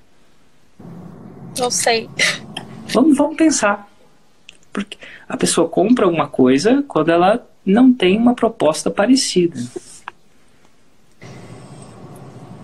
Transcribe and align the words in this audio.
Não 1.57 1.71
sei. 1.71 2.09
Vamos, 2.93 3.17
vamos 3.17 3.37
pensar. 3.37 3.89
Porque 4.73 4.97
a 5.29 5.37
pessoa 5.37 5.69
compra 5.69 6.05
alguma 6.05 6.29
coisa 6.29 6.85
quando 6.89 7.11
ela 7.11 7.47
não 7.65 7.93
tem 7.93 8.17
uma 8.17 8.35
proposta 8.35 8.91
parecida. 8.91 9.61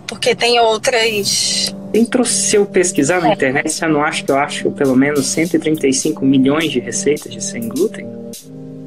Porque 0.06 0.34
tem 0.34 0.58
outras. 0.60 1.74
Dentro, 1.90 2.24
se 2.24 2.56
eu 2.56 2.66
pesquisar 2.66 3.20
na 3.20 3.30
é. 3.30 3.32
internet, 3.34 3.70
você 3.70 3.86
não 3.86 4.02
acha 4.02 4.22
que 4.22 4.30
eu 4.30 4.38
acho 4.38 4.70
pelo 4.72 4.96
menos 4.96 5.26
135 5.26 6.24
milhões 6.24 6.70
de 6.70 6.80
receitas 6.80 7.32
de 7.32 7.42
sem 7.42 7.68
glúten? 7.68 8.06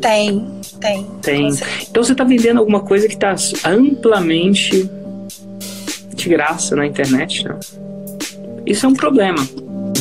Tem, 0.01 0.45
tem. 0.79 1.05
Tem. 1.21 1.49
Então 1.89 2.03
você 2.03 2.11
está 2.11 2.23
vendendo 2.23 2.59
alguma 2.59 2.81
coisa 2.81 3.07
que 3.07 3.15
está 3.15 3.35
amplamente 3.65 4.89
de 6.13 6.29
graça 6.29 6.75
na 6.75 6.85
internet, 6.85 7.45
né? 7.45 7.59
Isso 8.65 8.85
é 8.85 8.89
um 8.89 8.93
problema. 8.93 9.47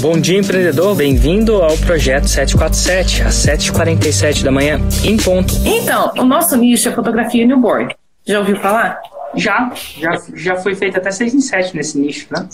Bom 0.01 0.21
dia, 0.21 0.39
empreendedor. 0.39 0.95
Bem-vindo 0.95 1.63
ao 1.63 1.77
projeto 1.79 2.29
747, 2.29 3.23
às 3.23 3.35
7h47 3.35 4.45
da 4.45 4.53
manhã, 4.53 4.79
em 5.03 5.17
ponto. 5.17 5.55
Então, 5.65 6.13
o 6.19 6.25
nosso 6.25 6.55
nicho 6.57 6.91
é 6.91 6.93
fotografia 6.93 7.47
newborn. 7.47 7.95
Já 8.27 8.41
ouviu 8.41 8.57
falar? 8.57 9.01
Já, 9.35 9.73
já, 9.99 10.11
já 10.35 10.57
foi 10.57 10.75
feito 10.75 10.99
até 10.99 11.11
6 11.11 11.35
em 11.35 11.41
7 11.41 11.75
nesse 11.75 11.99
nicho, 11.99 12.27
né? 12.31 12.47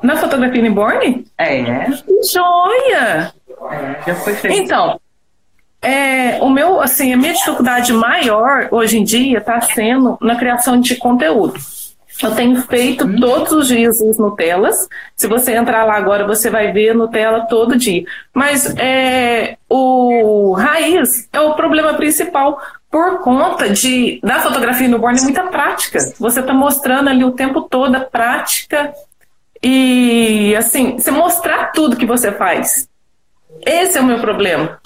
Na 0.00 0.16
fotografia 0.16 0.62
newborn? 0.62 1.24
É. 1.36 1.60
é. 1.60 1.86
Joia! 2.32 3.32
É, 3.72 4.06
já 4.06 4.14
foi 4.14 4.34
feito. 4.34 4.56
Então, 4.56 5.00
é, 5.82 6.38
o 6.40 6.48
meu, 6.48 6.80
assim, 6.80 7.12
a 7.12 7.16
minha 7.16 7.32
dificuldade 7.32 7.92
maior 7.92 8.68
hoje 8.70 8.98
em 8.98 9.04
dia 9.04 9.38
está 9.38 9.60
sendo 9.60 10.16
na 10.20 10.36
criação 10.36 10.80
de 10.80 10.94
conteúdo. 10.96 11.54
Eu 12.22 12.34
tenho 12.34 12.62
feito 12.62 13.06
todos 13.18 13.52
os 13.52 13.68
dias 13.68 14.00
os 14.00 14.18
Nutellas. 14.18 14.88
Se 15.16 15.26
você 15.26 15.52
entrar 15.52 15.84
lá 15.84 15.96
agora, 15.96 16.26
você 16.26 16.48
vai 16.48 16.72
ver 16.72 16.94
Nutella 16.94 17.46
todo 17.48 17.76
dia. 17.76 18.04
Mas 18.32 18.72
é, 18.76 19.56
o 19.68 20.52
raiz 20.52 21.28
é 21.32 21.40
o 21.40 21.54
problema 21.54 21.94
principal 21.94 22.60
por 22.90 23.20
conta 23.22 23.68
de 23.70 24.20
da 24.22 24.40
fotografia 24.40 24.88
no 24.88 25.00
born 25.00 25.18
é 25.18 25.22
muita 25.22 25.42
prática. 25.44 25.98
Você 26.18 26.40
está 26.40 26.54
mostrando 26.54 27.10
ali 27.10 27.24
o 27.24 27.32
tempo 27.32 27.62
todo 27.62 27.94
a 27.96 28.00
prática 28.00 28.92
e 29.60 30.54
assim, 30.56 30.98
você 30.98 31.10
mostrar 31.10 31.72
tudo 31.72 31.96
que 31.96 32.06
você 32.06 32.30
faz. 32.30 32.88
Esse 33.66 33.98
é 33.98 34.00
o 34.00 34.04
meu 34.04 34.20
problema. 34.20 34.78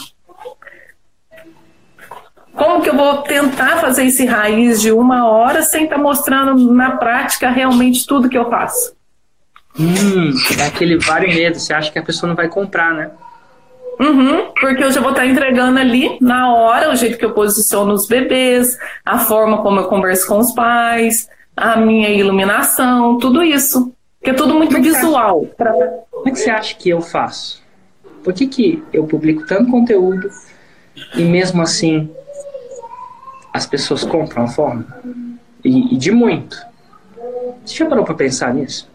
Como 2.58 2.82
que 2.82 2.91
eu 2.91 2.96
vou 2.96 3.19
tentar 3.19 3.76
fazer 3.76 4.06
esse 4.06 4.26
raiz 4.26 4.80
de 4.80 4.91
uma 4.91 5.28
hora 5.28 5.62
sem 5.62 5.84
estar 5.84 5.94
tá 5.94 6.02
mostrando 6.02 6.72
na 6.74 6.96
prática 6.96 7.50
realmente 7.50 8.04
tudo 8.04 8.28
que 8.28 8.36
eu 8.36 8.50
faço? 8.50 8.96
Hum, 9.78 10.32
é 10.58 10.66
aquele 10.66 10.98
vário 10.98 11.28
medo. 11.28 11.56
Você 11.56 11.72
acha 11.72 11.92
que 11.92 12.00
a 12.00 12.02
pessoa 12.02 12.28
não 12.28 12.34
vai 12.34 12.48
comprar, 12.48 12.92
né? 12.92 13.12
Uhum, 14.00 14.52
porque 14.60 14.82
eu 14.82 14.91
já 14.91 15.00
vou 15.00 15.10
estar 15.10 15.22
tá 15.22 15.28
entregando 15.28 15.78
ali 15.78 16.18
na 16.20 16.52
hora 16.52 16.91
o 16.91 16.97
jeito 16.97 17.16
que 17.16 17.24
eu 17.24 17.32
posiciono 17.32 17.92
os 17.92 18.06
bebês, 18.06 18.76
a 19.04 19.18
forma 19.18 19.58
como 19.58 19.80
eu 19.80 19.84
converso 19.84 20.26
com 20.26 20.38
os 20.38 20.52
pais, 20.52 21.28
a 21.56 21.76
minha 21.76 22.08
iluminação, 22.08 23.18
tudo 23.18 23.42
isso. 23.42 23.92
Que 24.20 24.30
é 24.30 24.34
tudo 24.34 24.54
muito 24.54 24.72
como 24.72 24.82
visual. 24.82 25.47
Pra... 25.56 25.72
Como 26.10 26.28
é 26.28 26.30
que 26.32 26.38
você 26.38 26.50
acha 26.50 26.74
que 26.74 26.91
eu 26.91 27.00
faço? 27.00 27.62
Por 28.24 28.32
que, 28.32 28.48
que 28.48 28.82
eu 28.92 29.04
publico 29.04 29.47
tanto 29.47 29.70
conteúdo 29.70 30.28
e 31.16 31.22
mesmo 31.22 31.62
assim 31.62 32.10
as 33.58 33.66
pessoas 33.66 34.04
compram 34.04 34.44
a 34.44 34.48
fórmula. 34.48 34.86
E, 35.64 35.94
e 35.94 35.96
de 35.98 36.10
muito. 36.10 36.56
Você 37.64 37.76
já 37.76 37.86
parou 37.86 38.04
para 38.04 38.14
pensar 38.14 38.54
nisso? 38.54 38.88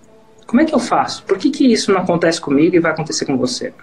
Como 0.48 0.62
é 0.62 0.66
que 0.66 0.74
eu 0.74 0.80
faço? 0.80 1.24
Por 1.24 1.38
que, 1.38 1.50
que 1.50 1.66
isso 1.72 1.92
não 1.92 2.02
acontece 2.02 2.40
comigo 2.40 2.76
e 2.76 2.80
vai 2.80 2.92
acontecer 2.92 3.26
com 3.26 3.38
você? 3.38 3.74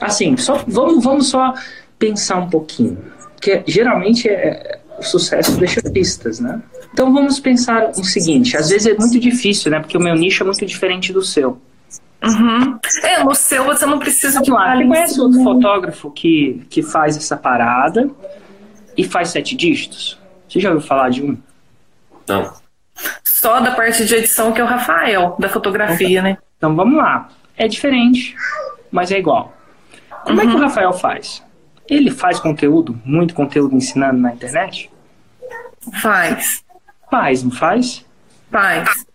Assim, 0.00 0.36
só, 0.36 0.62
vamos, 0.66 1.02
vamos 1.02 1.28
só 1.28 1.54
pensar 1.98 2.36
um 2.36 2.48
pouquinho. 2.48 2.98
Porque 3.34 3.62
geralmente 3.66 4.28
é, 4.28 4.80
o 4.98 5.02
sucesso 5.02 5.56
deixa 5.58 5.80
pistas, 5.82 6.40
né? 6.40 6.60
Então 6.92 7.12
vamos 7.12 7.38
pensar 7.38 7.90
o 7.90 8.04
seguinte: 8.04 8.56
às 8.56 8.68
vezes 8.68 8.86
é 8.86 8.94
muito 8.94 9.18
difícil, 9.18 9.70
né? 9.70 9.80
Porque 9.80 9.96
o 9.96 10.00
meu 10.00 10.14
nicho 10.14 10.42
é 10.42 10.46
muito 10.46 10.64
diferente 10.66 11.12
do 11.12 11.22
seu. 11.22 11.58
Uhum. 12.22 12.78
É, 13.04 13.22
no 13.22 13.34
seu 13.34 13.64
você 13.64 13.86
não 13.86 13.98
precisa 13.98 14.40
de 14.40 14.50
lá. 14.50 14.76
Você 14.76 14.84
conhece 14.84 15.20
outro 15.20 15.42
fotógrafo 15.42 16.10
que, 16.10 16.62
que 16.68 16.82
faz 16.82 17.16
essa 17.16 17.36
parada 17.36 18.10
e 18.98 19.04
faz 19.04 19.28
sete 19.30 19.54
dígitos? 19.54 20.18
Você 20.48 20.58
já 20.58 20.70
ouviu 20.70 20.86
falar 20.86 21.10
de 21.10 21.22
um? 21.22 21.38
Não. 22.26 22.52
Só 23.22 23.60
da 23.60 23.70
parte 23.70 24.04
de 24.04 24.12
edição 24.12 24.50
que 24.52 24.60
é 24.60 24.64
o 24.64 24.66
Rafael, 24.66 25.36
da 25.38 25.48
fotografia, 25.48 26.18
então, 26.18 26.22
né? 26.24 26.38
Então 26.56 26.74
vamos 26.74 26.96
lá. 26.96 27.28
É 27.56 27.68
diferente, 27.68 28.34
mas 28.90 29.12
é 29.12 29.18
igual. 29.18 29.56
Como 30.24 30.40
uhum. 30.40 30.48
é 30.48 30.50
que 30.50 30.56
o. 30.56 30.60
Rafael 30.60 30.92
faz? 30.92 31.42
Ele 31.88 32.10
faz 32.10 32.40
conteúdo, 32.40 33.00
muito 33.04 33.34
conteúdo 33.34 33.76
ensinando 33.76 34.18
na 34.18 34.34
internet? 34.34 34.90
Faz. 36.02 36.64
Faz, 37.08 37.42
não 37.42 37.52
faz? 37.52 38.04
Faz. 38.50 39.06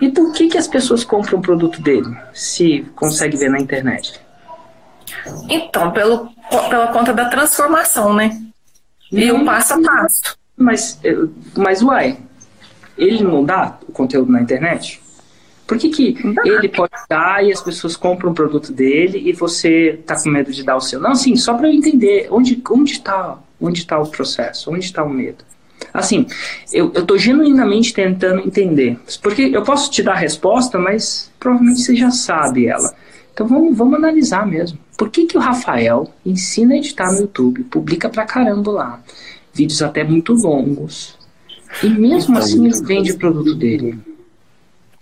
E 0.00 0.08
por 0.08 0.32
que, 0.32 0.48
que 0.48 0.58
as 0.58 0.66
pessoas 0.66 1.04
compram 1.04 1.38
o 1.38 1.42
produto 1.42 1.80
dele, 1.80 2.16
se 2.32 2.80
consegue 2.96 3.36
ver 3.36 3.50
na 3.50 3.60
internet? 3.60 4.18
Então, 5.48 5.90
pelo, 5.92 6.30
pela 6.68 6.88
conta 6.88 7.12
da 7.12 7.26
transformação, 7.26 8.14
né? 8.14 8.49
E 9.12 9.30
o 9.32 9.44
passo 9.44 9.74
a 9.74 9.82
passo. 9.82 10.38
Mas, 10.56 11.00
mas 11.56 11.82
uai, 11.82 12.18
ele 12.96 13.22
não 13.24 13.44
dá 13.44 13.78
o 13.88 13.92
conteúdo 13.92 14.30
na 14.30 14.42
internet? 14.42 15.00
Por 15.66 15.78
que, 15.78 15.88
que 15.88 16.16
ele 16.44 16.68
pode 16.68 16.92
dar 17.08 17.44
e 17.44 17.52
as 17.52 17.62
pessoas 17.62 17.96
compram 17.96 18.32
o 18.32 18.34
produto 18.34 18.72
dele 18.72 19.22
e 19.24 19.32
você 19.32 20.00
tá 20.04 20.20
com 20.20 20.28
medo 20.28 20.52
de 20.52 20.64
dar 20.64 20.76
o 20.76 20.80
seu? 20.80 21.00
Não, 21.00 21.12
assim, 21.12 21.36
só 21.36 21.54
para 21.54 21.68
eu 21.68 21.72
entender 21.72 22.26
onde 22.30 22.60
onde 22.70 22.92
está 22.92 23.38
onde 23.60 23.86
tá 23.86 23.98
o 23.98 24.06
processo, 24.06 24.70
onde 24.72 24.84
está 24.84 25.04
o 25.04 25.08
medo. 25.08 25.44
Assim, 25.94 26.26
eu, 26.72 26.90
eu 26.94 27.06
tô 27.06 27.16
genuinamente 27.16 27.94
tentando 27.94 28.40
entender. 28.40 28.98
Porque 29.22 29.42
eu 29.42 29.62
posso 29.62 29.90
te 29.90 30.02
dar 30.02 30.12
a 30.12 30.16
resposta, 30.16 30.78
mas 30.78 31.30
provavelmente 31.38 31.82
você 31.82 31.94
já 31.94 32.10
sabe 32.10 32.66
ela. 32.66 32.92
Então 33.40 33.48
vamos, 33.48 33.74
vamos 33.74 33.94
analisar 33.94 34.46
mesmo. 34.46 34.78
Por 34.98 35.08
que, 35.08 35.24
que 35.24 35.38
o 35.38 35.40
Rafael 35.40 36.12
ensina 36.26 36.74
a 36.74 36.76
editar 36.76 37.10
no 37.10 37.20
YouTube, 37.20 37.64
publica 37.64 38.06
pra 38.10 38.26
caramba 38.26 38.70
lá, 38.70 39.00
vídeos 39.54 39.80
até 39.80 40.04
muito 40.04 40.34
longos, 40.34 41.16
e 41.82 41.88
mesmo 41.88 42.34
então, 42.34 42.36
assim 42.36 42.66
ele 42.66 42.84
vende 42.84 43.12
o 43.12 43.18
produto 43.18 43.54
dele? 43.54 43.98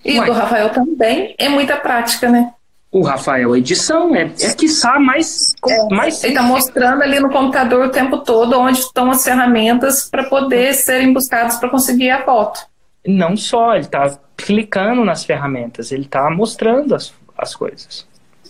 E 0.04 0.20
o 0.20 0.24
do 0.24 0.30
Rafael 0.30 0.70
também 0.70 1.34
é 1.36 1.48
muita 1.48 1.76
prática, 1.78 2.30
né? 2.30 2.54
O 2.92 3.02
Rafael, 3.02 3.56
edição, 3.56 4.14
é, 4.14 4.32
é 4.40 4.54
quiçá 4.54 5.00
mais, 5.00 5.56
é, 5.68 5.88
mais. 5.92 6.22
Ele 6.22 6.34
está 6.34 6.44
mostrando 6.44 7.02
ali 7.02 7.18
no 7.18 7.30
computador 7.30 7.86
o 7.86 7.90
tempo 7.90 8.18
todo 8.18 8.56
onde 8.56 8.78
estão 8.78 9.10
as 9.10 9.24
ferramentas 9.24 10.08
para 10.08 10.28
poder 10.28 10.74
serem 10.74 11.12
buscadas 11.12 11.56
para 11.56 11.68
conseguir 11.68 12.10
a 12.10 12.24
foto. 12.24 12.60
Não 13.04 13.36
só, 13.36 13.74
ele 13.74 13.86
está 13.86 14.16
clicando 14.36 15.04
nas 15.04 15.24
ferramentas, 15.24 15.90
ele 15.90 16.04
está 16.04 16.30
mostrando 16.30 16.94
as, 16.94 17.12
as 17.36 17.56
coisas. 17.56 18.06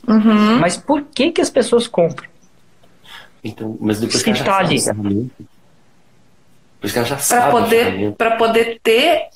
Uhum. 0.09 0.59
Mas 0.59 0.77
por 0.77 1.03
que 1.03 1.31
que 1.31 1.41
as 1.41 1.51
pessoas 1.51 1.87
compram? 1.87 2.29
Então, 3.45 3.77
mas 3.81 4.01
depois 4.01 4.23
que, 4.23 4.33
que 4.33 4.39
está 4.39 4.59
ali. 4.59 4.81
Depois 6.75 6.93
que 6.93 6.99
ela 6.99 7.07
já 7.07 7.17
para 7.17 7.51
poder 7.51 8.13
para 8.13 8.37
poder 8.37 8.81
ter 8.83 9.29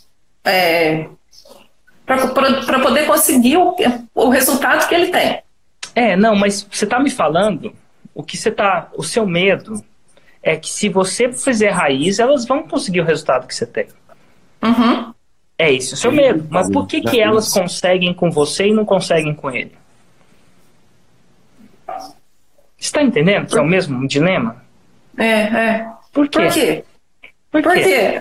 é, 0.44 1.06
para 2.06 2.80
poder 2.80 3.06
conseguir 3.06 3.58
o, 3.58 3.76
o 4.14 4.28
resultado 4.28 4.88
que 4.88 4.94
ele 4.94 5.08
tem. 5.08 5.42
É, 5.94 6.16
não, 6.16 6.34
mas 6.34 6.66
você 6.70 6.84
está 6.84 6.98
me 6.98 7.10
falando 7.10 7.74
o 8.14 8.22
que 8.22 8.36
você 8.36 8.50
tá, 8.50 8.90
o 8.94 9.02
seu 9.02 9.26
medo 9.26 9.82
é 10.42 10.56
que 10.56 10.68
se 10.68 10.88
você 10.88 11.32
fizer 11.32 11.70
raiz, 11.70 12.18
elas 12.18 12.44
vão 12.44 12.62
conseguir 12.62 13.00
o 13.00 13.04
resultado 13.04 13.46
que 13.46 13.54
você 13.54 13.66
tem. 13.66 13.86
Uhum. 14.62 15.12
É 15.58 15.70
isso, 15.70 15.94
o 15.94 15.96
seu 15.96 16.10
medo. 16.10 16.46
Mas 16.50 16.70
por 16.70 16.86
que, 16.86 17.00
que 17.00 17.20
elas 17.20 17.52
conseguem 17.52 18.12
com 18.12 18.30
você 18.30 18.68
e 18.68 18.74
não 18.74 18.84
conseguem 18.84 19.34
com 19.34 19.50
ele? 19.50 19.72
Você 22.82 22.92
tá 22.92 23.02
entendendo 23.02 23.48
que 23.48 23.58
é 23.58 23.62
o 23.62 23.66
mesmo 23.66 24.06
dilema? 24.06 24.62
É, 25.16 25.24
é. 25.24 25.92
Por 26.12 26.28
quê? 26.28 26.38
Por 26.38 26.48
quê? 26.48 26.84
Por 27.50 27.62
Por 27.62 27.80
quê? 27.80 27.82
quê? 27.82 28.18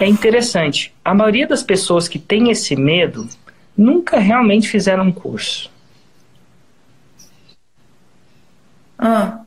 É 0.00 0.06
interessante. 0.06 0.94
A 1.04 1.14
maioria 1.14 1.46
das 1.46 1.62
pessoas 1.62 2.08
que 2.08 2.18
tem 2.18 2.50
esse 2.50 2.74
medo 2.76 3.28
nunca 3.76 4.18
realmente 4.18 4.68
fizeram 4.68 5.04
um 5.04 5.12
curso. 5.12 5.70
Ah, 8.98 9.46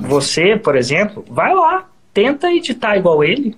Você, 0.00 0.56
por 0.56 0.76
exemplo, 0.76 1.24
vai 1.28 1.54
lá, 1.54 1.88
tenta 2.12 2.52
editar 2.52 2.96
igual 2.96 3.22
ele. 3.24 3.56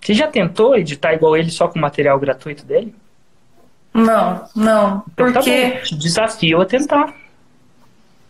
Você 0.00 0.14
já 0.14 0.26
tentou 0.26 0.74
editar 0.74 1.12
igual 1.12 1.36
ele 1.36 1.50
só 1.50 1.68
com 1.68 1.78
material 1.78 2.18
gratuito 2.18 2.64
dele? 2.64 2.94
não, 3.94 4.48
não. 4.54 5.04
Então 5.12 5.32
tá 5.32 5.42
Porque. 5.42 5.50
bom, 5.50 5.80
te 5.82 5.96
desafio 5.96 6.60
a 6.60 6.66
tentar. 6.66 7.14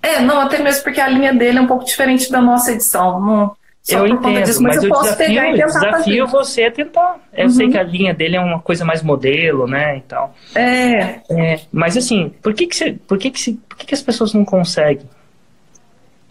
É, 0.06 0.20
não, 0.20 0.40
até 0.40 0.62
mesmo 0.62 0.84
porque 0.84 1.00
a 1.00 1.08
linha 1.08 1.34
dele 1.34 1.58
é 1.58 1.60
um 1.60 1.66
pouco 1.66 1.84
diferente 1.84 2.30
da 2.30 2.40
nossa 2.40 2.70
edição. 2.70 3.20
Não, 3.20 3.56
só 3.82 3.98
eu 3.98 4.06
entendo, 4.06 4.44
disso, 4.44 4.62
mas, 4.62 4.76
eu 4.76 4.84
eu 4.84 4.88
posso 4.88 5.02
desafio, 5.04 5.26
pegar 5.26 5.46
e 5.48 5.60
eu 5.60 5.66
tentar 5.66 5.90
desafio 5.90 6.26
fazer. 6.26 6.38
você 6.38 6.64
a 6.64 6.70
tentar. 6.70 7.20
Eu 7.32 7.50
sei 7.50 7.70
que 7.70 7.78
a 7.78 7.82
linha 7.82 8.14
dele 8.14 8.36
é 8.36 8.40
uma 8.40 8.60
coisa 8.60 8.84
mais 8.84 9.02
modelo, 9.02 9.66
né, 9.66 9.98
e 9.98 10.00
tal. 10.02 10.34
É, 10.54 11.20
É, 11.30 11.60
mas 11.72 11.96
assim, 11.96 12.32
por 12.42 12.54
que 12.54 12.66
que, 12.66 12.76
você, 12.76 12.92
por 12.92 13.18
que, 13.18 13.30
que, 13.30 13.40
se, 13.40 13.54
por 13.68 13.76
que 13.76 13.86
que 13.86 13.94
as 13.94 14.02
pessoas 14.02 14.32
não 14.32 14.44
conseguem? 14.44 15.08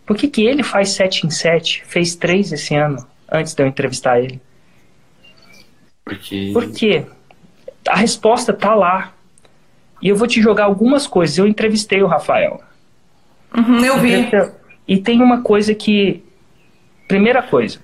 Por 0.05 0.15
que 0.15 0.27
que 0.27 0.45
ele 0.45 0.63
faz 0.63 0.89
7 0.89 1.27
em 1.27 1.29
7, 1.29 1.83
fez 1.85 2.15
3 2.15 2.51
esse 2.51 2.75
ano, 2.75 3.05
antes 3.31 3.53
de 3.53 3.63
eu 3.63 3.67
entrevistar 3.67 4.19
ele? 4.19 4.41
Porque. 6.03 6.51
Por 6.53 6.71
quê? 6.71 7.05
A 7.87 7.95
resposta 7.95 8.53
tá 8.53 8.75
lá. 8.75 9.13
E 10.01 10.09
eu 10.09 10.15
vou 10.15 10.27
te 10.27 10.41
jogar 10.41 10.65
algumas 10.65 11.07
coisas. 11.07 11.37
Eu 11.37 11.47
entrevistei 11.47 12.03
o 12.03 12.07
Rafael. 12.07 12.61
Uhum, 13.55 13.83
eu 13.83 13.99
vi. 13.99 14.29
E 14.87 14.97
tem 14.97 15.21
uma 15.21 15.41
coisa 15.41 15.73
que. 15.73 16.23
Primeira 17.07 17.43
coisa. 17.43 17.79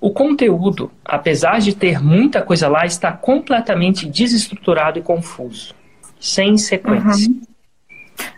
O 0.00 0.10
conteúdo, 0.10 0.92
apesar 1.04 1.60
de 1.60 1.74
ter 1.74 2.00
muita 2.00 2.40
coisa 2.40 2.68
lá, 2.68 2.86
está 2.86 3.10
completamente 3.12 4.06
desestruturado 4.06 4.98
e 4.98 5.02
confuso. 5.02 5.74
Sem 6.20 6.56
sequência. 6.56 7.32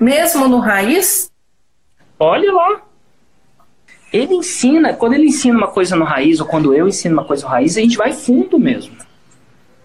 Mesmo 0.01 0.49
no 0.49 0.59
raiz? 0.59 1.31
Olha 2.19 2.53
lá. 2.53 2.83
Ele 4.13 4.35
ensina, 4.35 4.95
quando 4.95 5.13
ele 5.15 5.27
ensina 5.27 5.57
uma 5.57 5.69
coisa 5.69 5.95
no 5.95 6.05
raiz, 6.05 6.41
ou 6.41 6.47
quando 6.47 6.75
eu 6.75 6.89
ensino 6.89 7.15
uma 7.15 7.25
coisa 7.25 7.45
no 7.45 7.51
raiz, 7.51 7.77
a 7.77 7.81
gente 7.81 7.97
vai 7.97 8.13
fundo 8.13 8.59
mesmo. 8.59 8.97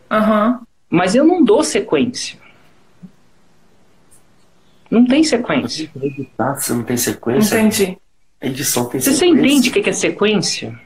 Aham. 0.09 0.61
Mas 0.89 1.13
eu 1.13 1.25
não 1.25 1.43
dou 1.43 1.63
sequência. 1.63 2.39
Não 4.95 5.05
tem 5.05 5.21
sequência. 5.25 5.89
Você 6.37 6.73
não 6.73 6.83
tem 6.83 6.95
sequência? 6.95 7.59
Entendi. 7.59 7.97
Edição 8.41 8.85
tem 8.87 9.01
Você, 9.01 9.11
você 9.11 9.17
sequência. 9.17 9.41
entende 9.45 9.69
o 9.69 9.73
que 9.73 9.89
é 9.89 9.93
sequência? 9.93 10.79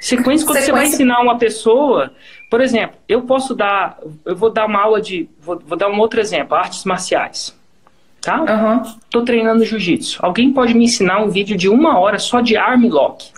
Sequência, 0.00 0.46
quando 0.46 0.58
você 0.60 0.72
vai 0.72 0.86
Sequência- 0.86 0.94
ensinar 0.94 1.20
uma 1.20 1.36
pessoa, 1.36 2.10
por 2.50 2.62
exemplo, 2.62 2.96
eu 3.06 3.20
posso 3.22 3.54
dar, 3.54 3.98
eu 4.24 4.34
vou 4.34 4.48
dar 4.50 4.64
uma 4.66 4.80
aula 4.80 4.98
de, 5.02 5.28
vou, 5.42 5.60
vou 5.64 5.76
dar 5.76 5.90
um 5.90 5.98
outro 5.98 6.20
exemplo, 6.20 6.56
artes 6.56 6.84
marciais, 6.86 7.54
tá? 8.22 8.36
Aham. 8.48 8.82
Tô 9.10 9.20
treinando 9.22 9.62
jiu-jitsu. 9.62 10.18
Alguém 10.24 10.50
pode 10.50 10.72
me 10.72 10.84
ensinar 10.84 11.22
um 11.22 11.28
vídeo 11.28 11.54
de 11.54 11.68
uma 11.68 11.98
hora 11.98 12.18
só 12.18 12.40
de 12.40 12.56
arm 12.56 12.86
lock, 12.88 13.30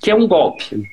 que 0.00 0.08
é 0.08 0.14
um 0.14 0.28
golpe. 0.28 0.88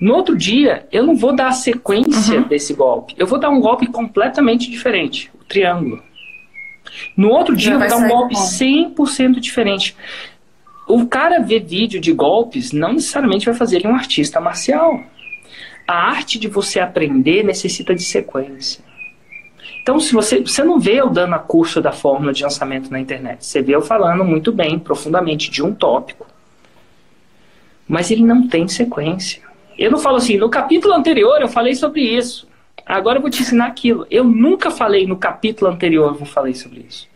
No 0.00 0.14
outro 0.14 0.36
dia, 0.36 0.86
eu 0.90 1.04
não 1.06 1.14
vou 1.14 1.32
dar 1.34 1.46
a 1.48 1.52
sequência 1.52 2.40
desse 2.42 2.74
golpe. 2.74 3.14
Eu 3.16 3.26
vou 3.28 3.38
dar 3.38 3.50
um 3.50 3.60
golpe 3.60 3.86
completamente 3.86 4.68
diferente, 4.68 5.30
o 5.40 5.44
triângulo. 5.44 6.02
No 7.16 7.28
outro 7.30 7.56
dia, 7.56 7.72
Já 7.72 7.78
vai 7.78 7.88
dar 7.88 7.96
um 7.96 8.08
golpe 8.08 8.34
como? 8.34 8.46
100% 8.46 9.40
diferente. 9.40 9.96
O 10.86 11.06
cara 11.06 11.40
ver 11.40 11.60
vídeo 11.60 12.00
de 12.00 12.12
golpes 12.12 12.72
não 12.72 12.92
necessariamente 12.92 13.46
vai 13.46 13.54
fazer 13.54 13.76
ele 13.76 13.88
um 13.88 13.94
artista 13.94 14.40
marcial. 14.40 15.02
A 15.86 15.94
arte 15.94 16.38
de 16.38 16.48
você 16.48 16.80
aprender 16.80 17.42
necessita 17.42 17.94
de 17.94 18.02
sequência. 18.02 18.82
Então, 19.82 20.00
se 20.00 20.14
você, 20.14 20.40
você 20.40 20.64
não 20.64 20.80
vê 20.80 20.94
eu 21.00 21.10
dando 21.10 21.34
a 21.34 21.38
curso 21.38 21.80
da 21.80 21.92
fórmula 21.92 22.32
de 22.32 22.42
lançamento 22.42 22.90
na 22.90 22.98
internet, 22.98 23.44
você 23.44 23.60
vê 23.60 23.74
eu 23.74 23.82
falando 23.82 24.24
muito 24.24 24.50
bem, 24.50 24.78
profundamente 24.78 25.50
de 25.50 25.62
um 25.62 25.74
tópico. 25.74 26.26
Mas 27.86 28.10
ele 28.10 28.22
não 28.22 28.48
tem 28.48 28.66
sequência. 28.66 29.42
Eu 29.76 29.90
não 29.90 29.98
falo 29.98 30.16
assim, 30.16 30.38
no 30.38 30.48
capítulo 30.48 30.94
anterior 30.94 31.38
eu 31.40 31.48
falei 31.48 31.74
sobre 31.74 32.00
isso. 32.00 32.48
Agora 32.86 33.18
eu 33.18 33.22
vou 33.22 33.30
te 33.30 33.42
ensinar 33.42 33.66
aquilo. 33.66 34.06
Eu 34.10 34.24
nunca 34.24 34.70
falei 34.70 35.06
no 35.06 35.16
capítulo 35.16 35.70
anterior, 35.70 36.16
eu 36.18 36.26
falei 36.26 36.54
sobre 36.54 36.86
isso. 36.88 37.08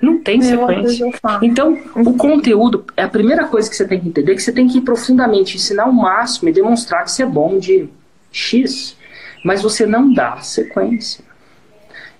Não 0.00 0.22
tem 0.22 0.40
sequência. 0.40 1.10
Então, 1.42 1.76
o 1.96 2.14
conteúdo 2.14 2.84
é 2.96 3.02
a 3.02 3.08
primeira 3.08 3.48
coisa 3.48 3.68
que 3.68 3.74
você 3.74 3.86
tem 3.86 3.98
que 3.98 4.08
entender, 4.08 4.34
que 4.34 4.42
você 4.42 4.52
tem 4.52 4.68
que 4.68 4.78
ir 4.78 4.82
profundamente, 4.82 5.56
ensinar 5.56 5.86
o 5.86 5.92
máximo 5.92 6.48
e 6.48 6.52
demonstrar 6.52 7.02
que 7.04 7.10
você 7.10 7.24
é 7.24 7.26
bom 7.26 7.58
de 7.58 7.88
X, 8.30 8.96
mas 9.44 9.60
você 9.60 9.86
não 9.86 10.12
dá 10.12 10.38
sequência. 10.38 11.24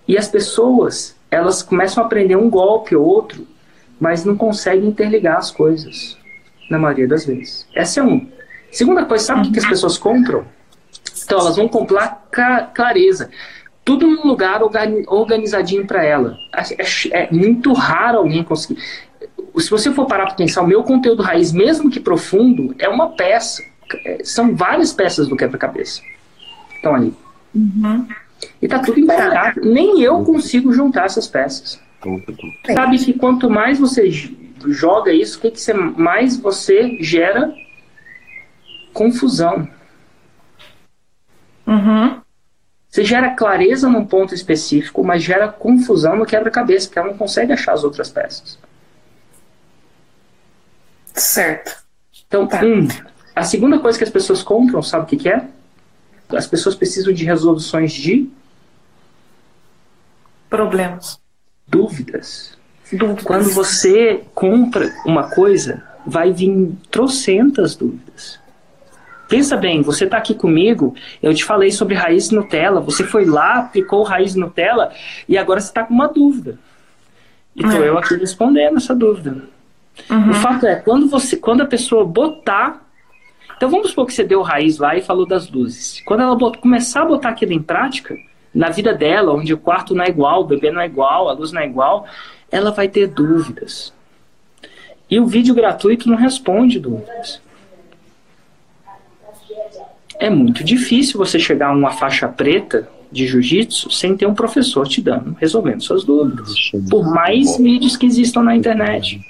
E 0.09 0.19
as 0.19 0.27
pessoas, 0.27 1.15
elas 1.31 1.62
começam 1.62 2.03
a 2.03 2.06
aprender 2.06 2.35
um 2.35 2.50
golpe 2.50 2.97
ou 2.97 3.06
outro, 3.06 3.47
mas 4.00 4.25
não 4.25 4.37
conseguem 4.37 4.89
interligar 4.89 5.37
as 5.37 5.53
coisas, 5.53 6.19
na 6.69 6.79
maioria 6.79 7.06
das 7.06 7.27
vezes. 7.27 7.67
Essa 7.75 8.00
é 8.00 8.03
um. 8.03 8.27
Segunda 8.73 9.05
coisa, 9.05 9.25
sabe 9.25 9.41
o 9.41 9.45
que 9.45 9.53
que 9.53 9.59
as 9.61 9.67
pessoas 9.67 9.97
compram? 9.97 10.45
Então, 11.29 11.41
elas 11.41 11.57
vão 11.57 11.69
comprar 11.69 12.27
clareza. 12.73 13.29
Tudo 13.85 14.07
num 14.07 14.27
lugar 14.27 14.63
organi- 14.63 15.05
organizadinho 15.07 15.87
para 15.87 16.03
ela. 16.03 16.39
É, 17.13 17.25
é- 17.25 17.29
muito 17.31 17.75
raro 17.75 18.17
alguém 18.19 18.43
conseguir. 18.43 18.81
Se 19.59 19.69
você 19.69 19.93
for 19.93 20.07
parar 20.07 20.25
para 20.25 20.37
pensar, 20.37 20.63
o 20.63 20.67
meu 20.67 20.83
conteúdo 20.83 21.23
raiz, 21.23 21.53
mesmo 21.53 21.91
que 21.91 22.01
profundo, 22.01 22.75
é 22.79 22.89
uma 22.89 23.11
peça. 23.11 23.63
É, 24.07 24.25
São 24.25 24.57
várias 24.57 24.91
peças 24.91 25.29
do 25.29 25.37
quebra-cabeça. 25.37 26.01
Estão 26.77 26.95
ali. 26.95 27.13
E 28.63 28.67
tá 28.67 28.79
tudo 28.79 28.99
embaralhado. 28.99 29.61
Nem 29.61 30.01
eu 30.01 30.25
consigo 30.25 30.73
juntar 30.73 31.05
essas 31.05 31.27
peças. 31.27 31.79
Sabe 32.75 32.99
que 32.99 33.13
quanto 33.13 33.51
mais 33.51 33.79
você 33.79 34.09
joga 34.67 35.13
isso, 35.13 35.37
o 35.39 35.41
que, 35.43 35.51
que 35.51 35.73
mais 35.75 36.39
você 36.39 36.97
gera 37.02 37.52
confusão. 38.95 39.69
Uhum. 41.69 42.21
Você 42.89 43.05
gera 43.05 43.35
clareza 43.35 43.89
num 43.89 44.05
ponto 44.07 44.35
específico, 44.35 45.05
mas 45.05 45.23
gera 45.23 45.47
confusão 45.49 46.17
no 46.17 46.25
quebra-cabeça, 46.25 46.87
porque 46.89 46.99
ela 46.99 47.09
não 47.09 47.19
consegue 47.19 47.53
achar 47.53 47.73
as 47.75 47.85
outras 47.85 48.09
peças. 48.09 48.59
Certo. 51.15 51.77
Então, 52.27 52.47
Tá. 52.47 52.63
um, 52.65 52.89
a 53.35 53.43
segunda 53.45 53.79
coisa 53.79 53.99
que 53.99 54.05
as 54.05 54.11
pessoas 54.11 54.43
compram, 54.43 54.83
sabe 54.83 55.05
o 55.05 55.07
que, 55.07 55.17
que 55.17 55.29
é? 55.29 55.47
As 56.31 56.47
pessoas 56.47 56.75
precisam 56.75 57.13
de 57.13 57.25
resoluções 57.25 57.93
de 57.93 58.29
Problemas. 60.49 61.21
dúvidas. 61.67 62.57
Dúvidas. 62.91 63.25
Quando 63.25 63.51
você 63.51 64.25
compra 64.35 64.91
uma 65.05 65.31
coisa, 65.31 65.83
vai 66.07 66.33
vir 66.33 66.73
trocentas 66.91 67.77
dúvidas. 67.77 68.41
Pensa 69.28 69.56
bem, 69.56 69.82
você 69.82 70.04
está 70.04 70.16
aqui 70.16 70.35
comigo, 70.35 70.94
eu 71.23 71.35
te 71.35 71.44
falei 71.44 71.70
sobre 71.70 71.94
raiz 71.94 72.30
Nutella, 72.30 72.80
você 72.80 73.04
foi 73.04 73.26
lá, 73.26 73.58
aplicou 73.58 74.02
raiz 74.02 74.35
Nutella 74.35 74.90
e 75.28 75.37
agora 75.37 75.61
você 75.61 75.68
está 75.68 75.85
com 75.85 75.92
uma 75.92 76.08
dúvida. 76.08 76.58
E 77.54 77.62
estou 77.62 77.85
É. 77.85 77.88
eu 77.88 77.99
aqui 77.99 78.16
respondendo 78.16 78.78
essa 78.78 78.94
dúvida. 78.94 79.37
O 80.30 80.35
fato 80.35 80.66
é, 80.66 80.76
quando, 80.76 81.08
você, 81.08 81.37
quando 81.37 81.61
a 81.62 81.66
pessoa 81.66 82.04
botar. 82.04 82.87
Então 83.56 83.68
vamos 83.68 83.90
supor 83.90 84.06
que 84.06 84.14
você 84.14 84.23
deu 84.23 84.40
raiz 84.42 84.78
lá 84.78 84.97
e 84.97 85.02
falou 85.02 85.26
das 85.26 85.50
luzes. 85.50 86.00
Quando 86.06 86.23
ela 86.23 86.38
começar 86.56 87.02
a 87.02 87.06
botar 87.06 87.30
aquilo 87.30 87.52
em 87.52 87.61
prática, 87.61 88.16
na 88.54 88.70
vida 88.70 88.94
dela, 88.94 89.35
onde 89.35 89.52
o 89.52 89.58
quarto 89.58 89.94
não 89.94 90.04
é 90.04 90.08
igual, 90.08 90.42
o 90.42 90.47
bebê 90.47 90.70
não 90.70 90.80
é 90.80 90.87
igual, 90.87 91.28
a 91.28 91.32
luz 91.32 91.52
não 91.52 91.61
é 91.61 91.66
igual, 91.66 92.06
ela 92.50 92.70
vai 92.70 92.88
ter 92.88 93.08
dúvidas. 93.08 93.92
E 95.11 95.18
o 95.18 95.26
vídeo 95.26 95.54
gratuito 95.54 96.08
não 96.08 96.16
responde 96.16 96.78
dúvidas. 96.78 97.40
É 100.19 100.29
muito 100.29 100.65
difícil 100.65 101.19
você 101.19 101.39
chegar 101.39 101.69
a 101.69 101.73
uma 101.73 101.91
faixa 101.93 102.29
preta 102.29 102.89
de 103.11 103.27
jiu-jitsu 103.27 103.91
sem 103.91 104.17
ter 104.17 104.27
um 104.27 104.35
professor 104.35 104.87
te 104.87 105.01
dando, 105.01 105.37
resolvendo 105.41 105.81
suas 105.83 106.05
dúvidas. 106.05 106.53
Por 106.91 107.09
mais 107.09 107.57
vídeos 107.57 107.97
que 107.97 108.05
existam 108.07 108.43
na 108.43 108.55
internet. 108.57 109.21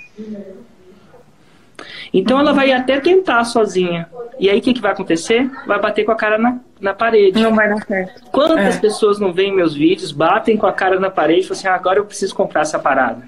Então 2.13 2.41
ela 2.41 2.53
vai 2.53 2.73
até 2.73 2.99
tentar 3.01 3.45
sozinha. 3.45 4.09
E 4.41 4.49
aí 4.49 4.59
o 4.59 4.63
que, 4.63 4.73
que 4.73 4.81
vai 4.81 4.93
acontecer? 4.93 5.49
Vai 5.67 5.79
bater 5.81 6.05
com 6.05 6.13
a 6.13 6.17
cara 6.17 6.39
na, 6.39 6.59
na 6.81 6.95
parede. 6.95 7.41
Não 7.41 7.55
vai 7.55 7.69
dar 7.69 7.85
certo. 7.85 8.23
Quantas 8.33 8.77
É. 8.77 8.81
pessoas 8.81 9.21
não 9.21 9.33
veem 9.33 9.55
meus 9.55 9.75
vídeos, 9.75 10.11
batem 10.11 10.57
com 10.57 10.67
a 10.67 10.73
cara 10.73 10.99
na 10.99 11.11
parede 11.11 11.41
e 11.41 11.43
falam 11.45 11.59
assim, 11.59 11.69
ah, 11.69 11.75
agora 11.75 11.99
eu 11.99 12.05
preciso 12.07 12.35
comprar 12.35 12.63
essa 12.63 12.79
parada. 12.79 13.23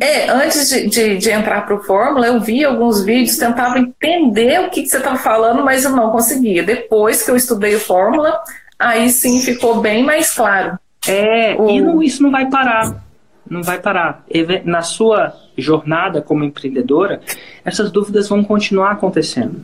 É, 0.00 0.30
antes 0.30 0.68
de, 0.68 0.88
de, 0.88 1.18
de 1.18 1.30
entrar 1.30 1.66
para 1.66 1.74
o 1.74 1.82
Fórmula, 1.82 2.26
eu 2.26 2.40
vi 2.40 2.64
alguns 2.64 3.04
vídeos, 3.04 3.36
tentava 3.36 3.78
entender 3.78 4.60
o 4.60 4.70
que, 4.70 4.82
que 4.82 4.88
você 4.88 4.98
estava 4.98 5.16
falando, 5.16 5.64
mas 5.64 5.84
eu 5.84 5.90
não 5.90 6.10
conseguia. 6.10 6.62
Depois 6.62 7.22
que 7.22 7.30
eu 7.30 7.36
estudei 7.36 7.74
o 7.74 7.80
Fórmula, 7.80 8.40
aí 8.78 9.10
sim 9.10 9.40
ficou 9.40 9.80
bem 9.80 10.02
mais 10.02 10.32
claro. 10.32 10.78
É, 11.06 11.54
o... 11.58 11.68
e 11.68 11.80
não, 11.80 12.02
isso 12.02 12.22
não 12.22 12.30
vai 12.30 12.48
parar. 12.48 13.02
Não 13.48 13.62
vai 13.62 13.78
parar. 13.78 14.24
Na 14.64 14.82
sua 14.82 15.34
jornada 15.58 16.22
como 16.22 16.44
empreendedora, 16.44 17.20
essas 17.64 17.90
dúvidas 17.90 18.28
vão 18.28 18.42
continuar 18.42 18.92
acontecendo. 18.92 19.60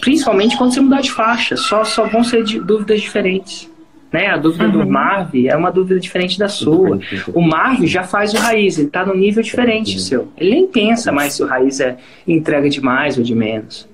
Principalmente 0.00 0.56
quando 0.56 0.72
você 0.72 0.80
mudar 0.80 1.00
de 1.00 1.10
faixa, 1.10 1.56
só, 1.56 1.84
só 1.84 2.06
vão 2.06 2.22
ser 2.22 2.44
dúvidas 2.60 3.00
diferentes. 3.00 3.71
Né? 4.12 4.26
A 4.26 4.36
dúvida 4.36 4.64
uhum. 4.64 4.70
do 4.70 4.86
Marv 4.86 5.34
é 5.46 5.56
uma 5.56 5.72
dúvida 5.72 5.98
diferente 5.98 6.38
da 6.38 6.48
sua. 6.48 7.00
O 7.32 7.40
Marv 7.40 7.86
já 7.86 8.02
faz 8.02 8.34
o 8.34 8.36
raiz, 8.36 8.76
ele 8.76 8.88
está 8.88 9.06
num 9.06 9.16
nível 9.16 9.42
diferente 9.42 9.98
seu. 9.98 10.30
Ele 10.36 10.50
nem 10.50 10.66
pensa 10.66 11.10
mais 11.10 11.32
se 11.34 11.42
o 11.42 11.46
raiz 11.46 11.80
é 11.80 11.96
entrega 12.28 12.68
de 12.68 12.80
mais 12.80 13.16
ou 13.16 13.24
de 13.24 13.34
menos. 13.34 13.88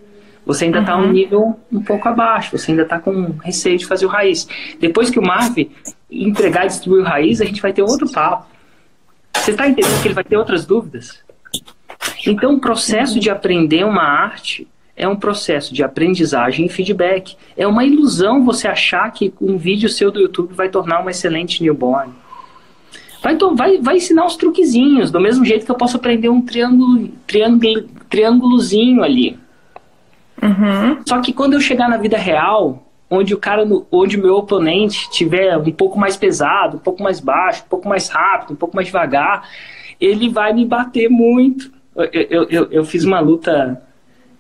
Você 0.45 0.65
ainda 0.65 0.81
está 0.81 0.97
uhum. 0.97 1.05
um 1.05 1.13
nível 1.13 1.61
um 1.71 1.83
pouco 1.83 2.09
abaixo, 2.09 2.57
você 2.57 2.73
ainda 2.73 2.83
está 2.83 2.99
com 2.99 3.35
receio 3.45 3.79
de 3.79 3.87
fazer 3.87 4.07
o 4.07 4.09
raiz. 4.09 4.49
Depois 4.81 5.11
que 5.11 5.19
o 5.19 5.23
Marv 5.23 5.57
entregar 6.11 6.65
e 6.65 6.69
distribuir 6.69 7.03
o 7.03 7.07
raiz, 7.07 7.41
a 7.41 7.45
gente 7.45 7.63
vai 7.63 7.73
ter 7.73 7.83
outro 7.83 8.11
papo. 8.11 8.47
Você 9.37 9.53
está 9.53 9.69
entendendo 9.69 10.03
que 10.03 10.09
ele 10.09 10.15
vai 10.15 10.25
ter 10.25 10.37
outras 10.37 10.65
dúvidas? 10.65 11.23
Então, 12.27 12.55
o 12.55 12.61
processo 12.61 13.21
de 13.21 13.31
aprender 13.31 13.85
uma 13.85 14.03
arte 14.03 14.67
é 14.99 15.09
um 15.09 15.17
processo 15.17 15.73
de 15.73 15.85
aprendizagem 15.85 16.67
e 16.67 16.69
feedback. 16.69 17.37
É 17.57 17.67
uma 17.67 17.85
ilusão 17.85 18.45
você 18.45 18.67
achar 18.67 19.11
que 19.13 19.33
um 19.41 19.57
vídeo 19.57 19.89
seu 19.89 20.11
do 20.11 20.21
YouTube 20.21 20.53
vai 20.53 20.69
tornar 20.69 21.03
um 21.03 21.09
excelente 21.09 21.63
newborn. 21.63 22.13
Vai, 23.23 23.37
vai, 23.55 23.79
vai 23.79 23.97
ensinar 23.97 24.27
uns 24.27 24.37
truquezinhos, 24.37 25.11
do 25.11 25.21
mesmo 25.21 25.45
jeito 25.45 25.65
que 25.65 25.71
eu 25.71 25.77
posso 25.77 25.97
aprender 25.97 26.29
um 26.29 26.41
triângulo, 26.41 27.09
triângulo, 27.27 27.89
triângulozinho 28.11 29.03
ali. 29.03 29.39
Uhum. 30.43 30.99
Só 31.07 31.21
que 31.21 31.33
quando 31.33 31.55
eu 31.55 31.61
chegar 31.61 31.89
na 31.89 31.97
vida 31.97 32.17
real, 32.17 32.85
onde 33.09 33.35
o 33.35 33.39
cara, 33.39 33.65
onde 33.91 34.17
o 34.17 34.23
meu 34.23 34.35
oponente 34.35 35.11
tiver 35.11 35.57
um 35.57 35.71
pouco 35.71 35.99
mais 35.99 36.17
pesado, 36.17 36.77
um 36.77 36.81
pouco 36.81 37.03
mais 37.03 37.21
baixo, 37.21 37.63
um 37.65 37.69
pouco 37.69 37.89
mais 37.89 38.09
rápido, 38.09 38.53
um 38.53 38.57
pouco 38.57 38.75
mais 38.75 38.89
devagar, 38.89 39.49
ele 40.01 40.29
vai 40.29 40.53
me 40.53 40.65
bater 40.65 41.09
muito. 41.09 41.73
Eu, 41.97 42.05
eu, 42.13 42.49
eu, 42.49 42.69
eu 42.71 42.85
fiz 42.85 43.05
uma 43.05 43.19
luta 43.19 43.83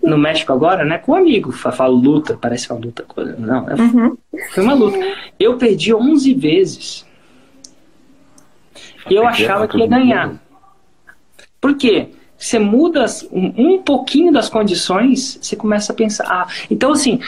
no 0.09 0.19
México 0.19 0.53
agora, 0.53 0.85
né, 0.85 0.99
com 0.99 1.13
um 1.13 1.17
amigo. 1.17 1.53
Falo 1.53 1.95
luta, 1.95 2.39
parece 2.41 2.71
uma 2.71 2.81
luta. 2.81 3.05
Não, 3.39 3.69
é, 3.69 3.75
uhum. 3.75 4.17
foi 4.51 4.65
uma 4.65 4.75
luta. 4.75 4.99
Eu 5.39 5.57
perdi 5.57 5.95
11 5.95 6.35
vezes. 6.35 7.07
E 9.09 9.15
eu 9.15 9.27
achava 9.27 9.67
que 9.69 9.79
ia 9.79 9.87
ganhar. 9.87 10.35
Por 11.61 11.77
quê? 11.77 12.09
Você 12.37 12.59
muda 12.59 13.05
um, 13.33 13.75
um 13.75 13.83
pouquinho 13.83 14.33
das 14.33 14.49
condições, 14.49 15.39
você 15.41 15.57
começa 15.57 15.93
a 15.93 15.95
pensar. 15.95 16.25
Ah, 16.29 16.47
então, 16.71 16.93
assim, 16.93 17.21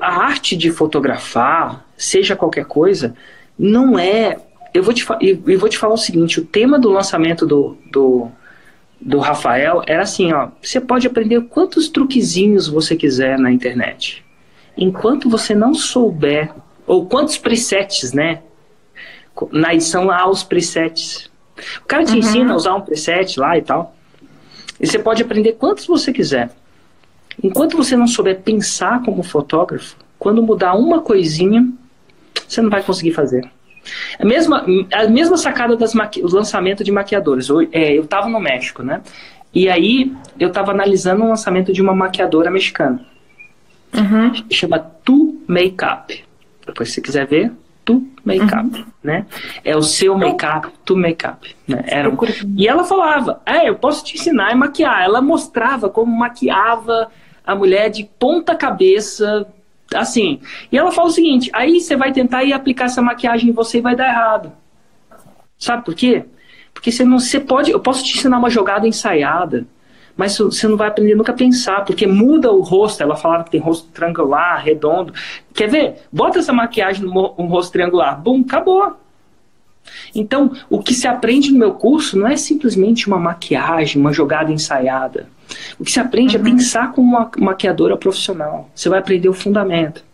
a 0.00 0.24
arte 0.24 0.56
de 0.56 0.72
fotografar, 0.72 1.84
seja 1.96 2.34
qualquer 2.34 2.64
coisa, 2.64 3.14
não 3.58 3.98
é. 3.98 4.36
Eu 4.74 4.82
vou 4.82 4.92
te, 4.92 5.06
eu 5.20 5.58
vou 5.58 5.68
te 5.68 5.78
falar 5.78 5.94
o 5.94 5.98
seguinte: 5.98 6.40
o 6.40 6.44
tema 6.44 6.78
do 6.78 6.90
lançamento 6.90 7.46
do, 7.46 7.76
do 7.92 8.28
do 9.00 9.18
Rafael 9.18 9.82
era 9.86 10.02
assim, 10.02 10.32
ó, 10.32 10.48
você 10.62 10.80
pode 10.80 11.06
aprender 11.06 11.40
quantos 11.42 11.88
truquezinhos 11.88 12.68
você 12.68 12.94
quiser 12.94 13.38
na 13.38 13.50
internet. 13.50 14.24
Enquanto 14.76 15.28
você 15.28 15.54
não 15.54 15.74
souber, 15.74 16.52
ou 16.86 17.06
quantos 17.06 17.38
presets, 17.38 18.12
né? 18.12 18.42
Na 19.52 19.74
edição 19.74 20.04
lá 20.04 20.28
os 20.28 20.42
presets. 20.42 21.30
O 21.82 21.86
cara 21.86 22.04
te 22.04 22.12
uhum. 22.12 22.18
ensina 22.18 22.52
a 22.52 22.56
usar 22.56 22.74
um 22.74 22.80
preset 22.80 23.38
lá 23.38 23.56
e 23.56 23.62
tal. 23.62 23.94
E 24.78 24.86
você 24.86 24.98
pode 24.98 25.22
aprender 25.22 25.52
quantos 25.52 25.86
você 25.86 26.12
quiser. 26.12 26.50
Enquanto 27.42 27.76
você 27.76 27.96
não 27.96 28.06
souber 28.06 28.40
pensar 28.40 29.02
como 29.02 29.22
fotógrafo, 29.22 29.96
quando 30.18 30.42
mudar 30.42 30.74
uma 30.74 31.00
coisinha, 31.00 31.66
você 32.46 32.60
não 32.60 32.70
vai 32.70 32.82
conseguir 32.82 33.12
fazer. 33.12 33.50
A 34.18 34.24
mesma, 34.24 34.64
a 34.92 35.08
mesma 35.08 35.36
sacada 35.36 35.76
dos 35.76 36.32
lançamentos 36.32 36.84
de 36.84 36.92
maquiadores. 36.92 37.48
Eu, 37.48 37.62
é, 37.72 37.92
eu 37.92 38.06
tava 38.06 38.28
no 38.28 38.40
México, 38.40 38.82
né? 38.82 39.00
E 39.54 39.68
aí 39.68 40.12
eu 40.38 40.48
estava 40.48 40.70
analisando 40.70 41.24
o 41.24 41.28
lançamento 41.28 41.72
de 41.72 41.82
uma 41.82 41.94
maquiadora 41.94 42.50
mexicana. 42.50 43.04
Uhum. 43.92 44.32
Chama 44.50 44.78
Tu 44.78 45.42
Makeup. 45.46 46.24
Depois, 46.66 46.88
se 46.88 46.96
você 46.96 47.00
quiser 47.00 47.26
ver, 47.26 47.52
Tu 47.84 48.06
Makeup, 48.24 48.78
uhum. 48.78 48.84
né? 49.02 49.26
É 49.64 49.76
o 49.76 49.82
seu 49.82 50.16
make-up, 50.16 50.68
Tu 50.84 50.96
Makeup. 50.96 51.56
Né? 51.66 51.82
Era 51.86 52.08
um... 52.08 52.16
E 52.56 52.68
ela 52.68 52.84
falava, 52.84 53.40
é, 53.44 53.68
eu 53.68 53.74
posso 53.74 54.04
te 54.04 54.16
ensinar 54.16 54.52
a 54.52 54.54
maquiar. 54.54 55.02
Ela 55.02 55.20
mostrava 55.20 55.88
como 55.88 56.16
maquiava 56.16 57.10
a 57.44 57.54
mulher 57.54 57.90
de 57.90 58.08
ponta 58.18 58.54
cabeça, 58.54 59.46
Assim. 59.94 60.40
E 60.70 60.78
ela 60.78 60.92
fala 60.92 61.08
o 61.08 61.12
seguinte: 61.12 61.50
aí 61.52 61.80
você 61.80 61.96
vai 61.96 62.12
tentar 62.12 62.44
ir 62.44 62.52
aplicar 62.52 62.86
essa 62.86 63.02
maquiagem 63.02 63.50
em 63.50 63.52
você 63.52 63.78
e 63.78 63.82
vai 63.82 63.96
dar 63.96 64.08
errado. 64.08 64.52
Sabe 65.58 65.84
por 65.84 65.94
quê? 65.94 66.24
Porque 66.72 66.90
você 66.90 67.04
não. 67.04 67.18
Você 67.18 67.40
pode. 67.40 67.70
Eu 67.70 67.80
posso 67.80 68.04
te 68.04 68.16
ensinar 68.16 68.38
uma 68.38 68.50
jogada 68.50 68.86
ensaiada, 68.86 69.66
mas 70.16 70.38
você 70.38 70.66
não 70.68 70.76
vai 70.76 70.88
aprender 70.88 71.14
nunca 71.14 71.32
a 71.32 71.36
pensar, 71.36 71.84
porque 71.84 72.06
muda 72.06 72.50
o 72.50 72.62
rosto. 72.62 73.02
Ela 73.02 73.16
falava 73.16 73.44
que 73.44 73.50
tem 73.50 73.60
rosto 73.60 73.88
triangular, 73.90 74.62
redondo. 74.62 75.12
Quer 75.52 75.68
ver? 75.68 76.02
Bota 76.12 76.38
essa 76.38 76.52
maquiagem 76.52 77.04
no 77.04 77.34
um 77.36 77.46
rosto 77.46 77.72
triangular. 77.72 78.20
Bum, 78.20 78.42
acabou. 78.46 78.96
Então, 80.14 80.52
o 80.68 80.82
que 80.82 80.94
se 80.94 81.06
aprende 81.06 81.52
no 81.52 81.58
meu 81.58 81.74
curso 81.74 82.18
não 82.18 82.26
é 82.26 82.36
simplesmente 82.36 83.06
uma 83.06 83.18
maquiagem, 83.18 84.00
uma 84.00 84.12
jogada 84.12 84.52
ensaiada. 84.52 85.28
O 85.78 85.84
que 85.84 85.90
se 85.90 86.00
aprende 86.00 86.36
uhum. 86.36 86.42
é 86.42 86.50
pensar 86.50 86.92
como 86.92 87.16
uma 87.16 87.30
maquiadora 87.38 87.96
profissional. 87.96 88.70
Você 88.74 88.88
vai 88.88 88.98
aprender 88.98 89.28
o 89.28 89.34
fundamento. 89.34 90.04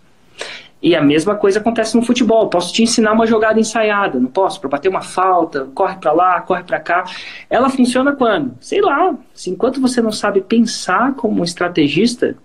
E 0.83 0.95
a 0.95 1.03
mesma 1.03 1.35
coisa 1.35 1.59
acontece 1.59 1.97
no 1.97 2.03
futebol. 2.03 2.49
Posso 2.49 2.73
te 2.73 2.83
ensinar 2.83 3.13
uma 3.13 3.27
jogada 3.27 3.59
ensaiada, 3.59 4.21
não 4.21 4.29
posso? 4.29 4.61
Para 4.61 4.71
bater 4.71 4.89
uma 4.89 5.01
falta, 5.01 5.69
corre 5.75 5.97
para 5.97 6.13
lá, 6.13 6.41
corre 6.43 6.63
para 6.63 6.79
cá. 6.79 7.05
Ela 7.49 7.69
funciona 7.69 8.13
quando? 8.13 8.57
Sei 8.61 8.81
lá. 8.81 9.15
enquanto 9.47 9.81
você 9.81 10.01
não 10.01 10.13
sabe 10.13 10.41
pensar 10.43 11.15
como 11.15 11.41
um 11.41 11.45
estrategista, 11.45 12.37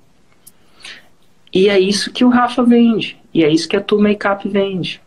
e 1.54 1.68
é 1.68 1.80
isso 1.80 2.12
que 2.12 2.24
o 2.24 2.30
Rafa 2.30 2.64
vende. 2.64 3.18
E 3.34 3.44
é 3.44 3.50
isso 3.50 3.68
que 3.68 3.76
a 3.76 3.82
Tu 3.82 4.00
Makeup 4.00 4.48
vende. 4.48 5.02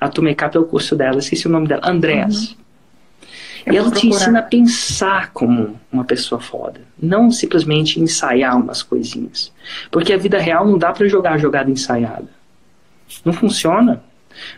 A 0.00 0.08
Tu 0.08 0.22
Makeup 0.22 0.56
é 0.56 0.60
o 0.60 0.64
curso 0.64 0.94
dela, 0.94 1.18
esqueci 1.18 1.46
o 1.46 1.50
nome 1.50 1.68
dela. 1.68 1.82
Andréas. 1.84 2.50
Uhum. 2.50 2.66
E 3.72 3.76
ela 3.76 3.90
te 3.90 4.06
ensina 4.06 4.38
a 4.38 4.42
pensar 4.42 5.32
como 5.32 5.78
uma 5.90 6.04
pessoa 6.04 6.40
foda. 6.40 6.80
Não 7.00 7.30
simplesmente 7.32 8.00
ensaiar 8.00 8.56
umas 8.56 8.82
coisinhas. 8.82 9.52
Porque 9.90 10.12
a 10.12 10.16
vida 10.16 10.38
real 10.38 10.66
não 10.66 10.78
dá 10.78 10.92
para 10.92 11.08
jogar 11.08 11.32
a 11.32 11.38
jogada 11.38 11.68
ensaiada. 11.68 12.28
Não 13.24 13.32
funciona. 13.32 14.02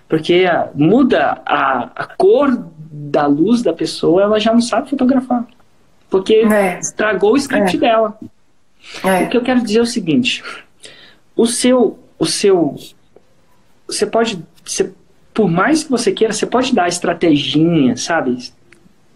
Porque 0.07 0.45
a, 0.45 0.69
muda 0.75 1.41
a, 1.47 1.91
a 1.95 2.05
cor 2.05 2.67
da 2.91 3.27
luz 3.27 3.63
da 3.63 3.73
pessoa, 3.73 4.23
ela 4.23 4.39
já 4.39 4.53
não 4.53 4.61
sabe 4.61 4.91
fotografar. 4.91 5.47
Porque 6.11 6.35
é. 6.35 6.79
estragou 6.79 7.33
o 7.33 7.37
script 7.37 7.77
é. 7.77 7.81
dela. 7.81 8.19
É. 9.05 9.25
O 9.25 9.29
que 9.29 9.37
eu 9.37 9.43
quero 9.43 9.63
dizer 9.63 9.79
é 9.79 9.83
o 9.83 9.87
seguinte: 9.87 10.43
o 11.35 11.47
seu, 11.47 11.99
o 12.19 12.27
seu, 12.27 12.77
você 13.87 14.07
pode, 14.07 14.43
você, 14.65 14.93
por 15.39 15.49
mais 15.49 15.85
que 15.85 15.91
você 15.91 16.11
queira, 16.11 16.33
você 16.33 16.45
pode 16.45 16.75
dar 16.75 16.89
estratégia, 16.89 17.97
sabe? 17.97 18.37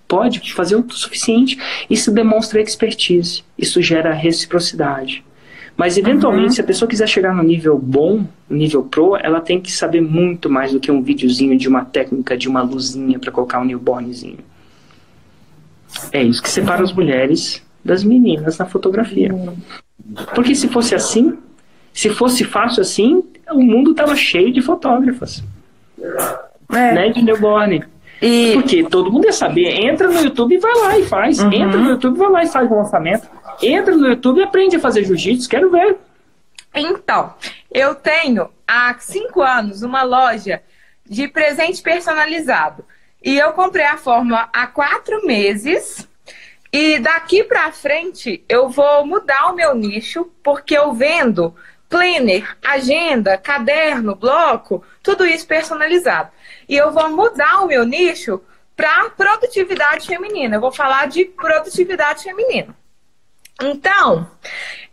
pode 0.06 0.52
fazer 0.52 0.76
o 0.76 0.86
suficiente. 0.88 1.58
Isso 1.90 2.12
demonstra 2.12 2.60
expertise, 2.60 3.42
isso 3.58 3.82
gera 3.82 4.12
reciprocidade. 4.12 5.24
Mas, 5.76 5.98
eventualmente, 5.98 6.46
uhum. 6.46 6.52
se 6.52 6.60
a 6.60 6.64
pessoa 6.64 6.88
quiser 6.88 7.08
chegar 7.08 7.34
no 7.34 7.42
nível 7.42 7.76
bom, 7.76 8.24
nível 8.48 8.84
pro, 8.84 9.16
ela 9.16 9.40
tem 9.40 9.60
que 9.60 9.72
saber 9.72 10.00
muito 10.00 10.48
mais 10.48 10.70
do 10.70 10.78
que 10.78 10.92
um 10.92 11.02
videozinho 11.02 11.58
de 11.58 11.66
uma 11.66 11.84
técnica, 11.84 12.36
de 12.36 12.48
uma 12.48 12.62
luzinha 12.62 13.18
para 13.18 13.32
colocar 13.32 13.60
um 13.60 13.64
newbornzinho. 13.64 14.38
É 16.12 16.22
isso 16.22 16.40
que 16.40 16.50
separa 16.50 16.84
as 16.84 16.92
mulheres 16.92 17.60
das 17.84 18.04
meninas 18.04 18.58
na 18.58 18.66
fotografia. 18.66 19.34
Porque 20.36 20.54
se 20.54 20.68
fosse 20.68 20.94
assim, 20.94 21.36
se 21.92 22.10
fosse 22.10 22.44
fácil 22.44 22.80
assim, 22.80 23.24
o 23.50 23.60
mundo 23.60 23.90
estava 23.90 24.14
cheio 24.14 24.52
de 24.52 24.62
fotógrafas. 24.62 25.42
É. 26.72 26.92
Né, 26.92 27.08
de 27.10 27.22
newborn. 27.22 27.84
E... 28.20 28.52
Porque 28.54 28.84
todo 28.84 29.10
mundo 29.10 29.24
ia 29.24 29.32
saber. 29.32 29.68
Entra 29.84 30.08
no 30.08 30.20
YouTube 30.20 30.54
e 30.54 30.58
vai 30.58 30.74
lá 30.74 30.98
e 30.98 31.04
faz. 31.04 31.38
Uhum. 31.40 31.52
Entra 31.52 31.78
no 31.78 31.90
YouTube 31.90 32.14
e 32.14 32.18
vai 32.18 32.30
lá 32.30 32.44
e 32.44 32.48
faz 32.48 32.70
o 32.70 32.74
lançamento. 32.74 33.28
Entra 33.62 33.96
no 33.96 34.06
YouTube 34.06 34.38
e 34.38 34.44
aprende 34.44 34.76
a 34.76 34.80
fazer 34.80 35.04
jiu-jitsu. 35.04 35.48
Quero 35.48 35.70
ver. 35.70 35.98
Então, 36.74 37.34
eu 37.70 37.94
tenho 37.94 38.48
há 38.66 38.94
cinco 38.98 39.42
anos 39.42 39.82
uma 39.82 40.02
loja 40.02 40.62
de 41.04 41.28
presente 41.28 41.82
personalizado. 41.82 42.84
E 43.22 43.38
eu 43.38 43.52
comprei 43.52 43.84
a 43.84 43.96
fórmula 43.96 44.48
há 44.52 44.66
quatro 44.66 45.26
meses. 45.26 46.08
E 46.72 46.98
daqui 46.98 47.44
para 47.44 47.70
frente 47.70 48.42
eu 48.48 48.68
vou 48.68 49.06
mudar 49.06 49.50
o 49.50 49.54
meu 49.54 49.74
nicho, 49.74 50.30
porque 50.42 50.76
eu 50.76 50.92
vendo 50.94 51.54
planner, 51.88 52.56
agenda, 52.64 53.36
caderno, 53.36 54.14
bloco, 54.14 54.82
tudo 55.02 55.26
isso 55.26 55.46
personalizado. 55.46 56.30
E 56.68 56.76
eu 56.76 56.92
vou 56.92 57.10
mudar 57.10 57.62
o 57.62 57.66
meu 57.66 57.84
nicho 57.84 58.40
para 58.76 59.10
produtividade 59.10 60.06
feminina. 60.06 60.56
Eu 60.56 60.60
vou 60.60 60.72
falar 60.72 61.06
de 61.06 61.24
produtividade 61.24 62.24
feminina. 62.24 62.74
Então, 63.60 64.30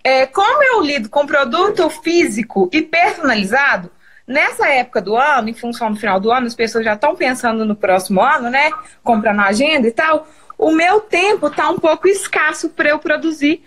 é, 0.04 0.25
como 0.25 0.63
eu 0.63 0.82
lido 0.82 1.10
com 1.10 1.25
produto 1.25 1.89
físico 1.89 2.70
e 2.72 2.82
personalizado, 2.82 3.92
nessa 4.28 4.68
época 4.70 5.01
do 5.01 5.16
ano, 5.16 5.50
em 5.50 5.54
função 5.54 5.92
do 5.92 6.00
final 6.00 6.20
do 6.20 6.32
ano, 6.32 6.48
as 6.48 6.56
pessoas 6.56 6.86
já 6.86 6.94
estão 6.94 7.16
pensando 7.16 7.66
no 7.66 7.75
próximo 7.75 8.22
ano, 8.22 8.50
né? 8.50 8.72
Comprando 9.04 9.39
agenda 9.39 9.88
e 9.88 9.92
tal. 9.92 10.28
O 10.58 10.72
meu 10.72 11.01
tempo 11.01 11.48
está 11.48 11.70
um 11.70 11.80
pouco 11.80 12.08
escasso 12.08 12.70
para 12.70 12.89
eu 12.89 13.00
produzir 13.00 13.63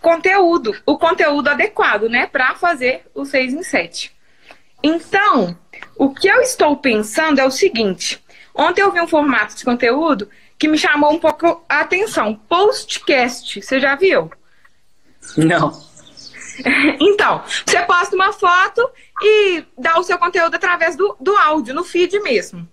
conteúdo, 0.00 0.74
o 0.86 0.96
conteúdo 0.96 1.48
adequado, 1.48 2.08
né? 2.08 2.26
Para 2.26 2.54
fazer 2.54 3.04
o 3.14 3.24
6 3.24 3.54
em 3.54 3.62
7. 3.62 4.16
Então, 4.82 5.56
o 5.96 6.10
que 6.12 6.28
eu 6.28 6.40
estou 6.40 6.76
pensando 6.76 7.40
é 7.40 7.44
o 7.44 7.50
seguinte: 7.50 8.22
ontem 8.54 8.82
eu 8.82 8.92
vi 8.92 9.00
um 9.00 9.08
formato 9.08 9.56
de 9.56 9.64
conteúdo 9.64 10.28
que 10.58 10.68
me 10.68 10.78
chamou 10.78 11.12
um 11.12 11.18
pouco 11.18 11.64
a 11.68 11.80
atenção. 11.80 12.34
Postcast, 12.48 13.60
você 13.60 13.78
já 13.80 13.94
viu? 13.94 14.30
Não. 15.36 15.84
Então, 16.98 17.42
você 17.66 17.82
posta 17.82 18.16
uma 18.16 18.32
foto 18.32 18.90
e 19.20 19.62
dá 19.76 19.98
o 19.98 20.02
seu 20.02 20.16
conteúdo 20.16 20.54
através 20.54 20.96
do, 20.96 21.14
do 21.20 21.36
áudio, 21.36 21.74
no 21.74 21.84
feed 21.84 22.18
mesmo. 22.20 22.66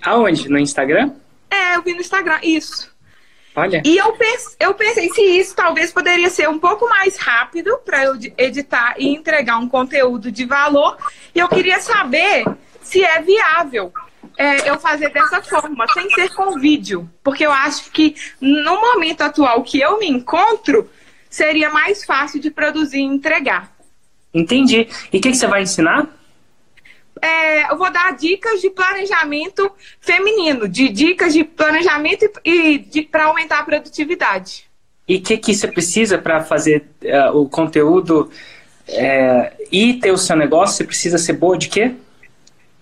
Aonde? 0.00 0.48
No 0.48 0.56
Instagram? 0.56 1.10
É, 1.50 1.74
eu 1.74 1.82
vi 1.82 1.94
no 1.94 2.00
Instagram, 2.00 2.38
isso. 2.44 2.91
Olha. 3.54 3.82
E 3.84 3.98
eu, 3.98 4.12
pense, 4.14 4.56
eu 4.58 4.74
pensei 4.74 5.10
se 5.10 5.20
isso 5.20 5.54
talvez 5.54 5.92
poderia 5.92 6.30
ser 6.30 6.48
um 6.48 6.58
pouco 6.58 6.88
mais 6.88 7.18
rápido 7.18 7.78
para 7.84 8.04
eu 8.04 8.14
editar 8.38 8.94
e 8.96 9.08
entregar 9.08 9.58
um 9.58 9.68
conteúdo 9.68 10.32
de 10.32 10.44
valor. 10.46 10.96
E 11.34 11.38
eu 11.38 11.48
queria 11.48 11.80
saber 11.80 12.44
se 12.80 13.04
é 13.04 13.20
viável 13.20 13.92
é, 14.38 14.70
eu 14.70 14.78
fazer 14.78 15.10
dessa 15.10 15.42
forma, 15.42 15.86
sem 15.92 16.08
ser 16.10 16.30
com 16.34 16.58
vídeo. 16.58 17.08
Porque 17.22 17.44
eu 17.44 17.52
acho 17.52 17.90
que 17.90 18.14
no 18.40 18.80
momento 18.80 19.20
atual 19.20 19.62
que 19.62 19.80
eu 19.80 19.98
me 19.98 20.08
encontro, 20.08 20.88
seria 21.28 21.70
mais 21.70 22.04
fácil 22.04 22.40
de 22.40 22.50
produzir 22.50 22.98
e 22.98 23.02
entregar. 23.02 23.70
Entendi. 24.32 24.88
E 25.12 25.18
o 25.18 25.20
que, 25.20 25.30
que 25.30 25.34
você 25.34 25.46
vai 25.46 25.62
ensinar? 25.62 26.08
É, 27.22 27.70
eu 27.70 27.78
vou 27.78 27.88
dar 27.88 28.16
dicas 28.16 28.60
de 28.60 28.68
planejamento 28.68 29.70
feminino, 30.00 30.68
de 30.68 30.88
dicas 30.88 31.32
de 31.32 31.44
planejamento 31.44 32.28
e, 32.44 32.84
e 32.92 33.02
para 33.02 33.26
aumentar 33.26 33.60
a 33.60 33.62
produtividade. 33.62 34.64
E 35.06 35.16
o 35.16 35.22
que, 35.22 35.36
que 35.36 35.54
você 35.54 35.68
precisa 35.68 36.18
para 36.18 36.42
fazer 36.42 36.84
uh, 37.04 37.38
o 37.38 37.48
conteúdo 37.48 38.28
é, 38.88 39.52
e 39.70 39.94
ter 39.94 40.10
o 40.10 40.18
seu 40.18 40.34
negócio? 40.34 40.76
Você 40.76 40.84
precisa 40.84 41.16
ser 41.16 41.34
boa 41.34 41.56
de 41.56 41.68
quê? 41.68 41.94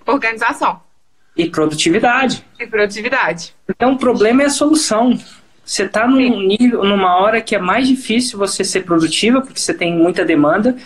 Organização. 0.06 0.80
E 1.36 1.48
produtividade. 1.48 2.44
E 2.58 2.66
produtividade. 2.66 3.54
Então 3.68 3.92
o 3.92 3.98
problema 3.98 4.42
é 4.42 4.46
a 4.46 4.50
solução. 4.50 5.18
Você 5.70 5.84
está 5.84 6.04
num 6.04 6.40
nível, 6.40 6.82
numa 6.82 7.14
hora 7.20 7.40
que 7.40 7.54
é 7.54 7.58
mais 7.60 7.86
difícil 7.86 8.36
você 8.36 8.64
ser 8.64 8.80
produtiva, 8.80 9.40
porque 9.40 9.60
você 9.60 9.72
tem 9.72 9.96
muita 9.96 10.24
demanda, 10.24 10.76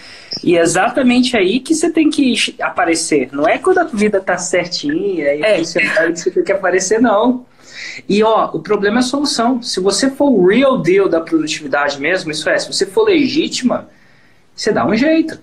e 0.43 0.59
é 0.59 0.61
exatamente 0.61 1.35
aí 1.39 1.59
que 1.59 1.75
você 1.75 1.91
tem 1.91 2.11
que 2.11 2.55
aparecer. 2.61 3.31
Não 3.33 3.49
é 3.49 3.57
quando 3.57 3.79
a 3.79 3.85
vida 3.85 4.21
tá 4.21 4.37
certinha, 4.37 5.31
aí 5.31 5.43
é. 5.43 5.59
você, 5.65 5.79
aí 5.81 6.15
você 6.15 6.31
tem 6.31 6.45
que 6.45 6.53
aparecer, 6.53 7.01
não. 7.01 7.47
E 8.07 8.23
ó, 8.23 8.51
o 8.53 8.61
problema 8.61 8.99
é 8.99 9.01
a 9.01 9.03
solução. 9.03 9.63
Se 9.63 9.81
você 9.81 10.11
for 10.11 10.29
o 10.31 10.47
real 10.49 10.77
deal 10.77 11.09
da 11.09 11.23
produtividade 11.23 11.99
mesmo, 11.99 12.31
isso 12.31 12.47
é, 12.51 12.59
se 12.59 12.71
você 12.71 12.85
for 12.85 13.05
legítima, 13.05 13.89
você 14.55 14.71
dá 14.71 14.87
um 14.87 14.95
jeito. 14.95 15.41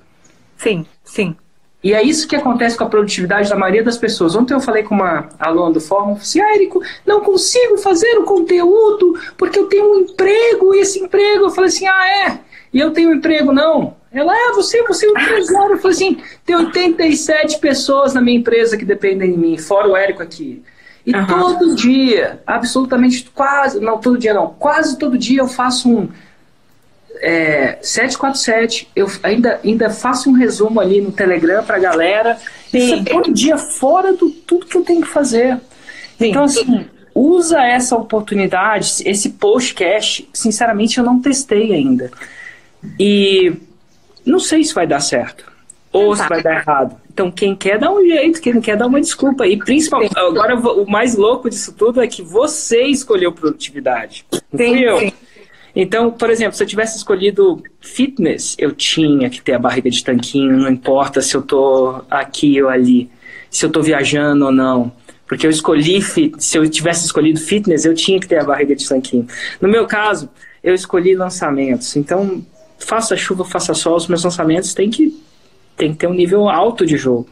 Sim, 0.56 0.86
sim. 1.04 1.36
E 1.84 1.94
é 1.94 2.04
isso 2.04 2.28
que 2.28 2.36
acontece 2.36 2.78
com 2.78 2.84
a 2.84 2.90
produtividade 2.90 3.50
da 3.50 3.56
maioria 3.56 3.84
das 3.84 3.98
pessoas. 3.98 4.36
Ontem 4.36 4.54
eu 4.54 4.60
falei 4.60 4.84
com 4.84 4.94
uma 4.94 5.30
aluna 5.40 5.74
do 5.74 5.82
fórum, 5.82 6.14
assim, 6.14 6.40
ah, 6.40 6.54
Érico, 6.54 6.82
não 7.06 7.22
consigo 7.22 7.78
fazer 7.78 8.20
o 8.20 8.24
conteúdo 8.24 9.20
porque 9.36 9.58
eu 9.58 9.66
tenho 9.66 9.92
um 9.92 10.00
emprego 10.02 10.76
e 10.76 10.80
esse 10.80 11.00
emprego, 11.00 11.46
eu 11.46 11.50
falei 11.50 11.70
assim, 11.70 11.88
ah, 11.88 12.28
é? 12.28 12.40
E 12.72 12.80
eu 12.80 12.92
tenho 12.92 13.10
um 13.10 13.16
emprego, 13.16 13.52
não. 13.52 13.96
Ela, 14.14 14.32
ah, 14.32 14.52
você, 14.54 14.84
você 14.84 15.08
é 15.08 15.10
um 15.10 15.20
empresário. 15.20 15.72
Eu 15.72 15.78
falei 15.80 15.96
assim, 15.96 16.18
tem 16.46 16.56
87 16.56 17.60
pessoas 17.60 18.14
na 18.14 18.22
minha 18.22 18.38
empresa 18.38 18.78
que 18.78 18.86
dependem 18.86 19.32
de 19.32 19.38
mim, 19.38 19.58
fora 19.58 19.88
o 19.88 19.96
Érico 19.96 20.22
aqui. 20.22 20.62
E 21.06 21.16
uhum. 21.16 21.26
todo 21.26 21.76
dia, 21.76 22.42
absolutamente 22.46 23.30
quase, 23.34 23.80
não, 23.80 23.98
todo 23.98 24.20
dia 24.20 24.36
não, 24.36 24.56
quase 24.60 25.00
todo 25.00 25.18
dia 25.18 25.42
eu 25.42 25.48
faço 25.48 25.90
um 25.90 26.10
é, 27.22 27.78
747, 27.82 28.90
eu 28.96 29.08
ainda, 29.22 29.60
ainda 29.64 29.90
faço 29.92 30.30
um 30.30 30.34
resumo 30.34 30.80
ali 30.80 31.00
no 31.00 31.12
Telegram 31.12 31.64
pra 31.64 31.78
galera. 31.78 32.38
Sim. 32.70 32.78
Isso 32.78 32.94
é 32.96 33.32
dia 33.32 33.58
fora 33.58 34.14
do 34.14 34.32
tudo 34.32 34.66
que 34.66 34.76
eu 34.76 34.84
tenho 34.84 35.02
que 35.02 35.08
fazer. 35.08 35.58
Sim. 36.18 36.30
Então, 36.30 36.44
assim, 36.44 36.86
usa 37.14 37.62
essa 37.62 37.96
oportunidade, 37.96 39.04
esse 39.06 39.30
postcast, 39.32 40.28
sinceramente 40.34 40.98
eu 40.98 41.04
não 41.04 41.22
testei 41.22 41.72
ainda. 41.74 42.10
E 43.00 43.54
não 44.26 44.40
sei 44.40 44.64
se 44.64 44.74
vai 44.74 44.88
dar 44.88 45.00
certo. 45.00 45.52
Ou 45.94 46.16
se 46.16 46.28
vai 46.28 46.42
dar 46.42 46.56
errado. 46.56 46.96
Então, 47.14 47.30
quem 47.30 47.54
quer 47.56 47.78
dá 47.78 47.92
um 47.92 48.02
jeito, 48.02 48.42
quem 48.42 48.54
não 48.54 48.62
quer 48.62 48.78
dá 48.78 48.88
uma 48.88 49.02
desculpa. 49.02 49.46
E 49.46 49.58
principalmente, 49.58 50.18
agora 50.18 50.56
o 50.56 50.90
mais 50.90 51.16
louco 51.16 51.50
disso 51.50 51.74
tudo 51.74 52.02
é 52.02 52.08
que 52.08 52.24
você 52.24 52.84
escolheu 52.84 53.34
produtividade. 53.34 54.26
Não 54.32 54.40
sim, 54.58 54.70
fui 54.70 54.88
eu. 54.88 55.00
Sim. 55.00 55.14
Então, 55.76 56.12
por 56.12 56.30
exemplo, 56.30 56.54
se 56.56 56.64
eu 56.64 56.68
tivesse 56.68 56.98
escolhido 56.98 57.64
fitness, 57.80 58.56
eu 58.60 58.72
tinha 58.72 59.30
que 59.30 59.42
ter 59.42 59.54
a 59.54 59.60
barriga 59.60 59.90
de 59.90 60.04
tanquinho, 60.04 60.58
não 60.58 60.70
importa 60.70 61.22
se 61.22 61.36
eu 61.36 61.42
tô 61.42 62.02
aqui 62.10 62.62
ou 62.62 62.70
ali, 62.70 63.10
se 63.50 63.66
eu 63.66 63.70
tô 63.70 63.82
viajando 63.82 64.46
ou 64.46 64.52
não. 64.52 64.92
Porque 65.26 65.48
eu 65.48 65.50
escolhi, 65.50 66.02
se 66.02 66.58
eu 66.58 66.70
tivesse 66.70 67.06
escolhido 67.06 67.40
fitness, 67.40 67.86
eu 67.86 67.94
tinha 67.94 68.20
que 68.20 68.28
ter 68.28 68.40
a 68.40 68.44
barriga 68.44 68.76
de 68.76 68.88
tanquinho. 68.88 69.26
No 69.62 69.70
meu 69.70 69.88
caso, 69.88 70.30
eu 70.62 70.74
escolhi 70.74 71.16
lançamentos. 71.16 71.96
Então, 71.96 72.44
faça 72.78 73.16
chuva, 73.16 73.46
faça 73.46 73.74
sol, 73.74 73.96
os 73.96 74.08
meus 74.08 74.24
lançamentos 74.24 74.74
têm 74.74 74.90
que 74.90 75.18
tem 75.78 75.94
que 75.94 75.98
ter 75.98 76.08
um 76.08 76.14
nível 76.14 76.48
alto 76.48 76.86
de 76.86 76.96
jogo. 76.98 77.28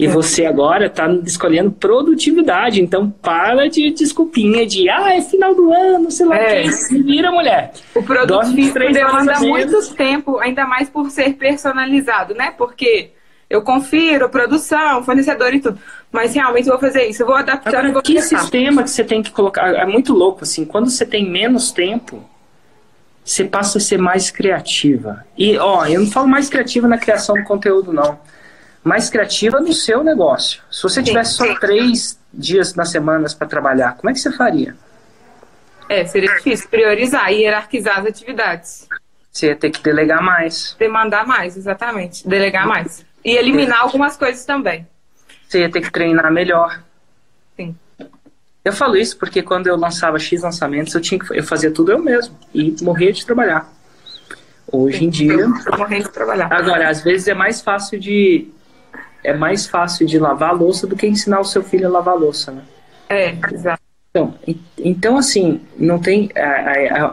E 0.00 0.06
é. 0.06 0.08
você 0.08 0.46
agora 0.46 0.86
está 0.86 1.06
escolhendo 1.26 1.70
produtividade, 1.70 2.80
então 2.80 3.10
para 3.10 3.68
de 3.68 3.90
desculpinha 3.90 4.66
de 4.66 4.88
ah, 4.88 5.14
é 5.14 5.20
final 5.20 5.54
do 5.54 5.70
ano, 5.70 6.10
sei 6.10 6.24
lá 6.24 6.38
é. 6.38 6.62
que, 6.62 6.72
se 6.72 7.02
vira 7.02 7.30
mulher. 7.30 7.70
O 7.94 8.02
produto 8.02 8.50
demanda 8.50 9.38
muito 9.40 9.94
tempo, 9.94 10.38
ainda 10.38 10.64
mais 10.64 10.88
por 10.88 11.10
ser 11.10 11.34
personalizado, 11.34 12.34
né? 12.34 12.50
Porque 12.56 13.10
eu 13.50 13.60
confiro 13.60 14.30
produção, 14.30 15.04
fornecedor 15.04 15.52
e 15.52 15.60
tudo. 15.60 15.78
Mas 16.10 16.34
realmente 16.34 16.66
eu 16.66 16.72
vou 16.72 16.80
fazer 16.80 17.06
isso, 17.06 17.22
eu 17.22 17.26
vou 17.26 17.36
adaptar. 17.36 17.68
Agora, 17.68 17.92
vou 17.92 18.00
que 18.00 18.22
sistema 18.22 18.82
que 18.82 18.88
você 18.88 19.04
tem 19.04 19.22
que 19.22 19.30
colocar? 19.30 19.74
É 19.74 19.84
muito 19.84 20.14
louco, 20.14 20.44
assim, 20.44 20.64
quando 20.64 20.88
você 20.88 21.04
tem 21.04 21.30
menos 21.30 21.72
tempo, 21.72 22.24
você 23.22 23.44
passa 23.44 23.76
a 23.76 23.80
ser 23.82 23.98
mais 23.98 24.30
criativa. 24.30 25.26
E, 25.36 25.58
ó, 25.58 25.84
eu 25.84 26.00
não 26.00 26.10
falo 26.10 26.26
mais 26.26 26.48
criativa 26.48 26.88
na 26.88 26.96
criação 26.96 27.36
do 27.36 27.44
conteúdo, 27.44 27.92
não. 27.92 28.18
Mais 28.82 29.10
criativa 29.10 29.60
no 29.60 29.72
seu 29.72 30.02
negócio. 30.02 30.62
Se 30.70 30.82
você 30.82 31.02
tivesse 31.02 31.34
só 31.34 31.54
três 31.58 32.18
dias 32.32 32.74
na 32.74 32.84
semana 32.84 33.26
para 33.36 33.46
trabalhar, 33.46 33.96
como 33.96 34.10
é 34.10 34.12
que 34.12 34.20
você 34.20 34.32
faria? 34.32 34.74
É, 35.88 36.04
seria 36.06 36.32
difícil 36.36 36.68
priorizar 36.68 37.32
e 37.32 37.42
hierarquizar 37.42 37.98
as 37.98 38.06
atividades. 38.06 38.88
Você 39.30 39.48
ia 39.48 39.56
ter 39.56 39.70
que 39.70 39.82
delegar 39.82 40.22
mais. 40.22 40.76
Demandar 40.78 41.26
mais, 41.26 41.56
exatamente. 41.56 42.26
Delegar 42.26 42.66
mais. 42.66 43.04
E 43.24 43.36
eliminar 43.36 43.80
algumas 43.80 44.16
coisas 44.16 44.44
também. 44.44 44.86
Você 45.48 45.60
ia 45.60 45.70
ter 45.70 45.80
que 45.80 45.90
treinar 45.90 46.32
melhor. 46.32 46.82
Sim. 47.56 47.76
Eu 48.64 48.72
falo 48.72 48.96
isso 48.96 49.18
porque 49.18 49.42
quando 49.42 49.66
eu 49.66 49.76
lançava 49.76 50.18
X 50.18 50.42
lançamentos, 50.42 50.94
eu 50.94 51.00
tinha 51.00 51.18
que 51.18 51.36
eu 51.36 51.42
fazia 51.42 51.70
tudo 51.70 51.92
eu 51.92 51.98
mesmo 51.98 52.38
e 52.54 52.76
morria 52.82 53.12
de 53.12 53.24
trabalhar. 53.26 53.68
Hoje 54.70 55.04
em 55.04 55.10
dia, 55.10 55.32
eu 55.32 55.48
morria 55.76 56.00
de 56.00 56.08
trabalhar. 56.10 56.52
Agora, 56.52 56.88
às 56.88 57.02
vezes 57.02 57.26
é 57.26 57.34
mais 57.34 57.60
fácil 57.60 57.98
de 57.98 58.48
é 59.22 59.32
mais 59.32 59.66
fácil 59.66 60.06
de 60.06 60.18
lavar 60.18 60.50
a 60.50 60.52
louça 60.52 60.86
do 60.86 60.96
que 60.96 61.06
ensinar 61.06 61.40
o 61.40 61.44
seu 61.44 61.62
filho 61.62 61.86
a 61.86 61.90
lavar 61.90 62.14
a 62.14 62.18
louça, 62.18 62.52
né? 62.52 62.62
É, 63.08 63.34
exato. 63.52 63.82
Então, 64.12 64.34
então 64.76 65.16
assim, 65.18 65.60
não 65.76 66.00
tem. 66.00 66.30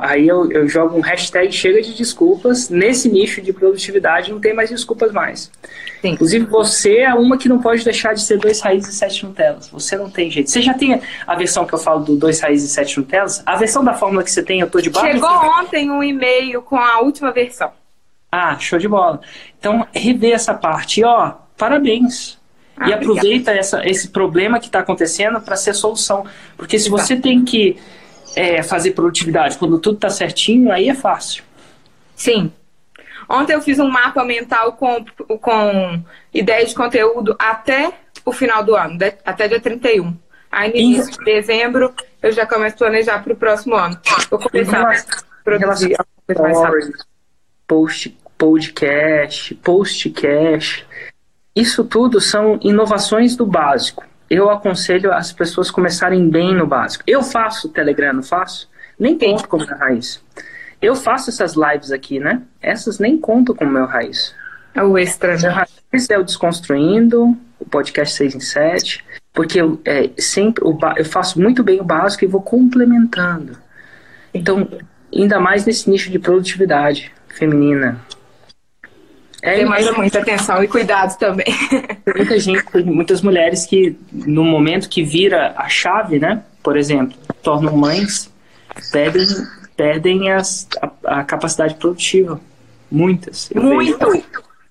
Aí 0.02 0.28
eu, 0.28 0.52
eu 0.52 0.67
jogo 0.67 0.98
um 0.98 1.02
hashtag 1.02 1.52
chega 1.52 1.80
de 1.80 1.93
desculpas. 1.93 2.70
Nesse 2.70 3.08
nicho 3.08 3.39
de 3.39 3.54
produtividade 3.54 4.32
não 4.32 4.39
tem 4.39 4.52
mais 4.52 4.72
desculpas 4.72 5.12
mais. 5.12 5.52
Sim. 6.02 6.10
Inclusive, 6.10 6.46
você 6.46 6.98
é 7.00 7.13
uma 7.13 7.38
que 7.38 7.48
não 7.48 7.60
pode 7.60 7.84
deixar 7.84 8.13
de 8.13 8.24
ser 8.24 8.39
dois 8.39 8.62
raízes 8.62 8.96
e 8.96 8.98
sete 8.98 9.24
Nutelas. 9.26 9.70
Você 9.70 9.96
não 9.96 10.10
tem 10.10 10.32
jeito. 10.32 10.50
Você 10.50 10.60
já 10.60 10.74
tem 10.74 11.00
a 11.28 11.36
versão 11.36 11.67
que 11.67 11.74
eu 11.74 11.78
falo 11.78 12.04
do 12.04 12.15
dois 12.15 12.39
raízes 12.39 12.72
e 12.72 12.74
sete 12.74 12.98
Nutelas? 12.98 13.43
A 13.46 13.56
versão 13.56 13.84
da 13.84 13.93
fórmula 13.93 14.24
que 14.24 14.32
você 14.32 14.41
tem, 14.41 14.60
eu 14.60 14.70
tô 14.70 14.82
de 14.82 14.89
barra. 14.89 15.12
Chegou 15.12 15.30
ontem 15.30 15.91
um 15.91 16.04
e-mail 16.04 16.63
com 16.63 16.78
a 16.78 17.00
última 17.02 17.32
versão. 17.32 17.72
Ah, 18.32 18.58
show 18.58 18.80
de 18.80 18.88
bola. 18.88 19.22
Então, 19.60 19.88
rever 19.93 20.34
essa 20.34 20.54
parte. 20.56 21.02
E, 21.02 21.04
ó, 21.04 21.36
parabéns. 21.58 22.38
Ah, 22.78 22.89
e 22.89 22.93
aproveita 22.93 23.52
essa, 23.52 23.88
esse 23.88 24.10
problema 24.10 24.60
que 24.60 24.67
está 24.67 24.80
acontecendo 24.80 25.41
para 25.41 25.56
ser 25.56 25.74
solução. 25.74 26.26
Porque 26.56 26.78
se 26.78 26.89
você 26.89 27.15
tem 27.15 27.43
que 27.43 27.78
é, 28.36 28.62
fazer 28.62 28.91
produtividade 28.91 29.58
quando 29.58 29.80
tudo 29.80 29.96
está 29.96 30.10
certinho, 30.10 30.72
aí 30.72 30.88
é 30.88 30.93
fácil. 30.93 31.43
Sim. 32.15 32.52
Ontem 33.28 33.54
eu 33.54 33.62
fiz 33.62 33.80
um 33.80 33.89
mapa 33.89 34.24
mental 34.24 34.74
com, 34.74 35.04
com 35.39 36.04
ideia 36.34 36.65
de 36.65 36.74
conteúdo 36.74 37.36
até 37.39 37.91
o 38.24 38.32
final 38.32 38.63
do 38.63 38.76
ano, 38.76 38.98
até 39.26 39.48
dia 39.48 39.60
31. 39.60 40.15
Aí 40.52 40.70
no 40.70 40.78
início 40.78 41.12
de 41.12 41.26
dezembro 41.26 41.93
eu 42.22 42.32
já 42.32 42.46
começo 42.46 42.76
a 42.76 42.78
planejar 42.78 43.24
para 43.24 43.34
o 43.34 43.36
próximo 43.36 43.76
ano. 43.76 44.00
Vou 44.30 44.39
começar 44.39 44.82
a 44.82 45.43
produzir 45.43 45.96
rápido. 45.96 46.93
Post, 47.67 48.17
podcast, 48.38 49.56
postcast. 49.56 50.88
Isso 51.58 51.84
tudo 51.84 52.22
são 52.22 52.60
inovações 52.62 53.36
do 53.36 53.43
básico. 53.43 54.06
Eu 54.30 54.52
aconselho 54.52 55.12
as 55.12 55.32
pessoas 55.32 55.72
começarem 55.72 56.30
bem 56.30 56.54
no 56.54 56.67
básico. 56.67 57.04
Eu 57.08 57.24
faço 57.24 57.70
Telegram, 57.70 58.13
não 58.13 58.22
faço? 58.22 58.70
Nem 59.00 59.17
conto 59.17 59.48
como 59.48 59.65
minha 59.65 59.76
raiz. 59.76 60.24
Eu 60.80 60.96
faço 60.96 61.32
essas 61.32 61.56
lives 61.56 61.91
aqui, 61.91 62.20
né? 62.20 62.43
Essas 62.62 63.00
nem 63.00 63.17
conto 63.17 63.56
como 63.56 63.72
meu 63.72 63.88
raiz. 63.88 64.36
É 64.76 64.84
o 64.84 65.00
extra, 65.00 65.36
Meu 65.36 65.50
né? 65.50 65.50
raiz 65.50 66.08
é 66.12 66.20
o 66.20 66.24
Desconstruindo, 66.24 67.36
o 67.60 67.65
podcast 67.65 68.13
6 68.13 68.36
em 68.36 68.39
7, 68.39 69.04
porque 69.34 69.60
eu, 69.60 69.82
é, 69.84 70.12
sempre, 70.15 70.63
o 70.63 70.78
eu 70.96 71.06
faço 71.06 71.41
muito 71.41 71.63
bem 71.63 71.82
o 71.82 71.84
básico 71.84 72.24
e 72.24 72.28
vou 72.28 72.43
complementando. 72.43 73.58
Então, 74.32 74.70
ainda 75.12 75.39
mais 75.39 75.65
nesse 75.65 75.89
nicho 75.89 76.12
de 76.12 76.20
produtividade 76.20 77.12
feminina. 77.30 78.00
É, 79.47 79.55
Demanda 79.57 79.91
muita 79.93 80.19
atenção 80.19 80.63
e 80.63 80.67
cuidado 80.67 81.17
também. 81.17 81.45
tem 82.05 82.13
muita 82.15 82.39
gente, 82.39 82.83
muitas 82.83 83.21
mulheres 83.21 83.65
que 83.65 83.97
no 84.12 84.43
momento 84.43 84.89
que 84.89 85.03
vira 85.03 85.53
a 85.57 85.69
chave, 85.69 86.19
né? 86.19 86.43
Por 86.62 86.75
exemplo, 86.77 87.17
tornam 87.41 87.75
mães, 87.77 88.29
perdem, 88.91 89.25
perdem 89.75 90.31
as, 90.31 90.67
a, 90.81 91.19
a 91.19 91.23
capacidade 91.23 91.75
produtiva. 91.75 92.39
Muitas. 92.91 93.49
vejo. 93.53 93.65
Muito. 93.65 94.23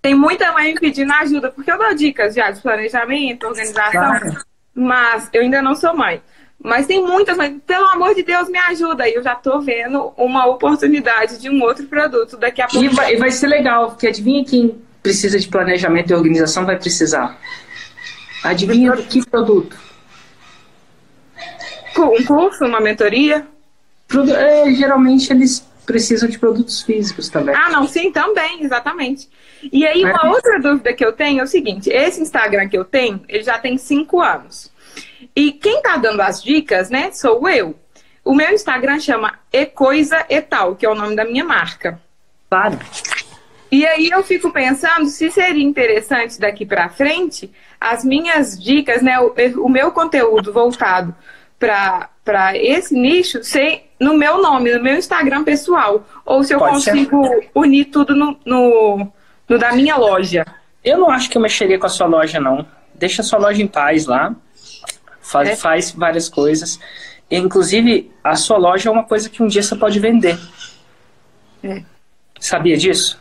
Tem 0.03 0.15
muita 0.15 0.53
mãe 0.53 0.75
pedindo 0.75 1.13
ajuda, 1.13 1.51
porque 1.51 1.71
eu 1.71 1.79
dou 1.79 1.95
dicas 1.95 2.35
já 2.35 2.51
de 2.51 2.61
planejamento, 2.61 3.47
organização, 3.47 3.91
Claro. 3.91 4.37
mas 4.75 5.29
eu 5.33 5.43
ainda 5.43 5.61
não 5.61 5.75
sou 5.75 5.97
mãe. 5.97 6.21
Mas 6.59 6.87
tem 6.87 7.05
muitas 7.05 7.37
mães, 7.37 7.55
pelo 7.67 7.87
amor 7.89 8.15
de 8.15 8.23
Deus, 8.23 8.49
me 8.49 8.59
ajuda. 8.59 9.09
E 9.09 9.15
eu 9.15 9.23
já 9.23 9.35
tô 9.35 9.61
vendo 9.61 10.13
uma 10.17 10.47
oportunidade 10.47 11.39
de 11.39 11.49
um 11.51 11.63
outro 11.63 11.87
produto 11.87 12.37
daqui 12.37 12.61
a 12.63 12.67
pouco. 12.67 12.85
E 12.85 12.89
vai, 12.89 13.17
vai 13.17 13.31
ser 13.31 13.47
legal, 13.47 13.91
porque 13.91 14.07
adivinha 14.07 14.45
quem 14.45 14.81
precisa 15.03 15.39
de 15.39 15.47
planejamento 15.49 16.11
e 16.11 16.15
organização 16.15 16.65
vai 16.65 16.77
precisar? 16.79 17.39
Adivinha 18.43 18.93
que 18.97 19.25
produto? 19.29 19.77
Um 21.99 22.25
curso, 22.25 22.65
uma 22.65 22.81
mentoria. 22.81 23.47
Produ- 24.09 24.35
é, 24.35 24.73
geralmente 24.73 25.33
eles 25.33 25.67
precisam 25.85 26.29
de 26.29 26.39
produtos 26.39 26.83
físicos 26.83 27.29
também. 27.29 27.55
Ah, 27.55 27.71
não, 27.71 27.87
sim, 27.87 28.11
também, 28.13 28.63
exatamente. 28.63 29.29
E 29.73 29.87
aí, 29.87 30.03
É. 30.03 30.07
uma 30.13 30.31
outra 30.31 30.61
dúvida 30.61 30.93
que 30.93 31.05
eu 31.05 31.13
tenho 31.13 31.41
é 31.41 31.43
o 31.43 31.47
seguinte: 31.47 31.89
esse 31.91 32.21
Instagram 32.21 32.69
que 32.69 32.77
eu 32.77 32.85
tenho, 32.85 33.21
ele 33.29 33.43
já 33.43 33.59
tem 33.59 33.79
cinco 33.79 34.21
anos. 34.21 34.71
E 35.35 35.53
quem 35.53 35.83
tá 35.83 35.97
dando 35.97 36.21
as 36.21 36.43
dicas, 36.43 36.91
né, 36.91 37.11
sou 37.13 37.49
eu. 37.49 37.75
O 38.25 38.35
meu 38.35 38.51
Instagram 38.53 38.99
chama 38.99 39.39
Ecoisa 39.53 40.25
e 40.29 40.41
Tal, 40.41 40.75
que 40.75 40.85
é 40.85 40.91
o 40.91 40.95
nome 40.95 41.15
da 41.15 41.25
minha 41.25 41.45
marca. 41.45 42.01
Claro. 42.51 42.79
E 43.71 43.85
aí 43.87 44.09
eu 44.11 44.23
fico 44.23 44.51
pensando 44.51 45.07
se 45.07 45.31
seria 45.31 45.63
interessante 45.63 46.41
daqui 46.41 46.65
pra 46.65 46.89
frente 46.89 47.51
as 47.81 48.05
minhas 48.05 48.61
dicas, 48.61 49.03
né, 49.03 49.19
o, 49.21 49.35
o 49.65 49.69
meu 49.69 49.91
conteúdo 49.93 50.53
voltado 50.53 51.15
pra 51.59 52.09
para 52.27 52.59
esse 52.59 52.93
nicho 52.93 53.45
ser 53.45 53.89
no 54.01 54.19
meu 54.19 54.43
nome, 54.43 54.75
no 54.75 54.83
meu 54.83 54.97
Instagram 54.97 55.45
pessoal, 55.45 56.05
ou 56.25 56.43
se 56.43 56.53
eu 56.53 56.59
Pode 56.59 56.83
ser. 56.83 56.91
consigo 56.91 57.45
unir 57.55 57.85
tudo 57.85 58.17
no, 58.17 58.37
no, 58.45 59.09
no 59.49 59.59
da 59.59 59.73
minha 59.73 59.97
loja. 59.97 60.45
Eu 60.85 60.99
não 60.99 61.09
acho 61.09 61.31
que 61.31 61.39
eu 61.39 61.41
mexeria 61.43 61.79
com 61.79 61.87
a 61.87 61.89
sua 61.89 62.09
loja, 62.09 62.41
não. 62.41 62.67
Deixa 62.93 63.23
a 63.23 63.25
sua 63.25 63.39
loja 63.39 63.63
em 63.63 63.69
paz 63.69 64.07
lá. 64.07 64.35
Faz, 65.27 65.49
É. 65.51 65.57
faz 65.57 65.91
várias 65.93 66.29
coisas. 66.29 66.79
Inclusive, 67.31 68.11
a 68.23 68.37
sua 68.37 68.57
loja 68.57 68.89
é 68.89 68.93
uma 68.93 69.05
coisa 69.05 69.29
que 69.29 69.43
um 69.43 69.47
dia 69.49 69.63
você 69.63 69.75
pode 69.75 69.99
vender. 69.99 70.39
É. 71.63 71.83
Sabia 72.39 72.77
disso? 72.77 73.21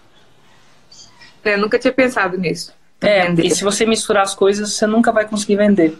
Eu 1.43 1.57
nunca 1.57 1.79
tinha 1.79 1.93
pensado 1.93 2.37
nisso. 2.37 2.73
É, 3.01 3.27
Vender. 3.27 3.45
e 3.45 3.51
se 3.51 3.63
você 3.63 3.85
misturar 3.85 4.23
as 4.23 4.33
coisas, 4.35 4.73
você 4.73 4.85
nunca 4.87 5.11
vai 5.11 5.27
conseguir 5.27 5.55
vender. 5.57 5.97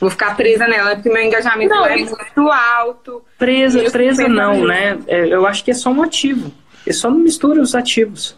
Vou 0.00 0.08
ficar 0.10 0.36
presa 0.36 0.66
nela, 0.68 0.94
porque 0.94 1.08
meu 1.10 1.22
engajamento 1.22 1.74
Não, 1.74 1.84
é 1.84 1.98
e- 1.98 2.04
muito 2.04 2.50
alto. 2.50 3.22
Presa, 3.36 3.80
Eu 3.80 3.90
presa 3.90 4.28
não, 4.28 4.64
né? 4.66 4.98
É, 5.06 5.26
Eu 5.26 5.44
acho 5.46 5.64
que 5.64 5.70
é 5.70 5.74
só 5.74 5.90
um 5.90 6.02
ativo. 6.02 6.52
É 6.86 6.92
só 6.92 7.10
não 7.10 7.18
mistura 7.18 7.60
os 7.60 7.74
ativos. 7.74 8.36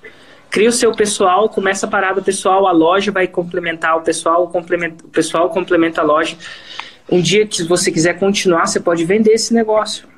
Cria 0.51 0.69
o 0.69 0.73
seu 0.73 0.93
pessoal, 0.93 1.49
começa 1.49 1.87
a 1.87 1.89
parada 1.89 2.21
pessoal, 2.21 2.67
a 2.67 2.73
loja 2.73 3.13
vai 3.13 3.29
complementar 3.29 3.97
o 3.97 4.03
pessoal, 4.03 4.45
o, 4.45 4.49
complementa, 4.49 5.05
o 5.05 5.09
pessoal 5.09 5.49
complementa 5.51 6.01
a 6.01 6.05
loja. 6.05 6.37
Um 7.09 7.21
dia 7.21 7.47
que 7.47 7.63
você 7.63 7.91
quiser 7.91 8.19
continuar, 8.19 8.67
você 8.67 8.81
pode 8.81 9.05
vender 9.05 9.33
esse 9.33 9.55
negócio. 9.55 10.09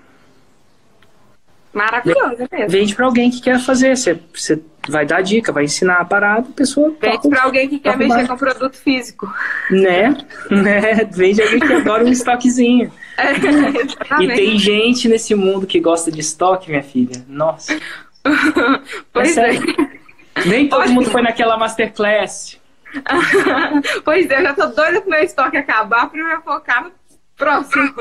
Maravilhoso, 1.72 2.36
é 2.50 2.56
mesmo. 2.56 2.68
Vende 2.70 2.94
para 2.94 3.06
alguém 3.06 3.30
que 3.30 3.40
quer 3.40 3.58
fazer. 3.58 3.96
Você, 3.96 4.18
você 4.34 4.60
vai 4.88 5.06
dar 5.06 5.22
dica, 5.22 5.52
vai 5.52 5.64
ensinar 5.64 5.96
a 5.96 6.04
parada, 6.04 6.48
a 6.48 6.52
pessoa 6.52 6.94
Vende 7.00 7.16
toca, 7.16 7.28
pra 7.28 7.42
alguém 7.44 7.68
que 7.68 7.78
quer 7.78 7.92
toca 7.92 8.04
mexer 8.04 8.28
com 8.28 8.36
produto 8.36 8.76
físico. 8.76 9.32
né? 9.70 10.16
né? 10.50 11.04
Vende 11.10 11.40
alguém 11.42 11.60
que 11.60 11.72
adora 11.72 12.04
um 12.04 12.08
estoquezinho. 12.08 12.92
É, 13.16 13.32
E 14.22 14.28
tem 14.28 14.58
gente 14.58 15.08
nesse 15.08 15.34
mundo 15.34 15.66
que 15.66 15.80
gosta 15.80 16.10
de 16.12 16.20
estoque, 16.20 16.70
minha 16.70 16.82
filha. 16.82 17.24
Nossa. 17.28 17.78
Pois 19.12 19.36
é. 19.36 19.52
sério. 19.52 20.01
Nem 20.46 20.68
todo 20.68 20.90
mundo 20.90 21.10
foi 21.10 21.22
naquela 21.22 21.56
masterclass. 21.56 22.58
pois 24.04 24.30
é, 24.30 24.38
eu 24.38 24.42
já 24.42 24.54
tô 24.54 24.66
doida 24.66 25.00
pro 25.00 25.10
meu 25.10 25.22
estoque 25.22 25.56
acabar 25.56 26.08
pra 26.10 26.20
eu 26.20 26.26
me 26.26 26.42
focar 26.42 26.84
no 26.84 26.92
próximo. 27.36 27.92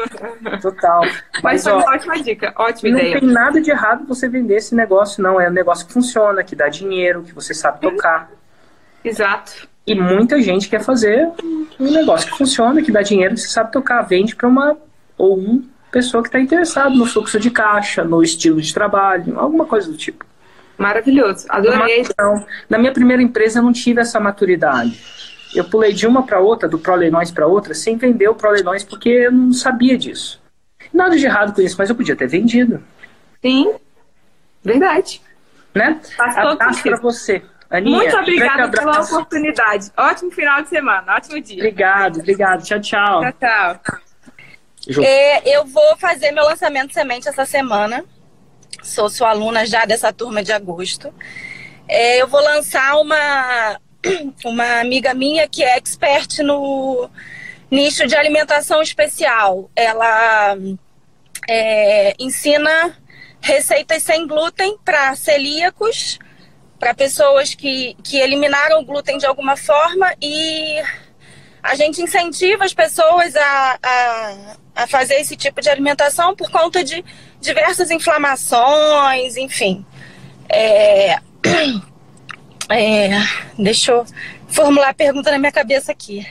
Total. 0.61 1.01
Mas 1.01 1.41
Mas, 1.43 1.63
foi 1.63 1.71
ó, 1.73 1.77
uma 1.77 1.93
ótima 1.93 2.21
dica, 2.21 2.53
ótima 2.57 2.91
não 2.91 2.99
ideia. 2.99 3.19
tem 3.19 3.29
nada 3.29 3.61
de 3.61 3.71
errado 3.71 4.05
você 4.05 4.27
vender 4.27 4.57
esse 4.57 4.75
negócio, 4.75 5.23
não. 5.23 5.39
É 5.39 5.49
um 5.49 5.53
negócio 5.53 5.87
que 5.87 5.93
funciona, 5.93 6.43
que 6.43 6.55
dá 6.55 6.67
dinheiro, 6.67 7.23
que 7.23 7.33
você 7.33 7.53
sabe 7.53 7.79
tocar. 7.79 8.29
Exato. 9.03 9.69
E 9.85 9.95
muita 9.95 10.39
gente 10.41 10.69
quer 10.69 10.81
fazer 10.81 11.29
um 11.79 11.91
negócio 11.91 12.29
que 12.31 12.37
funciona, 12.37 12.81
que 12.81 12.91
dá 12.91 13.01
dinheiro, 13.01 13.33
que 13.33 13.41
você 13.41 13.49
sabe 13.49 13.71
tocar. 13.71 14.01
Vende 14.03 14.35
para 14.35 14.47
uma 14.47 14.77
ou 15.17 15.37
um 15.37 15.67
pessoa 15.91 16.23
que 16.23 16.29
está 16.29 16.39
interessado 16.39 16.95
no 16.95 17.05
fluxo 17.05 17.39
de 17.39 17.51
caixa, 17.51 18.03
no 18.03 18.23
estilo 18.23 18.61
de 18.61 18.73
trabalho, 18.73 19.37
alguma 19.37 19.65
coisa 19.65 19.91
do 19.91 19.97
tipo. 19.97 20.25
Maravilhoso. 20.81 21.45
Adorei. 21.49 22.01
Então, 22.01 22.45
na 22.69 22.77
minha 22.77 22.91
primeira 22.91 23.21
empresa 23.21 23.59
eu 23.59 23.63
não 23.63 23.71
tive 23.73 24.01
essa 24.01 24.19
maturidade. 24.19 24.99
Eu 25.53 25.65
pulei 25.65 25.91
de 25.93 26.07
uma 26.07 26.23
para 26.25 26.39
outra, 26.39 26.67
do 26.69 26.79
Proleilões 26.79 27.29
para 27.29 27.45
outra, 27.45 27.73
sem 27.73 27.97
vender 27.97 28.27
o 28.29 28.35
Proleilões, 28.35 28.83
porque 28.83 29.09
eu 29.09 29.31
não 29.31 29.51
sabia 29.53 29.97
disso. 29.97 30.41
Nada 30.93 31.17
de 31.17 31.25
errado 31.25 31.53
com 31.53 31.61
isso, 31.61 31.75
mas 31.77 31.89
eu 31.89 31.95
podia 31.95 32.15
ter 32.15 32.27
vendido, 32.27 32.83
Sim. 33.41 33.73
Verdade. 34.63 35.21
né? 35.73 35.99
Faz 36.15 36.37
Abraço 36.37 36.83
para 36.83 36.97
você. 36.97 37.41
Aninha, 37.69 37.97
Muito 37.97 38.17
obrigada 38.17 38.69
pela 38.69 38.91
abraço. 38.91 39.13
oportunidade. 39.13 39.89
Ótimo 39.95 40.31
final 40.31 40.61
de 40.61 40.67
semana, 40.69 41.15
ótimo 41.15 41.39
dia. 41.41 41.55
Obrigado, 41.57 42.19
obrigado. 42.19 42.63
Tchau, 42.63 42.79
tchau. 42.81 43.21
Tchau, 43.21 43.79
tchau. 44.91 45.03
É, 45.03 45.57
eu 45.57 45.65
vou 45.65 45.95
fazer 45.97 46.31
meu 46.31 46.43
lançamento 46.43 46.89
de 46.89 46.93
semente 46.93 47.29
essa 47.29 47.45
semana. 47.45 48.03
Sou 48.83 49.09
sua 49.09 49.29
aluna 49.29 49.65
já 49.65 49.85
dessa 49.85 50.11
turma 50.11 50.43
de 50.43 50.51
agosto. 50.51 51.13
É, 51.87 52.21
eu 52.21 52.27
vou 52.27 52.41
lançar 52.41 52.95
uma, 52.97 53.79
uma 54.45 54.79
amiga 54.79 55.13
minha 55.13 55.47
que 55.47 55.63
é 55.63 55.77
expert 55.77 56.39
no 56.39 57.09
nicho 57.69 58.07
de 58.07 58.15
alimentação 58.15 58.81
especial. 58.81 59.69
Ela 59.75 60.57
é, 61.47 62.13
ensina 62.19 62.97
receitas 63.41 64.03
sem 64.03 64.27
glúten 64.27 64.77
para 64.83 65.15
celíacos, 65.15 66.19
para 66.79 66.93
pessoas 66.93 67.53
que, 67.55 67.95
que 68.03 68.17
eliminaram 68.17 68.79
o 68.79 68.85
glúten 68.85 69.17
de 69.17 69.25
alguma 69.25 69.55
forma 69.57 70.13
e 70.21 70.81
a 71.63 71.75
gente 71.75 72.01
incentiva 72.01 72.65
as 72.65 72.73
pessoas 72.73 73.35
a, 73.35 73.79
a, 73.81 74.35
a 74.75 74.87
fazer 74.87 75.15
esse 75.15 75.35
tipo 75.35 75.61
de 75.61 75.69
alimentação 75.69 76.35
por 76.35 76.49
conta 76.49 76.83
de 76.83 77.03
diversas 77.39 77.91
inflamações, 77.91 79.37
enfim. 79.37 79.85
É, 80.49 81.17
é, 82.69 83.09
deixa 83.57 83.91
eu 83.91 84.05
formular 84.47 84.89
a 84.89 84.93
pergunta 84.93 85.31
na 85.31 85.37
minha 85.37 85.51
cabeça 85.51 85.91
aqui. 85.91 86.25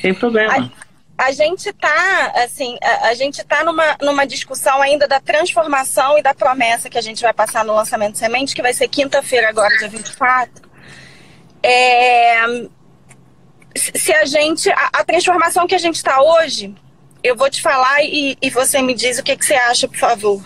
Sem 0.00 0.14
problema. 0.14 0.72
A 1.18 1.32
gente 1.32 1.72
tá, 1.72 2.32
assim, 2.44 2.76
a, 2.82 3.08
a 3.08 3.14
gente 3.14 3.42
tá 3.42 3.64
numa, 3.64 3.96
numa 4.02 4.26
discussão 4.26 4.82
ainda 4.82 5.08
da 5.08 5.18
transformação 5.18 6.18
e 6.18 6.22
da 6.22 6.34
promessa 6.34 6.90
que 6.90 6.98
a 6.98 7.02
gente 7.02 7.22
vai 7.22 7.32
passar 7.32 7.64
no 7.64 7.74
lançamento 7.74 8.12
de 8.12 8.18
semente, 8.18 8.54
que 8.54 8.62
vai 8.62 8.74
ser 8.74 8.86
quinta-feira 8.88 9.48
agora, 9.48 9.76
dia 9.78 9.88
24. 9.88 10.62
É, 11.62 12.68
se 13.76 14.12
a 14.12 14.24
gente. 14.24 14.70
A, 14.70 14.90
a 14.92 15.04
transformação 15.04 15.66
que 15.66 15.74
a 15.74 15.78
gente 15.78 15.96
está 15.96 16.22
hoje, 16.22 16.74
eu 17.22 17.36
vou 17.36 17.50
te 17.50 17.60
falar 17.60 18.02
e, 18.02 18.36
e 18.40 18.50
você 18.50 18.80
me 18.82 18.94
diz 18.94 19.18
o 19.18 19.22
que, 19.22 19.36
que 19.36 19.44
você 19.44 19.54
acha, 19.54 19.88
por 19.88 19.98
favor. 19.98 20.42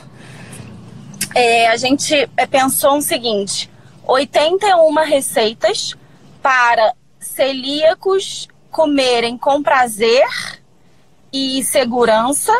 É, 1.34 1.68
a 1.68 1.76
gente 1.76 2.14
é, 2.36 2.46
pensou 2.46 2.98
o 2.98 3.02
seguinte: 3.02 3.70
81 4.06 4.94
receitas 5.04 5.94
para 6.42 6.94
celíacos 7.18 8.48
comerem 8.70 9.36
com 9.36 9.62
prazer 9.62 10.26
e 11.32 11.62
segurança, 11.62 12.52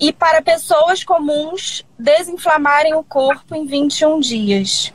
e 0.00 0.12
para 0.12 0.42
pessoas 0.42 1.04
comuns 1.04 1.84
desinflamarem 1.98 2.94
o 2.94 3.02
corpo 3.02 3.54
em 3.54 3.66
21 3.66 4.20
dias. 4.20 4.92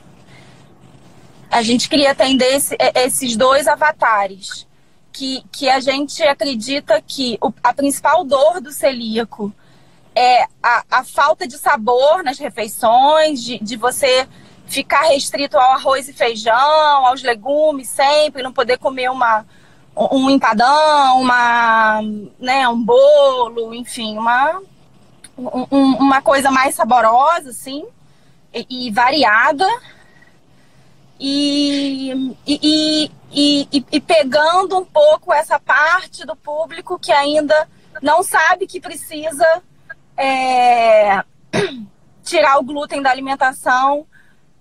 A 1.50 1.62
gente 1.62 1.88
queria 1.88 2.12
atender 2.12 2.54
esse, 2.54 2.76
esses 2.94 3.36
dois 3.36 3.66
avatares, 3.66 4.66
que, 5.20 5.44
que 5.52 5.68
a 5.68 5.80
gente 5.80 6.22
acredita 6.22 6.98
que 7.06 7.36
o, 7.42 7.52
a 7.62 7.74
principal 7.74 8.24
dor 8.24 8.58
do 8.58 8.72
celíaco 8.72 9.52
é 10.14 10.44
a, 10.62 10.82
a 10.90 11.04
falta 11.04 11.46
de 11.46 11.58
sabor 11.58 12.24
nas 12.24 12.38
refeições, 12.38 13.42
de, 13.42 13.58
de 13.58 13.76
você 13.76 14.26
ficar 14.66 15.02
restrito 15.02 15.58
ao 15.58 15.72
arroz 15.72 16.08
e 16.08 16.14
feijão, 16.14 17.06
aos 17.06 17.22
legumes 17.22 17.90
sempre, 17.90 18.42
não 18.42 18.50
poder 18.50 18.78
comer 18.78 19.10
uma, 19.10 19.44
um 19.94 20.30
empadão, 20.30 21.20
uma, 21.20 22.00
né, 22.38 22.66
um 22.66 22.82
bolo, 22.82 23.74
enfim, 23.74 24.16
uma, 24.16 24.58
um, 25.36 25.96
uma 25.96 26.22
coisa 26.22 26.50
mais 26.50 26.74
saborosa, 26.74 27.50
assim, 27.50 27.84
e, 28.54 28.86
e 28.86 28.90
variada. 28.90 29.68
E, 31.22 32.34
e, 32.46 33.10
e, 33.32 33.84
e, 33.92 34.00
pegando 34.00 34.76
um 34.78 34.84
pouco 34.84 35.32
essa 35.32 35.58
parte 35.58 36.26
do 36.26 36.34
público 36.34 36.98
que 36.98 37.12
ainda 37.12 37.68
não 38.02 38.22
sabe 38.22 38.66
que 38.66 38.80
precisa 38.80 39.62
é, 40.16 41.22
tirar 42.22 42.58
o 42.58 42.64
glúten 42.64 43.00
da 43.00 43.10
alimentação, 43.10 44.06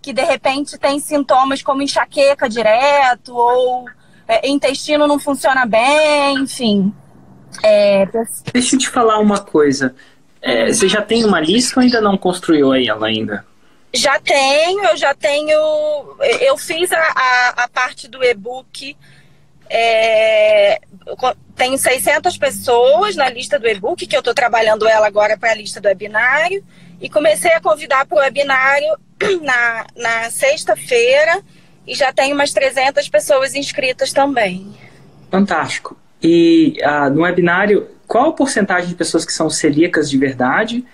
que 0.01 0.13
de 0.13 0.23
repente 0.23 0.77
tem 0.77 0.99
sintomas 0.99 1.61
como 1.61 1.81
enxaqueca 1.81 2.47
direto 2.47 3.35
ou 3.35 3.85
é, 4.27 4.47
intestino 4.47 5.07
não 5.07 5.19
funciona 5.19 5.65
bem, 5.65 6.39
enfim. 6.39 6.93
É... 7.63 8.07
Deixa 8.53 8.75
eu 8.75 8.79
te 8.79 8.89
falar 8.89 9.19
uma 9.19 9.39
coisa. 9.39 9.95
É, 10.41 10.71
você 10.71 10.87
já 10.87 11.01
tem 11.01 11.25
uma 11.25 11.39
lista 11.39 11.79
ou 11.79 11.83
ainda 11.83 11.99
não 11.99 12.17
construiu 12.17 12.73
ela 12.73 13.07
ainda? 13.07 13.45
Já 13.93 14.19
tenho, 14.19 14.85
eu 14.85 14.97
já 14.97 15.13
tenho. 15.13 15.57
Eu 16.41 16.57
fiz 16.57 16.91
a, 16.91 16.99
a, 16.99 17.49
a 17.63 17.67
parte 17.67 18.07
do 18.07 18.23
e-book. 18.23 18.95
É, 19.71 20.79
tenho 21.55 21.77
600 21.77 22.37
pessoas 22.37 23.15
na 23.15 23.29
lista 23.29 23.59
do 23.59 23.67
e-book, 23.67 24.05
que 24.05 24.15
eu 24.15 24.19
estou 24.19 24.33
trabalhando 24.33 24.87
ela 24.87 25.05
agora 25.07 25.37
para 25.37 25.51
a 25.51 25.55
lista 25.55 25.81
do 25.81 25.87
webinário. 25.87 26.63
E 27.01 27.09
comecei 27.09 27.51
a 27.51 27.61
convidar 27.61 28.05
para 28.05 28.17
o 28.17 28.21
webinário 28.21 28.97
na, 29.41 29.85
na 29.95 30.29
sexta-feira 30.29 31.41
e 31.87 31.95
já 31.95 32.13
tem 32.13 32.31
umas 32.31 32.53
300 32.53 33.09
pessoas 33.09 33.55
inscritas 33.55 34.13
também. 34.13 34.71
Fantástico. 35.31 35.97
E 36.21 36.77
uh, 36.83 37.09
no 37.09 37.21
webinário, 37.21 37.87
qual 38.07 38.29
a 38.29 38.33
porcentagem 38.33 38.89
de 38.89 38.95
pessoas 38.95 39.25
que 39.25 39.31
são 39.31 39.49
celíacas 39.49 40.09
de 40.09 40.17
verdade 40.17 40.85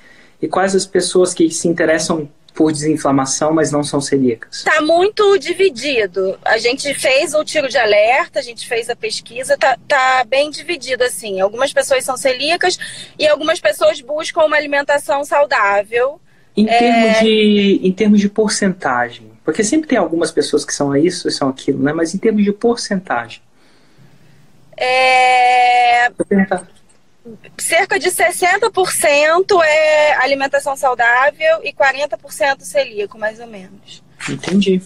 e 0.41 0.47
quais 0.47 0.75
as 0.75 0.85
pessoas 0.85 1.33
que 1.33 1.49
se 1.49 1.67
interessam 1.67 2.29
por 2.55 2.71
desinflamação, 2.71 3.53
mas 3.53 3.71
não 3.71 3.83
são 3.83 3.99
celíacas? 3.99 4.57
Está 4.57 4.81
muito 4.81 5.37
dividido. 5.37 6.39
A 6.43 6.57
gente 6.57 6.93
fez 6.93 7.33
o 7.33 7.43
tiro 7.43 7.67
de 7.67 7.77
alerta, 7.77 8.39
a 8.39 8.41
gente 8.41 8.65
fez 8.65 8.89
a 8.89 8.95
pesquisa, 8.95 9.57
tá, 9.57 9.77
tá 9.85 10.23
bem 10.25 10.49
dividido 10.49 11.03
assim. 11.03 11.41
Algumas 11.41 11.73
pessoas 11.73 12.05
são 12.05 12.15
celíacas 12.15 12.79
e 13.19 13.27
algumas 13.27 13.59
pessoas 13.59 13.99
buscam 13.99 14.45
uma 14.45 14.55
alimentação 14.55 15.25
saudável. 15.25 16.19
Em 16.55 16.65
termos, 16.65 17.17
é... 17.17 17.19
de, 17.21 17.81
em 17.83 17.91
termos 17.91 18.21
de 18.21 18.29
porcentagem, 18.29 19.29
porque 19.43 19.61
sempre 19.61 19.89
tem 19.89 19.97
algumas 19.97 20.31
pessoas 20.31 20.63
que 20.63 20.73
são 20.73 20.95
isso 20.95 21.27
e 21.27 21.31
são 21.31 21.49
aquilo, 21.49 21.83
né? 21.83 21.91
Mas 21.91 22.15
em 22.15 22.17
termos 22.17 22.45
de 22.45 22.53
porcentagem. 22.53 23.41
É... 24.77 26.09
Cerca 27.57 27.99
de 27.99 28.09
60% 28.09 29.63
é 29.63 30.15
alimentação 30.17 30.75
saudável 30.75 31.61
e 31.63 31.73
40% 31.73 32.61
celíaco, 32.61 33.17
mais 33.17 33.39
ou 33.39 33.47
menos. 33.47 34.03
Entendi. 34.29 34.81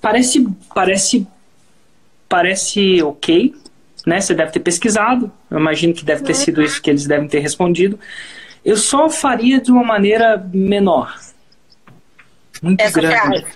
Parece, 0.00 0.46
parece, 0.74 1.26
parece 2.28 3.02
ok, 3.02 3.54
né? 4.06 4.20
Você 4.20 4.34
deve 4.34 4.52
ter 4.52 4.60
pesquisado. 4.60 5.30
Eu 5.50 5.58
imagino 5.58 5.92
que 5.92 6.04
deve 6.04 6.22
ter 6.22 6.32
uhum. 6.32 6.38
sido 6.38 6.62
isso 6.62 6.80
que 6.80 6.90
eles 6.90 7.06
devem 7.06 7.28
ter 7.28 7.40
respondido. 7.40 7.98
Eu 8.64 8.76
só 8.76 9.08
faria 9.08 9.60
de 9.60 9.70
uma 9.70 9.82
maneira 9.82 10.36
menor. 10.52 11.18
Muito 12.62 12.80
Essa 12.80 13.00
grande. 13.00 13.40
Frase. 13.40 13.46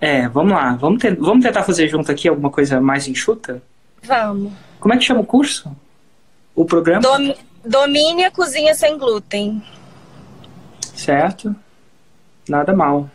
É, 0.00 0.28
vamos 0.28 0.52
lá. 0.52 0.74
Vamos, 0.74 1.00
ter, 1.00 1.16
vamos 1.16 1.44
tentar 1.44 1.62
fazer 1.62 1.88
junto 1.88 2.10
aqui 2.10 2.28
alguma 2.28 2.50
coisa 2.50 2.80
mais 2.80 3.08
enxuta? 3.08 3.62
Vamos. 4.02 4.52
Como 4.78 4.92
é 4.92 4.98
que 4.98 5.04
chama 5.04 5.20
o 5.20 5.26
curso? 5.26 5.74
O 6.54 6.64
programa? 6.64 7.00
Dom, 7.00 7.34
domine 7.64 8.24
a 8.24 8.30
cozinha 8.30 8.74
sem 8.74 8.96
glúten. 8.96 9.62
Certo. 10.94 11.54
Nada 12.48 12.74
mal. 12.74 13.10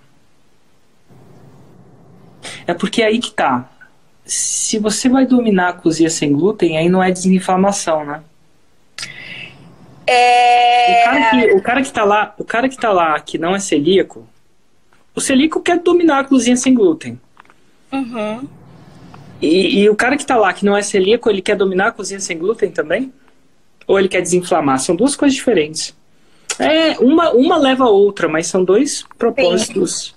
É 2.68 2.74
porque 2.74 3.02
é 3.02 3.08
aí 3.08 3.20
que 3.20 3.32
tá. 3.32 3.70
Se 4.26 4.78
você 4.78 5.10
vai 5.10 5.26
dominar 5.26 5.70
a 5.70 5.74
cozinha 5.74 6.10
sem 6.10 6.32
glúten, 6.32 6.78
aí 6.78 6.90
não 6.90 7.02
é 7.02 7.12
desinflamação, 7.12 8.06
né? 8.06 8.22
É... 10.06 11.02
O 11.02 11.06
cara 11.06 11.30
que, 11.30 11.52
o 11.54 11.62
cara 11.62 11.82
que 11.82 11.92
tá 11.92 12.04
lá, 12.04 12.36
o 12.38 12.44
cara 12.44 12.70
que 12.70 12.78
tá 12.78 12.92
lá 12.92 13.20
que 13.20 13.38
não 13.38 13.56
é 13.56 13.60
celíaco, 13.60 14.28
o 15.16 15.22
celíaco 15.22 15.62
quer 15.62 15.80
dominar 15.80 16.20
a 16.20 16.24
cozinha 16.24 16.56
sem 16.56 16.74
glúten. 16.74 17.20
Uhum. 17.92 18.48
E, 19.42 19.82
e, 19.82 19.90
o 19.90 19.96
cara 19.96 20.16
que 20.16 20.24
está 20.24 20.36
lá, 20.36 20.52
que 20.54 20.66
não 20.66 20.76
é 20.76 20.82
celíaco, 20.82 21.30
ele 21.30 21.42
quer 21.42 21.56
dominar 21.56 21.88
a 21.88 21.92
cozinha 21.92 22.20
sem 22.20 22.38
glúten 22.38 22.72
também? 22.72 23.14
Ou 23.90 23.98
ele 23.98 24.08
quer 24.08 24.22
desinflamar? 24.22 24.78
São 24.80 24.96
duas 24.96 25.16
coisas 25.16 25.36
diferentes. 25.36 25.96
É, 26.60 26.92
uma, 27.00 27.32
uma 27.32 27.58
leva 27.58 27.86
a 27.86 27.90
outra, 27.90 28.28
mas 28.28 28.46
são 28.46 28.64
dois 28.64 29.04
propósitos. 29.18 30.16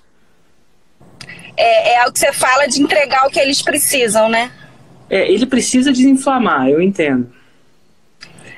É, 1.57 1.95
é 1.95 2.07
o 2.07 2.13
que 2.13 2.19
você 2.19 2.31
fala 2.31 2.67
de 2.67 2.83
entregar 2.83 3.25
o 3.25 3.31
que 3.31 3.39
eles 3.39 3.63
precisam, 3.63 4.29
né? 4.29 4.51
É, 5.09 5.27
ele 5.27 5.47
precisa 5.47 5.91
desinflamar, 5.91 6.69
eu 6.69 6.79
entendo. 6.79 7.33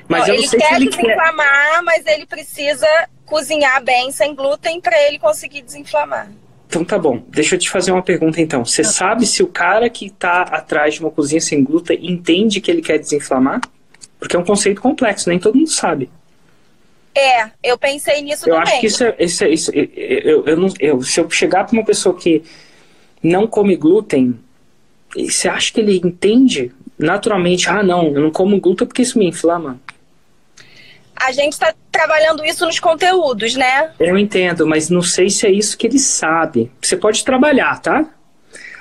Mas 0.06 0.20
não, 0.20 0.28
eu 0.28 0.34
não 0.34 0.40
ele 0.40 0.48
sei 0.48 0.60
quer 0.60 0.68
se 0.68 0.74
ele 0.74 0.90
desinflamar, 0.90 1.74
quer... 1.74 1.82
mas 1.82 2.06
ele 2.06 2.26
precisa 2.26 3.08
cozinhar 3.24 3.82
bem 3.82 4.12
sem 4.12 4.34
glúten 4.34 4.82
para 4.82 5.00
ele 5.04 5.18
conseguir 5.18 5.62
desinflamar. 5.62 6.30
Então 6.68 6.84
tá 6.84 6.98
bom. 6.98 7.22
Deixa 7.28 7.54
eu 7.54 7.58
te 7.58 7.70
fazer 7.70 7.90
uma 7.90 8.02
pergunta 8.02 8.38
então. 8.38 8.66
Você 8.66 8.82
tá. 8.82 8.88
sabe 8.90 9.24
se 9.24 9.42
o 9.42 9.46
cara 9.46 9.88
que 9.88 10.08
está 10.08 10.42
atrás 10.42 10.94
de 10.94 11.00
uma 11.00 11.10
cozinha 11.10 11.40
sem 11.40 11.64
glúten 11.64 11.98
entende 12.02 12.60
que 12.60 12.70
ele 12.70 12.82
quer 12.82 12.98
desinflamar? 12.98 13.62
Porque 14.18 14.36
é 14.36 14.38
um 14.38 14.44
conceito 14.44 14.80
complexo, 14.80 15.28
nem 15.28 15.38
todo 15.38 15.56
mundo 15.56 15.70
sabe. 15.70 16.10
É, 17.14 17.50
eu 17.62 17.78
pensei 17.78 18.20
nisso 18.22 18.48
eu 18.48 18.54
também. 18.54 18.58
Eu 18.58 18.62
acho 18.62 18.80
que 18.80 18.86
isso 18.86 19.04
é. 19.04 19.16
Isso 19.18 19.44
é 19.44 19.48
isso, 19.48 19.70
eu, 19.72 19.84
eu, 19.94 20.46
eu, 20.46 20.56
não, 20.56 20.68
eu, 20.78 21.02
se 21.02 21.20
eu 21.20 21.30
chegar 21.30 21.64
para 21.64 21.72
uma 21.72 21.84
pessoa 21.84 22.16
que 22.16 22.42
não 23.22 23.46
come 23.46 23.76
glúten, 23.76 24.38
você 25.14 25.48
acha 25.48 25.72
que 25.72 25.80
ele 25.80 25.96
entende 25.96 26.72
naturalmente? 26.98 27.68
Ah, 27.68 27.82
não, 27.82 28.06
eu 28.06 28.20
não 28.20 28.30
como 28.30 28.60
glúten 28.60 28.86
porque 28.86 29.02
isso 29.02 29.18
me 29.18 29.26
inflama 29.26 29.80
a 31.16 31.32
gente 31.32 31.54
está 31.54 31.74
trabalhando 31.90 32.44
isso 32.44 32.64
nos 32.66 32.78
conteúdos, 32.78 33.56
né? 33.56 33.90
Eu 33.98 34.18
entendo, 34.18 34.66
mas 34.66 34.90
não 34.90 35.02
sei 35.02 35.30
se 35.30 35.46
é 35.46 35.50
isso 35.50 35.76
que 35.76 35.86
ele 35.86 35.98
sabe. 35.98 36.70
Você 36.80 36.96
pode 36.96 37.24
trabalhar, 37.24 37.80
tá? 37.80 38.06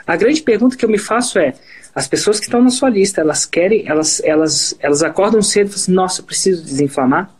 A 0.05 0.15
grande 0.15 0.41
pergunta 0.41 0.75
que 0.75 0.83
eu 0.83 0.89
me 0.89 0.99
faço 0.99 1.39
é: 1.39 1.53
as 1.95 2.09
pessoas 2.09 2.39
que 2.39 2.45
estão 2.45 2.61
na 2.61 2.69
sua 2.69 2.89
lista, 2.89 3.21
elas 3.21 3.45
querem, 3.45 3.87
elas, 3.87 4.21
elas, 4.25 4.75
elas 4.81 5.01
acordam 5.01 5.41
cedo 5.41 5.67
e 5.67 5.69
falam 5.69 5.81
assim, 5.81 5.91
nossa, 5.93 6.21
preciso 6.21 6.61
desinflamar? 6.61 7.33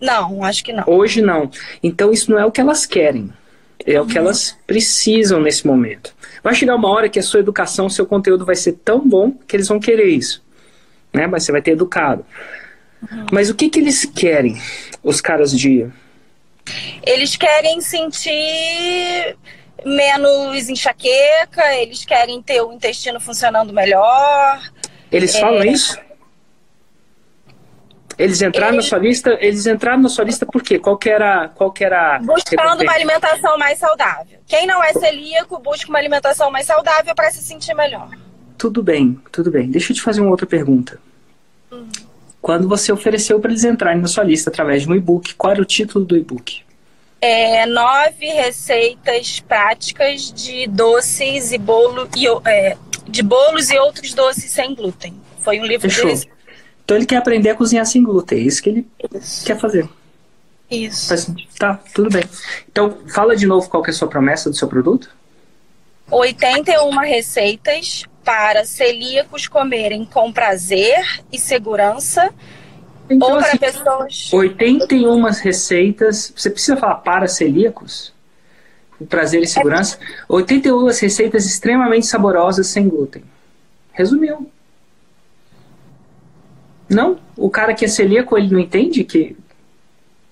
Não, 0.00 0.44
acho 0.44 0.62
que 0.62 0.72
não. 0.72 0.84
Hoje 0.86 1.20
não. 1.20 1.50
Então 1.82 2.12
isso 2.12 2.30
não 2.30 2.38
é 2.38 2.44
o 2.46 2.52
que 2.52 2.60
elas 2.60 2.86
querem. 2.86 3.32
É 3.84 3.98
uhum. 3.98 4.04
o 4.04 4.08
que 4.08 4.16
uhum. 4.16 4.26
elas 4.26 4.56
precisam 4.66 5.40
nesse 5.40 5.66
momento. 5.66 6.14
Vai 6.44 6.54
chegar 6.54 6.76
uma 6.76 6.88
hora 6.88 7.08
que 7.08 7.18
a 7.18 7.22
sua 7.22 7.40
educação, 7.40 7.90
seu 7.90 8.06
conteúdo 8.06 8.44
vai 8.44 8.54
ser 8.54 8.74
tão 8.84 9.06
bom 9.06 9.32
que 9.32 9.56
eles 9.56 9.66
vão 9.66 9.80
querer 9.80 10.06
isso. 10.06 10.40
Né? 11.12 11.26
Mas 11.26 11.42
você 11.42 11.50
vai 11.50 11.60
ter 11.60 11.72
educado. 11.72 12.24
Mas 13.32 13.50
o 13.50 13.54
que, 13.54 13.68
que 13.68 13.80
eles 13.80 14.04
querem, 14.04 14.56
os 15.02 15.20
caras 15.20 15.52
de. 15.52 15.86
Eles 17.04 17.36
querem 17.36 17.80
sentir 17.80 19.36
menos 19.84 20.68
enxaqueca, 20.68 21.74
eles 21.74 22.04
querem 22.04 22.40
ter 22.42 22.62
o 22.62 22.72
intestino 22.72 23.20
funcionando 23.20 23.72
melhor. 23.72 24.60
Eles 25.10 25.34
é... 25.34 25.40
falam 25.40 25.64
isso? 25.64 25.98
Eles 28.16 28.40
entraram 28.42 28.74
eles... 28.74 28.84
na 28.84 28.88
sua 28.88 28.98
lista, 28.98 29.38
eles 29.40 29.66
entraram 29.66 30.02
na 30.02 30.08
sua 30.08 30.24
lista 30.24 30.46
por 30.46 30.62
quê? 30.62 30.78
Qual 30.78 30.96
que 30.96 31.10
era, 31.10 31.48
qual 31.48 31.72
que 31.72 31.84
era 31.84 32.20
Buscando 32.20 32.82
uma 32.82 32.92
alimentação 32.92 33.58
mais 33.58 33.78
saudável. 33.78 34.38
Quem 34.46 34.66
não 34.66 34.82
é 34.82 34.92
celíaco 34.92 35.58
busca 35.58 35.88
uma 35.88 35.98
alimentação 35.98 36.50
mais 36.50 36.66
saudável 36.66 37.14
para 37.14 37.30
se 37.30 37.42
sentir 37.42 37.74
melhor. 37.74 38.08
Tudo 38.56 38.82
bem, 38.82 39.20
tudo 39.32 39.50
bem. 39.50 39.68
Deixa 39.68 39.92
eu 39.92 39.96
te 39.96 40.02
fazer 40.02 40.20
uma 40.20 40.30
outra 40.30 40.46
pergunta. 40.46 41.00
Uhum 41.70 41.90
quando 42.44 42.68
você 42.68 42.92
ofereceu 42.92 43.40
para 43.40 43.50
eles 43.50 43.64
entrarem 43.64 44.02
na 44.02 44.06
sua 44.06 44.22
lista 44.22 44.50
através 44.50 44.82
de 44.82 44.90
um 44.90 44.94
e-book. 44.94 45.34
Qual 45.34 45.50
era 45.50 45.62
o 45.62 45.64
título 45.64 46.04
do 46.04 46.14
e-book? 46.14 46.62
É, 47.26 47.64
nove 47.64 48.26
receitas 48.26 49.40
práticas 49.40 50.30
de 50.30 50.66
doces 50.66 51.52
e 51.52 51.58
bolo 51.58 52.06
e, 52.14 52.26
é, 52.46 52.76
de 53.08 53.22
bolos 53.22 53.70
e 53.70 53.78
outros 53.78 54.12
doces 54.12 54.50
sem 54.50 54.74
glúten. 54.74 55.18
Foi 55.40 55.58
um 55.58 55.64
livro 55.64 55.88
Fechou. 55.88 56.12
Então 56.84 56.94
ele 56.94 57.06
quer 57.06 57.16
aprender 57.16 57.48
a 57.48 57.54
cozinhar 57.54 57.86
sem 57.86 58.02
glúten, 58.02 58.38
é 58.38 58.42
isso 58.42 58.62
que 58.62 58.68
ele 58.68 58.86
Isso. 59.14 59.46
quer 59.46 59.58
fazer. 59.58 59.88
Isso. 60.70 61.08
Faz? 61.08 61.26
Tá, 61.58 61.80
tudo 61.94 62.10
bem. 62.10 62.24
Então, 62.70 62.98
fala 63.14 63.34
de 63.34 63.46
novo 63.46 63.70
qual 63.70 63.82
que 63.82 63.88
é 63.90 63.94
a 63.94 63.96
sua 63.96 64.08
promessa 64.08 64.50
do 64.50 64.56
seu 64.56 64.68
produto. 64.68 65.08
81 66.10 66.90
receitas 66.98 68.04
para 68.22 68.66
celíacos 68.66 69.48
comerem 69.48 70.04
com 70.04 70.30
prazer 70.30 71.22
e 71.32 71.38
segurança 71.38 72.30
Então, 73.08 73.32
ou 73.32 73.38
para 73.38 73.48
assim, 73.48 73.58
pessoas 73.58 74.32
81 74.32 75.22
receitas. 75.30 76.32
Você 76.34 76.50
precisa 76.50 76.76
falar 76.76 76.96
para 76.96 77.28
celíacos? 77.28 78.12
Com 78.98 79.06
prazer 79.06 79.42
e 79.42 79.46
segurança. 79.46 79.98
81 80.28 80.86
receitas 80.86 81.44
extremamente 81.44 82.06
saborosas 82.06 82.66
sem 82.66 82.88
glúten. 82.88 83.22
Resumiu. 83.92 84.50
Não? 86.88 87.18
O 87.36 87.50
cara 87.50 87.74
que 87.74 87.84
é 87.84 87.88
celíaco, 87.88 88.36
ele 88.38 88.52
não 88.52 88.58
entende 88.58 89.04
que, 89.04 89.36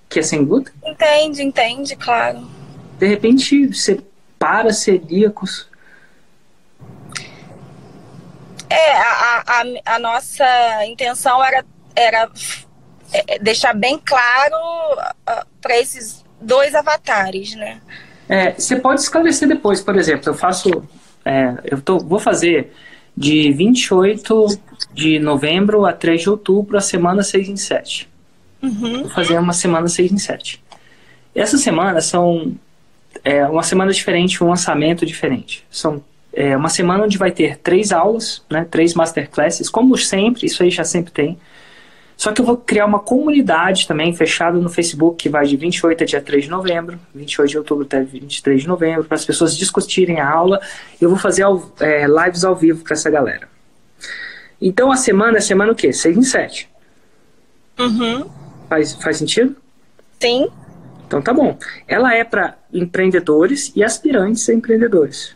que 0.08 0.18
é 0.20 0.22
sem 0.22 0.44
glúten? 0.44 0.72
Entende, 0.84 1.42
entende, 1.42 1.96
claro. 1.96 2.46
De 2.98 3.06
repente, 3.06 3.66
você 3.66 4.00
para 4.38 4.72
celíacos. 4.72 5.68
É, 8.68 8.96
a, 8.96 9.44
a, 9.46 9.94
a 9.94 9.98
nossa 9.98 10.44
intenção 10.86 11.44
era, 11.44 11.64
era 11.94 12.30
é, 13.12 13.38
deixar 13.38 13.74
bem 13.74 13.98
claro 13.98 14.56
para 15.60 15.78
esses 15.78 16.24
dois 16.40 16.74
avatares, 16.74 17.54
né? 17.54 17.80
É, 18.28 18.52
você 18.52 18.76
pode 18.76 19.00
esclarecer 19.00 19.48
depois, 19.48 19.80
por 19.80 19.96
exemplo, 19.96 20.28
eu 20.28 20.34
faço. 20.34 20.68
é, 21.24 21.54
eu 21.64 21.80
tô, 21.80 21.98
vou 21.98 22.18
fazer 22.18 22.72
de 23.16 23.52
28 23.52 24.46
de 24.94 25.18
novembro 25.18 25.84
a 25.84 25.92
3 25.92 26.22
de 26.22 26.30
outubro 26.30 26.78
a 26.78 26.80
semana 26.80 27.22
6 27.22 27.48
em 27.48 27.56
7. 27.56 28.08
Uhum. 28.62 29.02
Vou 29.02 29.10
fazer 29.10 29.38
uma 29.38 29.52
semana 29.52 29.88
6 29.88 30.12
em 30.12 30.18
7. 30.18 30.62
Essas 31.34 31.60
semanas 31.60 32.06
são 32.06 32.54
é, 33.24 33.46
uma 33.46 33.62
semana 33.62 33.92
diferente, 33.92 34.42
um 34.42 34.48
lançamento 34.48 35.04
diferente. 35.04 35.64
São 35.70 36.02
é, 36.32 36.56
uma 36.56 36.68
semana 36.68 37.04
onde 37.04 37.18
vai 37.18 37.30
ter 37.30 37.58
três 37.58 37.92
aulas, 37.92 38.42
né, 38.50 38.66
três 38.70 38.94
masterclasses, 38.94 39.68
como 39.68 39.96
sempre, 39.98 40.46
isso 40.46 40.62
aí 40.62 40.70
já 40.70 40.84
sempre 40.84 41.12
tem. 41.12 41.38
Só 42.22 42.30
que 42.30 42.40
eu 42.40 42.44
vou 42.44 42.56
criar 42.56 42.86
uma 42.86 43.00
comunidade 43.00 43.84
também 43.84 44.14
fechada 44.14 44.56
no 44.56 44.70
Facebook 44.70 45.16
que 45.16 45.28
vai 45.28 45.44
de 45.44 45.56
28 45.56 46.04
a 46.04 46.06
dia 46.06 46.20
3 46.20 46.44
de 46.44 46.50
novembro, 46.50 46.96
28 47.12 47.50
de 47.50 47.58
outubro 47.58 47.84
até 47.84 48.00
23 48.00 48.62
de 48.62 48.68
novembro, 48.68 49.02
para 49.02 49.16
as 49.16 49.24
pessoas 49.24 49.56
discutirem 49.56 50.20
a 50.20 50.30
aula. 50.30 50.60
Eu 51.00 51.08
vou 51.08 51.18
fazer 51.18 51.44
é, 51.80 52.06
lives 52.06 52.44
ao 52.44 52.54
vivo 52.54 52.84
para 52.84 52.92
essa 52.92 53.10
galera. 53.10 53.48
Então 54.60 54.92
a 54.92 54.96
semana 54.96 55.38
é 55.38 55.40
semana 55.40 55.72
o 55.72 55.74
quê? 55.74 55.92
6 55.92 56.16
em 56.16 56.22
7. 56.22 56.70
Uhum. 57.80 58.30
Faz, 58.68 58.94
faz 58.94 59.16
sentido? 59.16 59.56
Sim. 60.20 60.48
Então 61.04 61.20
tá 61.20 61.32
bom. 61.32 61.58
Ela 61.88 62.14
é 62.14 62.22
para 62.22 62.56
empreendedores 62.72 63.72
e 63.74 63.82
aspirantes 63.82 64.48
a 64.48 64.54
empreendedores. 64.54 65.34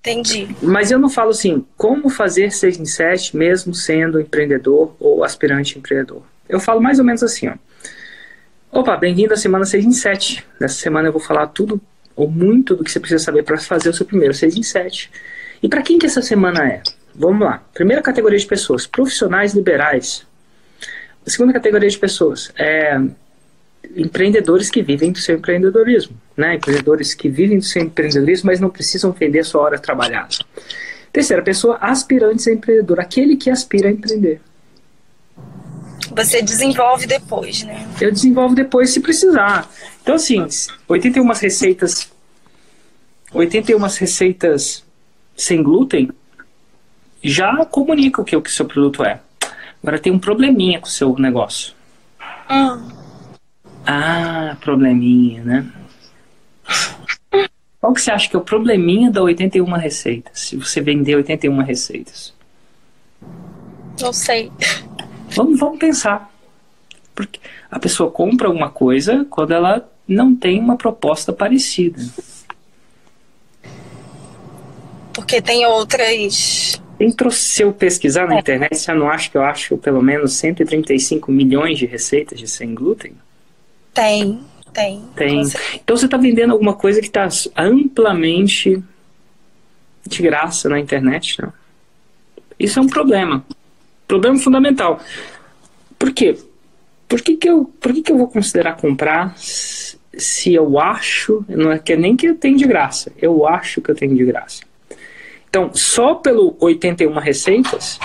Entendi. 0.00 0.48
Mas 0.62 0.90
eu 0.90 0.98
não 0.98 1.10
falo 1.10 1.30
assim, 1.30 1.64
como 1.76 2.08
fazer 2.08 2.50
6 2.50 2.80
em 2.80 2.86
7 2.86 3.36
mesmo 3.36 3.74
sendo 3.74 4.18
empreendedor 4.18 4.96
ou 4.98 5.22
aspirante 5.22 5.78
empreendedor. 5.78 6.22
Eu 6.48 6.58
falo 6.58 6.80
mais 6.80 6.98
ou 6.98 7.04
menos 7.04 7.22
assim, 7.22 7.48
ó. 7.48 7.54
Opa, 8.72 8.96
bem-vindo 8.96 9.34
à 9.34 9.36
semana 9.36 9.66
6 9.66 9.84
em 9.84 9.92
7. 9.92 10.46
Nessa 10.58 10.76
semana 10.76 11.08
eu 11.08 11.12
vou 11.12 11.20
falar 11.20 11.48
tudo 11.48 11.80
ou 12.16 12.30
muito 12.30 12.74
do 12.74 12.82
que 12.82 12.90
você 12.90 12.98
precisa 12.98 13.22
saber 13.22 13.42
para 13.42 13.58
fazer 13.58 13.90
o 13.90 13.94
seu 13.94 14.06
primeiro 14.06 14.32
6 14.32 14.56
em 14.56 14.62
7. 14.62 15.10
E 15.62 15.68
para 15.68 15.82
quem 15.82 15.98
que 15.98 16.06
essa 16.06 16.22
semana 16.22 16.66
é? 16.66 16.82
Vamos 17.14 17.46
lá. 17.46 17.62
Primeira 17.74 18.00
categoria 18.00 18.38
de 18.38 18.46
pessoas, 18.46 18.86
profissionais 18.86 19.52
liberais. 19.52 20.26
A 21.26 21.28
segunda 21.28 21.52
categoria 21.52 21.90
de 21.90 21.98
pessoas 21.98 22.50
é 22.56 22.98
empreendedores 23.96 24.70
que 24.70 24.82
vivem 24.82 25.12
do 25.12 25.18
seu 25.18 25.36
empreendedorismo, 25.36 26.16
né? 26.36 26.56
Empreendedores 26.56 27.14
que 27.14 27.28
vivem 27.28 27.58
do 27.58 27.64
seu 27.64 27.82
empreendedorismo, 27.82 28.46
mas 28.46 28.60
não 28.60 28.70
precisam 28.70 29.12
vender 29.12 29.44
sua 29.44 29.62
hora 29.62 29.78
trabalhada. 29.78 30.36
Terceira 31.12 31.42
pessoa, 31.42 31.76
aspirantes 31.80 32.46
a 32.46 32.52
empreendedor, 32.52 33.00
aquele 33.00 33.36
que 33.36 33.50
aspira 33.50 33.88
a 33.88 33.92
empreender. 33.92 34.40
Você 36.14 36.42
desenvolve 36.42 37.06
depois, 37.06 37.62
né? 37.62 37.88
Eu 38.00 38.10
desenvolvo 38.12 38.54
depois 38.54 38.90
se 38.90 39.00
precisar. 39.00 39.68
Então, 40.02 40.14
assim, 40.14 40.44
81 40.88 41.26
receitas. 41.32 42.10
81 43.32 43.78
receitas 43.78 44.84
sem 45.36 45.62
glúten 45.62 46.10
já 47.22 47.64
comunica 47.64 48.20
o 48.20 48.24
que 48.24 48.34
o 48.34 48.42
que 48.42 48.50
seu 48.50 48.66
produto 48.66 49.04
é. 49.04 49.20
Agora 49.82 49.98
tem 49.98 50.12
um 50.12 50.18
probleminha 50.18 50.80
com 50.80 50.86
o 50.86 50.90
seu 50.90 51.14
negócio. 51.16 51.74
Hum. 52.50 52.99
Ah, 53.86 54.56
probleminha, 54.60 55.42
né? 55.42 55.66
Qual 57.80 57.94
que 57.94 58.00
você 58.02 58.10
acha 58.10 58.28
que 58.28 58.36
é 58.36 58.38
o 58.38 58.42
probleminha 58.42 59.10
da 59.10 59.22
81 59.22 59.64
receitas? 59.72 60.38
Se 60.40 60.56
você 60.56 60.80
vender 60.80 61.16
81 61.16 61.62
receitas. 61.62 62.34
Não 64.00 64.12
sei. 64.12 64.52
Vamos, 65.34 65.58
vamos 65.58 65.78
pensar. 65.78 66.30
Porque 67.14 67.40
a 67.70 67.78
pessoa 67.78 68.10
compra 68.10 68.48
alguma 68.48 68.70
coisa 68.70 69.26
quando 69.30 69.52
ela 69.52 69.88
não 70.06 70.34
tem 70.34 70.58
uma 70.60 70.76
proposta 70.76 71.32
parecida. 71.32 72.00
Porque 75.12 75.40
tem 75.40 75.66
outras. 75.66 76.80
Entre 76.98 77.30
se 77.30 77.62
eu 77.62 77.72
pesquisar 77.72 78.26
na 78.26 78.36
É. 78.36 78.40
internet, 78.40 78.76
você 78.76 78.92
não 78.92 79.08
acha 79.08 79.30
que 79.30 79.36
eu 79.36 79.42
acho 79.42 79.76
pelo 79.78 80.02
menos 80.02 80.34
135 80.34 81.32
milhões 81.32 81.78
de 81.78 81.86
receitas 81.86 82.38
de 82.38 82.46
sem 82.46 82.74
glúten? 82.74 83.14
Tem, 83.92 84.40
tem. 84.72 85.04
Tem. 85.16 85.42
Então 85.74 85.96
você 85.96 86.04
está 86.04 86.16
vendendo 86.16 86.52
alguma 86.52 86.74
coisa 86.74 87.00
que 87.00 87.06
está 87.06 87.28
amplamente 87.56 88.82
de 90.06 90.22
graça 90.22 90.68
na 90.68 90.78
internet, 90.78 91.40
né? 91.42 91.52
Isso 92.58 92.78
é 92.78 92.82
um 92.82 92.86
problema. 92.86 93.44
Problema 94.06 94.38
fundamental. 94.38 95.00
Por 95.98 96.12
quê? 96.12 96.36
Por 97.08 97.20
que, 97.20 97.36
que, 97.36 97.48
eu, 97.48 97.64
por 97.80 97.92
que, 97.92 98.02
que 98.02 98.12
eu 98.12 98.18
vou 98.18 98.28
considerar 98.28 98.76
comprar 98.76 99.34
se 100.16 100.52
eu 100.54 100.78
acho, 100.78 101.44
não 101.48 101.72
é 101.72 101.78
que 101.78 101.96
nem 101.96 102.16
que 102.16 102.26
eu 102.26 102.36
tenho 102.36 102.56
de 102.56 102.66
graça, 102.66 103.12
eu 103.20 103.46
acho 103.46 103.80
que 103.80 103.90
eu 103.90 103.94
tenho 103.94 104.14
de 104.14 104.24
graça. 104.24 104.62
Então, 105.48 105.70
só 105.74 106.14
pelo 106.14 106.56
81 106.60 107.12
receitas, 107.18 107.98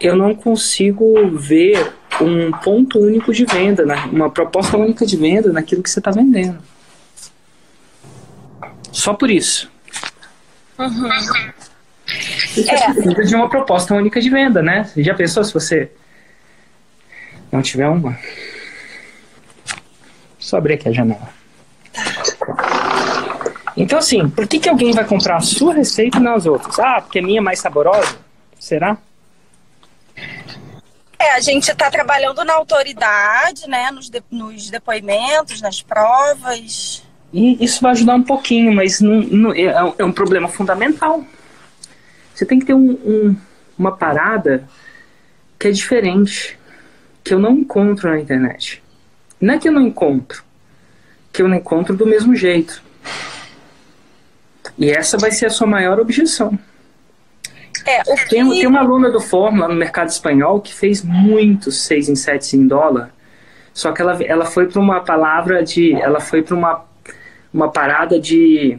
eu 0.00 0.16
não 0.16 0.34
consigo 0.34 1.28
ver 1.30 1.92
um 2.20 2.52
ponto 2.52 2.98
único 2.98 3.32
de 3.32 3.44
venda, 3.44 3.84
né? 3.84 3.96
uma 4.12 4.30
proposta 4.30 4.76
única 4.76 5.04
de 5.04 5.16
venda 5.16 5.52
naquilo 5.52 5.82
que 5.82 5.90
você 5.90 5.98
está 6.00 6.10
vendendo. 6.10 6.58
Só 8.92 9.12
por 9.14 9.30
isso. 9.30 9.70
Uhum. 10.78 11.08
Isso 12.56 12.70
É. 12.70 12.92
precisa 12.92 13.24
de 13.24 13.34
uma 13.34 13.48
proposta 13.48 13.94
única 13.94 14.20
de 14.20 14.30
venda, 14.30 14.62
né? 14.62 14.84
Você 14.84 15.02
já 15.02 15.14
pensou 15.14 15.44
se 15.44 15.52
você 15.52 15.90
não 17.52 17.60
tiver 17.60 17.88
uma? 17.88 18.16
Só 20.38 20.56
abrir 20.58 20.74
aqui 20.74 20.88
a 20.88 20.92
janela. 20.92 21.28
Então, 23.76 23.98
assim, 23.98 24.28
por 24.28 24.46
que, 24.46 24.58
que 24.58 24.68
alguém 24.68 24.92
vai 24.92 25.04
comprar 25.04 25.36
a 25.36 25.40
sua 25.40 25.74
receita 25.74 26.18
e 26.18 26.20
não 26.20 26.34
as 26.34 26.46
outras? 26.46 26.78
Ah, 26.78 27.00
porque 27.00 27.18
a 27.18 27.22
minha 27.22 27.38
é 27.38 27.42
mais 27.42 27.58
saborosa? 27.60 28.16
Será? 28.58 28.96
É, 31.26 31.32
a 31.34 31.40
gente 31.40 31.68
está 31.68 31.90
trabalhando 31.90 32.44
na 32.44 32.54
autoridade, 32.54 33.68
né? 33.68 33.90
Nos, 33.90 34.08
de- 34.08 34.22
nos 34.30 34.70
depoimentos, 34.70 35.60
nas 35.60 35.82
provas. 35.82 37.02
E 37.32 37.62
isso 37.64 37.82
vai 37.82 37.90
ajudar 37.92 38.14
um 38.14 38.22
pouquinho, 38.22 38.72
mas 38.72 39.00
não, 39.00 39.20
não- 39.22 39.52
é, 39.52 39.64
é 39.98 40.04
um 40.04 40.12
problema 40.12 40.46
fundamental. 40.48 41.24
Você 42.32 42.46
tem 42.46 42.60
que 42.60 42.66
ter 42.66 42.74
um- 42.74 42.92
um- 43.04 43.36
uma 43.76 43.96
parada 43.96 44.68
que 45.58 45.66
é 45.66 45.70
diferente, 45.72 46.56
que 47.24 47.34
eu 47.34 47.40
não 47.40 47.52
encontro 47.58 48.08
na 48.08 48.20
internet. 48.20 48.80
Não 49.40 49.54
é 49.54 49.58
que 49.58 49.66
eu 49.68 49.72
não 49.72 49.82
encontro, 49.82 50.44
que 51.32 51.42
eu 51.42 51.48
não 51.48 51.56
encontro 51.56 51.96
do 51.96 52.06
mesmo 52.06 52.36
jeito. 52.36 52.80
E 54.78 54.90
essa 54.90 55.18
vai 55.18 55.32
ser 55.32 55.46
a 55.46 55.50
sua 55.50 55.66
maior 55.66 55.98
objeção. 55.98 56.56
É, 57.86 58.02
o 58.06 58.16
que... 58.16 58.28
Tem, 58.28 58.48
tem 58.48 58.66
uma 58.66 58.80
aluna 58.80 59.10
do 59.10 59.20
Fórmula 59.20 59.68
no 59.68 59.74
mercado 59.74 60.08
espanhol 60.08 60.60
que 60.60 60.74
fez 60.74 61.02
muitos 61.02 61.82
6 61.82 62.08
em 62.08 62.16
7 62.16 62.56
em 62.56 62.66
dólar, 62.66 63.10
só 63.72 63.92
que 63.92 64.00
ela, 64.00 64.20
ela 64.24 64.44
foi 64.46 64.66
para 64.66 64.80
uma 64.80 65.00
palavra 65.00 65.62
de. 65.62 65.92
Ela 65.92 66.18
foi 66.18 66.42
para 66.42 66.54
uma, 66.54 66.84
uma 67.52 67.70
parada 67.70 68.18
de 68.18 68.78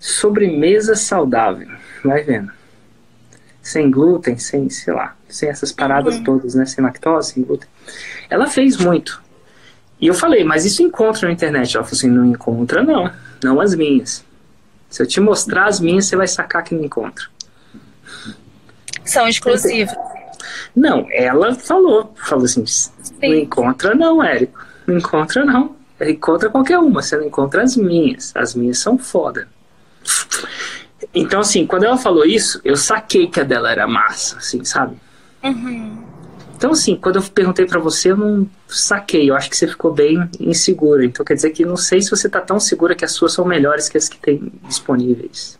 sobremesa 0.00 0.94
saudável. 0.94 1.68
Vai 2.02 2.22
vendo. 2.22 2.50
Sem 3.60 3.90
glúten, 3.90 4.38
sem, 4.38 4.70
sei 4.70 4.94
lá, 4.94 5.14
sem 5.28 5.48
essas 5.48 5.70
paradas 5.70 6.18
todas, 6.20 6.54
né? 6.54 6.64
Sem 6.64 6.82
lactose, 6.82 7.34
sem 7.34 7.42
glúten. 7.42 7.68
Ela 8.30 8.46
fez 8.46 8.76
muito. 8.78 9.22
E 10.00 10.06
eu 10.06 10.14
falei, 10.14 10.44
mas 10.44 10.64
isso 10.64 10.82
encontra 10.82 11.26
na 11.26 11.34
internet. 11.34 11.76
Ela 11.76 11.84
falou 11.84 11.96
assim: 11.96 12.10
não 12.10 12.24
encontra, 12.24 12.82
não. 12.82 13.12
Não 13.42 13.60
as 13.60 13.74
minhas. 13.74 14.24
Se 14.88 15.02
eu 15.02 15.06
te 15.06 15.20
mostrar 15.20 15.66
as 15.66 15.78
minhas, 15.78 16.06
você 16.06 16.16
vai 16.16 16.26
sacar 16.26 16.64
que 16.64 16.74
não 16.74 16.84
encontra. 16.84 17.26
São 19.04 19.28
exclusivos. 19.28 19.94
Não, 20.74 21.06
ela 21.10 21.54
falou, 21.54 22.12
falou 22.16 22.44
assim, 22.44 22.64
não 23.22 23.34
encontra 23.34 23.94
não, 23.94 24.22
Érico, 24.22 24.64
não 24.86 24.98
encontra 24.98 25.44
não. 25.44 25.74
Encontra 26.00 26.50
qualquer 26.50 26.78
uma, 26.78 27.00
você 27.00 27.16
não 27.16 27.24
encontra 27.24 27.62
as 27.62 27.76
minhas. 27.76 28.32
As 28.36 28.54
minhas 28.54 28.78
são 28.78 28.98
foda. 28.98 29.48
Então, 31.14 31.40
assim, 31.40 31.66
quando 31.66 31.84
ela 31.84 31.96
falou 31.96 32.26
isso, 32.26 32.60
eu 32.64 32.76
saquei 32.76 33.26
que 33.26 33.40
a 33.40 33.44
dela 33.44 33.70
era 33.70 33.86
massa, 33.86 34.36
assim, 34.36 34.62
sabe? 34.64 34.96
Uhum. 35.42 36.04
Então, 36.56 36.72
assim, 36.72 36.96
quando 36.96 37.16
eu 37.16 37.22
perguntei 37.22 37.66
para 37.66 37.78
você, 37.78 38.10
eu 38.12 38.16
não 38.16 38.48
saquei. 38.66 39.28
Eu 39.28 39.36
acho 39.36 39.48
que 39.48 39.56
você 39.56 39.66
ficou 39.66 39.92
bem 39.92 40.28
insegura. 40.40 41.04
Então, 41.04 41.24
quer 41.24 41.34
dizer 41.34 41.50
que 41.50 41.64
não 41.64 41.76
sei 41.76 42.00
se 42.00 42.10
você 42.10 42.28
tá 42.28 42.40
tão 42.40 42.58
segura 42.58 42.94
que 42.94 43.04
as 43.04 43.12
suas 43.12 43.32
são 43.32 43.44
melhores 43.44 43.88
que 43.88 43.96
as 43.98 44.08
que 44.08 44.18
tem 44.18 44.52
disponíveis. 44.66 45.58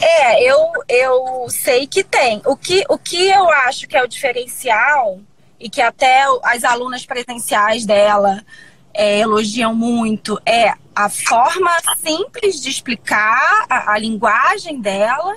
É, 0.00 0.42
eu, 0.42 0.56
eu 0.88 1.46
sei 1.48 1.86
que 1.86 2.02
tem. 2.04 2.40
O 2.44 2.56
que, 2.56 2.84
o 2.88 2.98
que 2.98 3.28
eu 3.28 3.48
acho 3.50 3.86
que 3.86 3.96
é 3.96 4.02
o 4.02 4.08
diferencial, 4.08 5.20
e 5.58 5.68
que 5.70 5.80
até 5.80 6.24
as 6.42 6.64
alunas 6.64 7.06
presenciais 7.06 7.86
dela 7.86 8.44
é, 8.92 9.20
elogiam 9.20 9.74
muito, 9.74 10.38
é 10.44 10.74
a 10.94 11.08
forma 11.08 11.70
simples 11.96 12.60
de 12.60 12.68
explicar 12.68 13.64
a, 13.68 13.92
a 13.92 13.98
linguagem 13.98 14.80
dela 14.80 15.36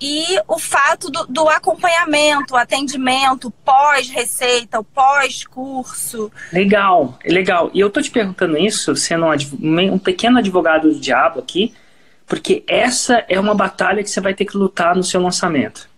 e 0.00 0.24
o 0.48 0.58
fato 0.58 1.10
do, 1.10 1.26
do 1.26 1.48
acompanhamento, 1.48 2.54
o 2.54 2.56
atendimento 2.56 3.50
pós-receita, 3.64 4.80
o 4.80 4.84
pós-curso. 4.84 6.32
Legal, 6.52 7.18
legal. 7.24 7.70
E 7.74 7.80
eu 7.80 7.90
tô 7.90 8.00
te 8.00 8.10
perguntando 8.10 8.56
isso, 8.56 8.96
sendo 8.96 9.26
um, 9.26 9.94
um 9.94 9.98
pequeno 9.98 10.38
advogado 10.38 10.88
do 10.90 10.98
diabo 10.98 11.40
aqui, 11.40 11.74
porque 12.30 12.62
essa 12.68 13.24
é 13.28 13.40
uma 13.40 13.56
batalha 13.56 14.04
que 14.04 14.08
você 14.08 14.20
vai 14.20 14.32
ter 14.32 14.44
que 14.44 14.56
lutar 14.56 14.94
no 14.94 15.02
seu 15.02 15.20
lançamento. 15.20 15.90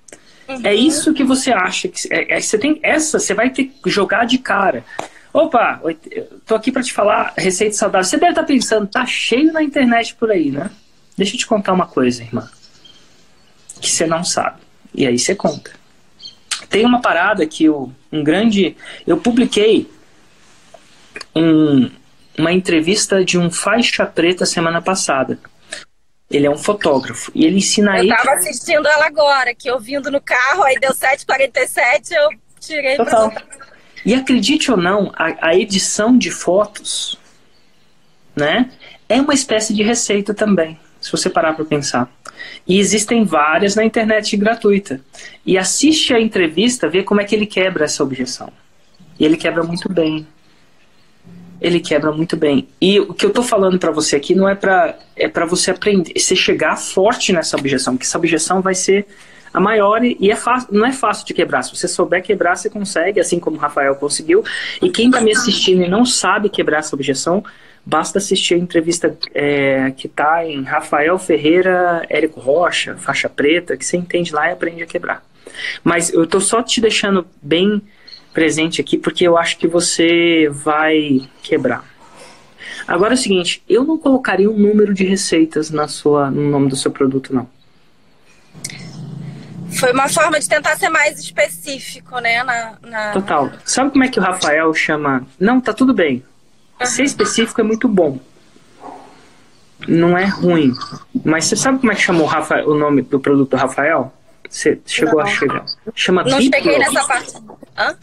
Uhum. 0.49 0.63
É 0.65 0.75
isso 0.75 1.13
que 1.13 1.23
você 1.23 1.53
acha 1.53 1.89
que 1.89 2.09
é, 2.11 2.39
é, 2.39 2.41
você 2.41 2.57
tem 2.57 2.81
essa, 2.83 3.19
você 3.19 3.35
vai 3.35 3.51
ter 3.51 3.65
que 3.65 3.91
jogar 3.91 4.25
de 4.25 4.39
cara. 4.39 4.83
Opa, 5.31 5.83
tô 6.47 6.55
aqui 6.55 6.73
para 6.73 6.83
te 6.83 6.91
falar 6.91 7.35
receita 7.37 7.77
saudável. 7.77 8.07
Você 8.07 8.17
deve 8.17 8.33
estar 8.33 8.41
tá 8.41 8.47
pensando, 8.47 8.87
tá 8.87 9.05
cheio 9.05 9.53
na 9.53 9.63
internet 9.63 10.15
por 10.15 10.31
aí, 10.31 10.51
né? 10.51 10.71
Deixa 11.19 11.35
eu 11.35 11.39
te 11.39 11.47
contar 11.47 11.75
uma 11.75 11.87
coisa, 11.87 12.23
irmã, 12.23 12.49
que 13.79 13.91
você 13.91 14.07
não 14.07 14.25
sabe. 14.25 14.57
E 14.95 15.07
aí 15.07 15.19
você 15.19 15.35
conta. 15.35 15.71
Tem 16.71 16.87
uma 16.87 17.03
parada 17.03 17.47
que 17.47 17.65
eu, 17.65 17.93
um 18.11 18.25
grande, 18.25 18.75
eu 19.07 19.19
publiquei 19.19 19.87
um, 21.37 21.91
uma 22.39 22.53
entrevista 22.55 23.23
de 23.23 23.37
um 23.37 23.51
faixa 23.51 24.07
preta 24.07 24.47
semana 24.47 24.81
passada. 24.81 25.39
Ele 26.33 26.47
é 26.47 26.51
um 26.51 26.57
fotógrafo. 26.57 27.31
E 27.35 27.45
ele 27.45 27.59
ensina 27.59 28.03
Eu 28.03 28.09
tava 28.09 28.33
assistindo 28.33 28.89
ela 28.89 29.07
agora, 29.07 29.55
que 29.55 29.69
eu 29.69 29.79
vindo 29.79 30.11
no 30.11 30.21
carro, 30.21 30.63
aí 30.63 30.79
deu 30.81 30.93
7h47, 30.93 32.11
eu 32.13 32.31
tirei 32.59 32.97
Total. 32.97 33.31
pra... 33.31 33.43
E 34.05 34.15
acredite 34.15 34.71
ou 34.71 34.77
não, 34.77 35.13
a, 35.15 35.49
a, 35.49 35.55
edição 35.55 36.17
de 36.17 36.31
fotos, 36.31 37.19
né, 38.35 38.71
é 39.09 39.21
uma 39.21 39.35
espécie 39.35 39.75
de 39.75 39.83
receita 39.83 40.35
também, 40.35 40.81
se 41.01 41.13
você 41.13 41.31
parar 41.31 41.53
para 41.53 41.65
pensar. 41.65 42.11
E 42.67 42.79
existem 42.79 43.25
várias 43.25 43.77
na 43.77 43.85
internet 43.85 44.37
gratuita. 44.37 45.01
E 45.47 45.57
assiste 45.59 46.15
a 46.15 46.21
entrevista, 46.21 46.89
vê 46.89 47.03
como 47.03 47.21
é 47.21 47.25
que 47.25 47.35
ele 47.35 47.47
quebra 47.47 47.85
essa 47.85 48.03
objeção. 48.03 48.53
E 49.21 49.25
ele 49.25 49.37
quebra 49.37 49.63
muito 49.63 49.93
bem 49.93 50.27
ele 51.63 51.79
quebra 51.79 52.11
muito 52.11 52.37
bem. 52.37 52.69
E 52.81 52.99
o 52.99 53.15
que 53.15 53.25
eu 53.25 53.31
tô 53.31 53.43
falando 53.43 53.79
para 53.79 53.93
você 53.93 54.17
aqui 54.17 54.35
não 54.35 54.49
é 54.49 54.55
para 54.55 54.99
é 55.17 55.29
para 55.29 55.47
você 55.47 55.71
aprender, 55.71 56.13
você 56.19 56.35
chegar 56.35 56.77
forte 56.77 57.33
nessa 57.33 57.57
objeção, 57.57 57.95
porque 57.95 58.07
essa 58.07 58.19
objeção 58.19 58.61
vai 58.61 58.75
ser 58.75 59.07
a 59.55 59.61
maior 59.61 60.03
e 60.03 60.31
é 60.31 60.35
fácil, 60.35 60.69
não 60.73 60.85
é 60.85 60.93
fácil 60.93 61.27
de 61.27 61.35
quebrar. 61.35 61.63
Se 61.63 61.77
você 61.77 61.87
souber 61.87 62.23
quebrar, 62.23 62.57
você 62.57 62.69
consegue, 62.69 63.21
assim 63.21 63.39
como 63.39 63.57
o 63.57 63.61
Rafael 63.61 63.95
conseguiu. 63.95 64.43
E 64.81 64.89
quem 64.91 65.07
está 65.07 65.21
me 65.21 65.31
assistindo 65.31 65.83
e 65.83 65.89
não 65.89 66.05
sabe 66.05 66.49
quebrar 66.49 66.79
essa 66.79 66.97
objeção, 66.97 67.45
basta 67.85 68.19
assistir 68.19 68.55
a 68.55 68.59
entrevista 68.59 69.17
é, 69.35 69.93
que 69.97 70.07
está 70.07 70.45
em 70.45 70.63
Rafael 70.63 71.19
Ferreira, 71.19 72.05
Érico 72.09 72.41
Rocha, 72.41 72.97
faixa 72.97 73.29
preta, 73.29 73.77
que 73.77 73.85
você 73.85 73.97
entende 73.97 74.33
lá 74.33 74.49
e 74.49 74.53
aprende 74.53 74.83
a 74.83 74.87
quebrar. 74.87 75.23
Mas 75.85 76.13
eu 76.13 76.25
estou 76.25 76.41
só 76.41 76.63
te 76.63 76.81
deixando 76.81 77.27
bem 77.43 77.83
presente 78.33 78.81
aqui 78.81 78.97
porque 78.97 79.27
eu 79.27 79.37
acho 79.37 79.59
que 79.59 79.67
você 79.67 80.49
vai 80.51 81.29
quebrar. 81.43 81.85
Agora 82.87 83.15
é 83.15 83.17
o 83.17 83.19
seguinte, 83.19 83.63
eu 83.69 83.85
não 83.85 83.97
colocaria 83.97 84.51
um 84.51 84.59
número 84.59 84.93
de 84.93 85.05
receitas 85.05 85.71
na 85.71 85.87
sua, 85.87 86.31
no 86.31 86.49
nome 86.51 86.69
do 86.69 86.77
seu 86.77 86.91
produto, 86.91 87.35
não. 87.35 87.49
Foi 89.79 89.93
uma 89.93 90.09
forma 90.09 90.39
de 90.39 90.49
tentar 90.49 90.77
ser 90.77 90.89
mais 90.89 91.19
específico, 91.19 92.19
né? 92.19 92.43
Na, 92.43 92.79
na... 92.83 93.13
Total. 93.13 93.51
Sabe 93.65 93.91
como 93.91 94.05
é 94.05 94.09
que 94.09 94.19
o 94.19 94.23
Rafael 94.23 94.73
chama? 94.75 95.27
Não, 95.39 95.61
tá 95.61 95.73
tudo 95.73 95.95
bem. 95.95 96.25
Uhum. 96.81 96.87
Ser 96.87 97.05
específico 97.05 97.61
é 97.61 97.65
muito 97.65 97.89
bom. 97.89 98.19
Não 99.89 100.17
é 100.17 100.25
ruim. 100.25 100.73
Mas 101.25 101.47
você 101.47 101.57
sabe 101.57 101.79
como 101.79 101.91
é 101.91 101.95
que 101.95 102.03
chamou 102.03 102.27
o, 102.27 102.29
Rafael, 102.29 102.69
o 102.69 102.75
nome 102.75 103.03
do 103.03 103.19
produto 103.19 103.51
do 103.51 103.57
Rafael? 103.57 104.13
Você 104.49 104.81
chegou 104.85 105.21
não. 105.21 105.27
a 105.27 105.27
chegar. 105.27 105.65
Chama 105.95 106.23
Não 106.25 106.39
Bipro. 106.39 106.51
peguei 106.51 106.79
nessa 106.79 107.05
parte. 107.05 107.33
Hã? 107.77 107.97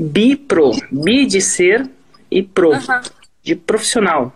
Bipro. 0.00 0.72
Bi 0.90 1.26
de 1.26 1.40
ser 1.40 1.88
e 2.30 2.42
pro. 2.42 2.72
De 3.42 3.54
profissional. 3.54 4.34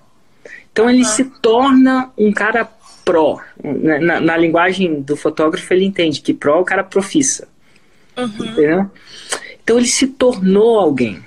Então 0.70 0.90
ele 0.90 1.04
se 1.04 1.24
torna 1.24 2.10
um 2.18 2.32
cara 2.32 2.68
pró. 3.04 3.40
Na, 3.62 3.98
na, 3.98 4.20
na, 4.20 4.36
linguagem 4.36 5.00
do 5.00 5.16
fotógrafo, 5.16 5.72
ele 5.72 5.84
entende 5.84 6.20
que 6.20 6.34
pró 6.34 6.58
é 6.58 6.60
o 6.60 6.64
cara 6.64 6.82
profissa. 6.82 7.48
Uhum. 8.16 8.26
Entendeu? 8.26 8.90
Então 9.62 9.78
ele 9.78 9.86
se 9.86 10.08
tornou 10.08 10.78
alguém. 10.78 11.22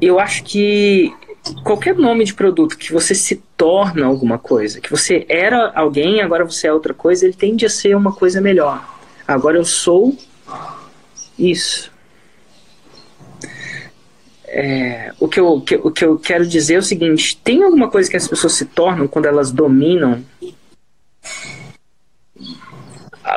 Eu 0.00 0.20
acho 0.20 0.44
que 0.44 1.12
qualquer 1.62 1.94
nome 1.96 2.24
de 2.24 2.34
produto 2.34 2.76
que 2.76 2.92
você 2.92 3.14
se 3.14 3.36
torna 3.56 4.06
alguma 4.06 4.38
coisa, 4.38 4.80
que 4.80 4.90
você 4.90 5.24
era 5.28 5.72
alguém, 5.74 6.20
agora 6.20 6.44
você 6.44 6.66
é 6.66 6.72
outra 6.72 6.92
coisa, 6.92 7.24
ele 7.24 7.34
tende 7.34 7.64
a 7.64 7.70
ser 7.70 7.96
uma 7.96 8.12
coisa 8.12 8.40
melhor. 8.40 8.84
Agora 9.26 9.56
eu 9.56 9.64
sou 9.64 10.16
isso. 11.38 11.93
É, 14.56 15.12
o, 15.18 15.26
que 15.26 15.40
eu, 15.40 15.60
que, 15.60 15.74
o 15.74 15.90
que 15.90 16.04
eu 16.04 16.16
quero 16.16 16.46
dizer 16.46 16.74
é 16.74 16.78
o 16.78 16.82
seguinte: 16.82 17.36
tem 17.42 17.64
alguma 17.64 17.90
coisa 17.90 18.08
que 18.08 18.16
as 18.16 18.28
pessoas 18.28 18.52
se 18.52 18.64
tornam 18.64 19.08
quando 19.08 19.26
elas 19.26 19.50
dominam 19.50 20.24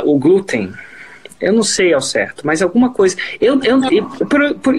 o 0.04 0.20
glúten? 0.20 0.72
Eu 1.42 1.54
não 1.54 1.64
sei 1.64 1.92
ao 1.92 2.02
certo, 2.02 2.46
mas 2.46 2.62
alguma 2.62 2.94
coisa. 2.94 3.18
Eu, 3.42 3.60
eu, 3.64 3.84
eu 3.86 4.06
por, 4.28 4.54
por, 4.60 4.76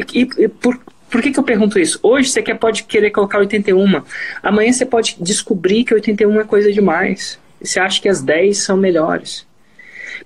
por, 0.60 0.80
por 1.10 1.22
que, 1.22 1.32
que 1.32 1.40
eu 1.40 1.42
pergunto 1.42 1.76
isso? 1.76 1.98
Hoje 2.04 2.30
você 2.30 2.40
quer, 2.40 2.56
pode 2.56 2.84
querer 2.84 3.10
colocar 3.10 3.38
81, 3.40 4.00
amanhã 4.40 4.72
você 4.72 4.86
pode 4.86 5.16
descobrir 5.18 5.82
que 5.82 5.92
81 5.92 6.40
é 6.40 6.44
coisa 6.44 6.72
demais. 6.72 7.36
Você 7.60 7.80
acha 7.80 8.00
que 8.00 8.08
as 8.08 8.22
10 8.22 8.58
são 8.58 8.76
melhores. 8.76 9.44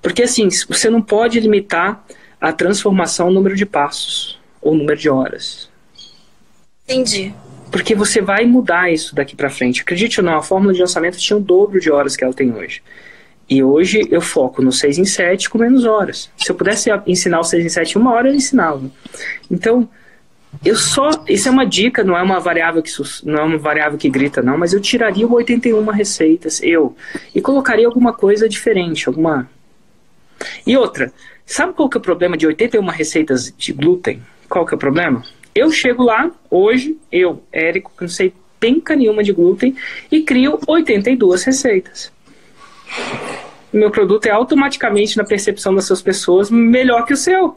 Porque 0.03 0.25
assim, 0.25 0.51
você 0.69 0.91
não 0.91 1.01
pode 1.01 1.41
limitar 1.41 2.05
a 2.39 2.53
transformação 2.53 3.29
ao 3.29 3.33
número 3.33 3.57
de 3.57 3.65
passos 3.65 4.39
ou 4.61 4.75
número 4.75 4.99
de 5.01 5.09
horas. 5.09 5.72
Entendi. 6.93 7.35
Porque 7.71 7.95
você 7.95 8.21
vai 8.21 8.45
mudar 8.45 8.93
isso 8.93 9.15
daqui 9.15 9.35
para 9.35 9.49
frente. 9.49 9.81
Acredite 9.81 10.21
ou 10.21 10.27
não, 10.27 10.37
a 10.37 10.43
fórmula 10.43 10.75
de 10.75 10.81
lançamento 10.81 11.17
tinha 11.17 11.37
o 11.37 11.41
dobro 11.41 11.81
de 11.81 11.91
horas 11.91 12.15
que 12.15 12.23
ela 12.23 12.35
tem 12.35 12.55
hoje. 12.55 12.83
E 13.49 13.63
hoje 13.63 14.07
eu 14.11 14.21
foco 14.21 14.63
no 14.63 14.71
6 14.71 14.99
em 14.99 15.05
7 15.05 15.49
com 15.49 15.59
menos 15.59 15.85
horas. 15.85 16.31
Se 16.37 16.51
eu 16.51 16.55
pudesse 16.55 16.91
ensinar 17.07 17.41
o 17.41 17.45
6 17.45 17.65
em 17.65 17.69
7 17.69 17.97
em 17.97 18.01
uma 18.01 18.13
hora, 18.13 18.29
eu 18.29 18.35
ensinava. 18.35 18.91
Então, 19.51 19.89
eu 20.65 20.77
só. 20.77 21.11
Isso 21.27 21.49
é 21.49 21.51
uma 21.51 21.65
dica, 21.65 22.05
não 22.05 22.17
é 22.17 22.23
uma 22.23 22.39
variável 22.39 22.83
que 22.83 22.91
não 23.25 23.39
é 23.39 23.43
uma 23.43 23.59
variável 23.59 23.99
que 23.99 24.09
grita, 24.09 24.43
não, 24.43 24.59
mas 24.59 24.73
eu 24.73 24.81
tiraria 24.81 25.27
81 25.27 25.85
receitas, 25.91 26.63
eu, 26.63 26.95
e 27.35 27.41
colocaria 27.41 27.87
alguma 27.87 28.13
coisa 28.13 28.49
diferente, 28.49 29.09
alguma. 29.09 29.49
E 30.67 30.77
outra, 30.77 31.13
sabe 31.47 31.73
qual 31.73 31.89
que 31.89 31.97
é 31.97 32.01
o 32.01 32.03
problema 32.03 32.37
de 32.37 32.47
81 32.47 32.87
receitas 32.87 33.53
de 33.57 33.73
glúten? 33.73 34.23
Qual 34.49 34.67
que 34.67 34.75
é 34.75 34.77
o 34.77 34.79
problema? 34.79 35.23
Eu 35.55 35.71
chego 35.71 36.03
lá, 36.03 36.31
hoje, 36.51 36.99
eu, 37.11 37.43
Érico, 37.53 37.93
que 37.97 38.03
não 38.03 38.09
sei 38.09 38.33
penca 38.63 38.95
nenhuma 38.95 39.25
de 39.25 39.33
glúten, 39.33 39.75
e 40.09 40.21
crio 40.21 40.57
82 40.69 41.43
receitas. 41.43 42.13
Meu 43.73 43.91
produto 43.91 44.27
é 44.27 44.31
automaticamente, 44.31 45.17
na 45.17 45.25
percepção 45.25 45.75
das 45.75 45.85
suas 45.85 46.01
pessoas, 46.01 46.49
melhor 46.49 47.05
que 47.05 47.13
o 47.13 47.17
seu. 47.17 47.57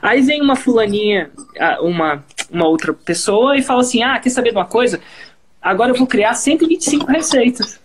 Aí 0.00 0.22
vem 0.22 0.40
uma 0.40 0.56
fulaninha, 0.56 1.30
uma, 1.82 2.24
uma 2.50 2.66
outra 2.66 2.94
pessoa, 2.94 3.58
e 3.58 3.62
fala 3.62 3.82
assim: 3.82 4.02
Ah, 4.02 4.18
quer 4.18 4.30
saber 4.30 4.52
de 4.52 4.56
uma 4.56 4.64
coisa? 4.64 5.00
Agora 5.60 5.90
eu 5.90 5.96
vou 5.96 6.06
criar 6.06 6.32
125 6.32 7.04
receitas. 7.06 7.78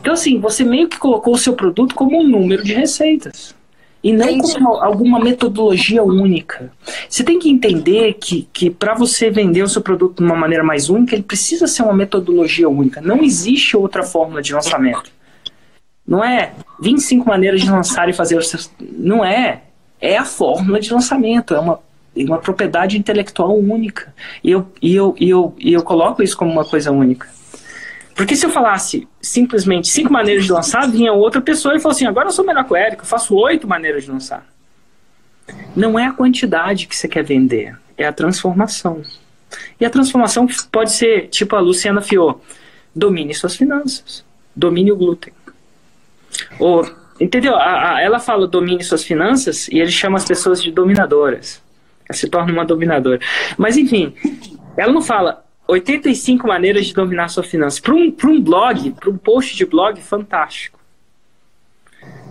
Então, 0.00 0.14
assim, 0.14 0.40
você 0.40 0.64
meio 0.64 0.88
que 0.88 0.98
colocou 0.98 1.34
o 1.34 1.38
seu 1.38 1.52
produto 1.52 1.94
como 1.94 2.18
um 2.18 2.26
número 2.26 2.64
de 2.64 2.74
receitas. 2.74 3.54
E 4.02 4.12
não 4.12 4.28
Entendi. 4.28 4.54
como 4.54 4.74
alguma 4.74 5.18
metodologia 5.18 6.04
única. 6.04 6.70
Você 7.08 7.24
tem 7.24 7.38
que 7.38 7.50
entender 7.50 8.14
que, 8.14 8.48
que 8.52 8.70
para 8.70 8.94
você 8.94 9.28
vender 9.28 9.62
o 9.62 9.68
seu 9.68 9.82
produto 9.82 10.18
de 10.18 10.24
uma 10.24 10.36
maneira 10.36 10.62
mais 10.62 10.88
única, 10.88 11.14
ele 11.14 11.24
precisa 11.24 11.66
ser 11.66 11.82
uma 11.82 11.92
metodologia 11.92 12.68
única. 12.68 13.00
Não 13.00 13.22
existe 13.22 13.76
outra 13.76 14.04
fórmula 14.04 14.40
de 14.40 14.52
lançamento. 14.52 15.10
Não 16.06 16.24
é 16.24 16.52
25 16.80 17.28
maneiras 17.28 17.60
de 17.60 17.70
lançar 17.70 18.08
e 18.08 18.12
fazer. 18.12 18.38
Não 18.80 19.24
é. 19.24 19.62
É 20.00 20.16
a 20.16 20.24
fórmula 20.24 20.78
de 20.78 20.92
lançamento. 20.92 21.52
É 21.54 21.58
uma, 21.58 21.80
é 22.16 22.22
uma 22.22 22.38
propriedade 22.38 22.96
intelectual 22.96 23.58
única. 23.58 24.14
E 24.44 24.52
eu, 24.52 24.66
e, 24.80 24.94
eu, 24.94 25.16
e, 25.18 25.28
eu, 25.28 25.54
e 25.58 25.72
eu 25.72 25.82
coloco 25.82 26.22
isso 26.22 26.36
como 26.36 26.52
uma 26.52 26.64
coisa 26.64 26.92
única. 26.92 27.28
Porque 28.18 28.34
se 28.34 28.44
eu 28.44 28.50
falasse 28.50 29.06
simplesmente 29.22 29.86
cinco 29.86 30.12
maneiras 30.12 30.44
de 30.44 30.50
lançar, 30.50 30.90
vinha 30.90 31.12
outra 31.12 31.40
pessoa 31.40 31.76
e 31.76 31.78
falou 31.78 31.94
assim: 31.94 32.04
agora 32.04 32.26
eu 32.26 32.32
sou 32.32 32.44
melhor 32.44 32.64
que 32.64 32.72
o 32.72 32.76
Érico, 32.76 33.02
eu 33.02 33.06
faço 33.06 33.32
oito 33.36 33.68
maneiras 33.68 34.02
de 34.02 34.10
lançar. 34.10 34.44
Não 35.76 35.96
é 35.96 36.06
a 36.06 36.12
quantidade 36.12 36.88
que 36.88 36.96
você 36.96 37.06
quer 37.06 37.22
vender, 37.22 37.78
é 37.96 38.04
a 38.04 38.12
transformação. 38.12 39.02
E 39.80 39.86
a 39.86 39.90
transformação 39.90 40.48
pode 40.72 40.90
ser, 40.94 41.28
tipo 41.28 41.54
a 41.54 41.60
Luciana 41.60 42.00
Fiô, 42.00 42.40
domine 42.92 43.32
suas 43.32 43.54
finanças, 43.54 44.24
domine 44.54 44.90
o 44.90 44.96
glúten. 44.96 45.32
Ou, 46.58 46.90
entendeu? 47.20 47.54
A, 47.54 47.94
a, 47.94 48.02
ela 48.02 48.18
fala 48.18 48.48
domine 48.48 48.82
suas 48.82 49.04
finanças 49.04 49.68
e 49.68 49.78
ele 49.78 49.92
chama 49.92 50.18
as 50.18 50.24
pessoas 50.24 50.60
de 50.60 50.72
dominadoras. 50.72 51.62
Ela 52.08 52.18
se 52.18 52.28
torna 52.28 52.52
uma 52.52 52.64
dominadora. 52.64 53.20
Mas, 53.56 53.76
enfim, 53.76 54.12
ela 54.76 54.92
não 54.92 55.02
fala 55.02 55.44
85 55.68 56.48
maneiras 56.48 56.86
de 56.86 56.94
dominar 56.94 57.28
sua 57.28 57.42
finança. 57.42 57.80
Para 57.80 57.94
um, 57.94 58.14
um 58.24 58.40
blog, 58.40 58.90
para 58.92 59.10
um 59.10 59.18
post 59.18 59.54
de 59.54 59.66
blog, 59.66 60.00
fantástico. 60.00 60.78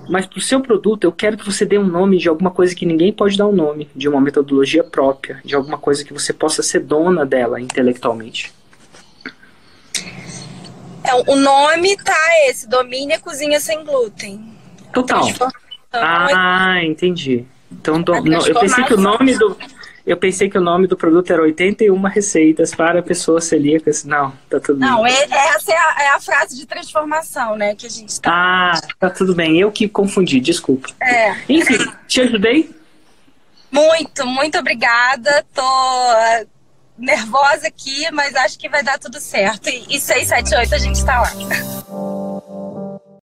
Mas 0.09 0.25
para 0.25 0.39
o 0.39 0.41
seu 0.41 0.59
produto, 0.61 1.03
eu 1.03 1.11
quero 1.11 1.37
que 1.37 1.45
você 1.45 1.65
dê 1.65 1.77
um 1.77 1.85
nome 1.85 2.17
de 2.17 2.27
alguma 2.27 2.49
coisa 2.49 2.73
que 2.73 2.85
ninguém 2.85 3.13
pode 3.13 3.37
dar 3.37 3.45
um 3.45 3.51
nome, 3.51 3.89
de 3.95 4.09
uma 4.09 4.19
metodologia 4.19 4.83
própria, 4.83 5.39
de 5.45 5.53
alguma 5.53 5.77
coisa 5.77 6.03
que 6.03 6.13
você 6.13 6.33
possa 6.33 6.63
ser 6.63 6.79
dona 6.79 7.25
dela 7.25 7.61
intelectualmente. 7.61 8.53
É, 11.03 11.13
o 11.13 11.35
nome 11.35 11.95
tá 11.97 12.17
esse, 12.47 12.67
Domínio 12.67 13.19
Cozinha 13.21 13.59
Sem 13.59 13.83
Glúten. 13.83 14.53
Total. 14.93 15.23
Ah, 15.91 16.83
entendi. 16.83 17.45
Então, 17.71 18.01
do, 18.01 18.15
eu 18.15 18.59
pensei 18.59 18.83
que 18.85 18.93
o 18.93 18.99
nome 18.99 19.37
do 19.37 19.57
eu 20.07 20.15
pensei 20.15 20.49
que 20.49 20.57
o 20.57 20.61
nome 20.61 20.87
do 20.87 20.95
produto 20.95 21.31
era 21.31 21.41
81 21.41 22.01
receitas 22.03 22.73
para 22.73 23.03
pessoas 23.03 23.43
celíacas. 23.43 24.05
Não, 24.05 24.31
tá 24.49 24.57
tudo 24.57 24.79
Não, 24.79 25.03
bem. 25.03 25.13
Não, 25.27 25.35
é, 25.35 25.47
essa 25.49 25.73
é 25.73 25.77
a, 25.77 26.03
é 26.03 26.07
a, 26.09 26.19
frase 26.21 26.55
de 26.55 26.65
transformação, 26.65 27.57
né, 27.57 27.75
que 27.75 27.85
a 27.85 27.89
gente 27.89 28.21
tá. 28.21 28.31
Ah, 28.31 28.81
tá 28.97 29.09
tudo 29.09 29.35
bem. 29.35 29.59
Eu 29.59 29.69
que 29.69 29.87
confundi, 29.89 30.39
desculpa. 30.39 30.87
É. 31.01 31.35
Enfim, 31.49 31.77
te 32.07 32.21
ajudei? 32.21 32.73
Muito, 33.69 34.25
muito 34.25 34.57
obrigada. 34.57 35.45
Tô 35.53 35.61
nervosa 36.97 37.67
aqui, 37.67 38.09
mas 38.13 38.33
acho 38.35 38.57
que 38.57 38.69
vai 38.69 38.81
dar 38.81 38.97
tudo 38.97 39.19
certo. 39.19 39.69
E, 39.69 39.97
e 39.97 39.99
678 39.99 40.73
a 40.73 40.77
gente 40.77 41.05
tá 41.05 41.19
lá. 41.19 42.56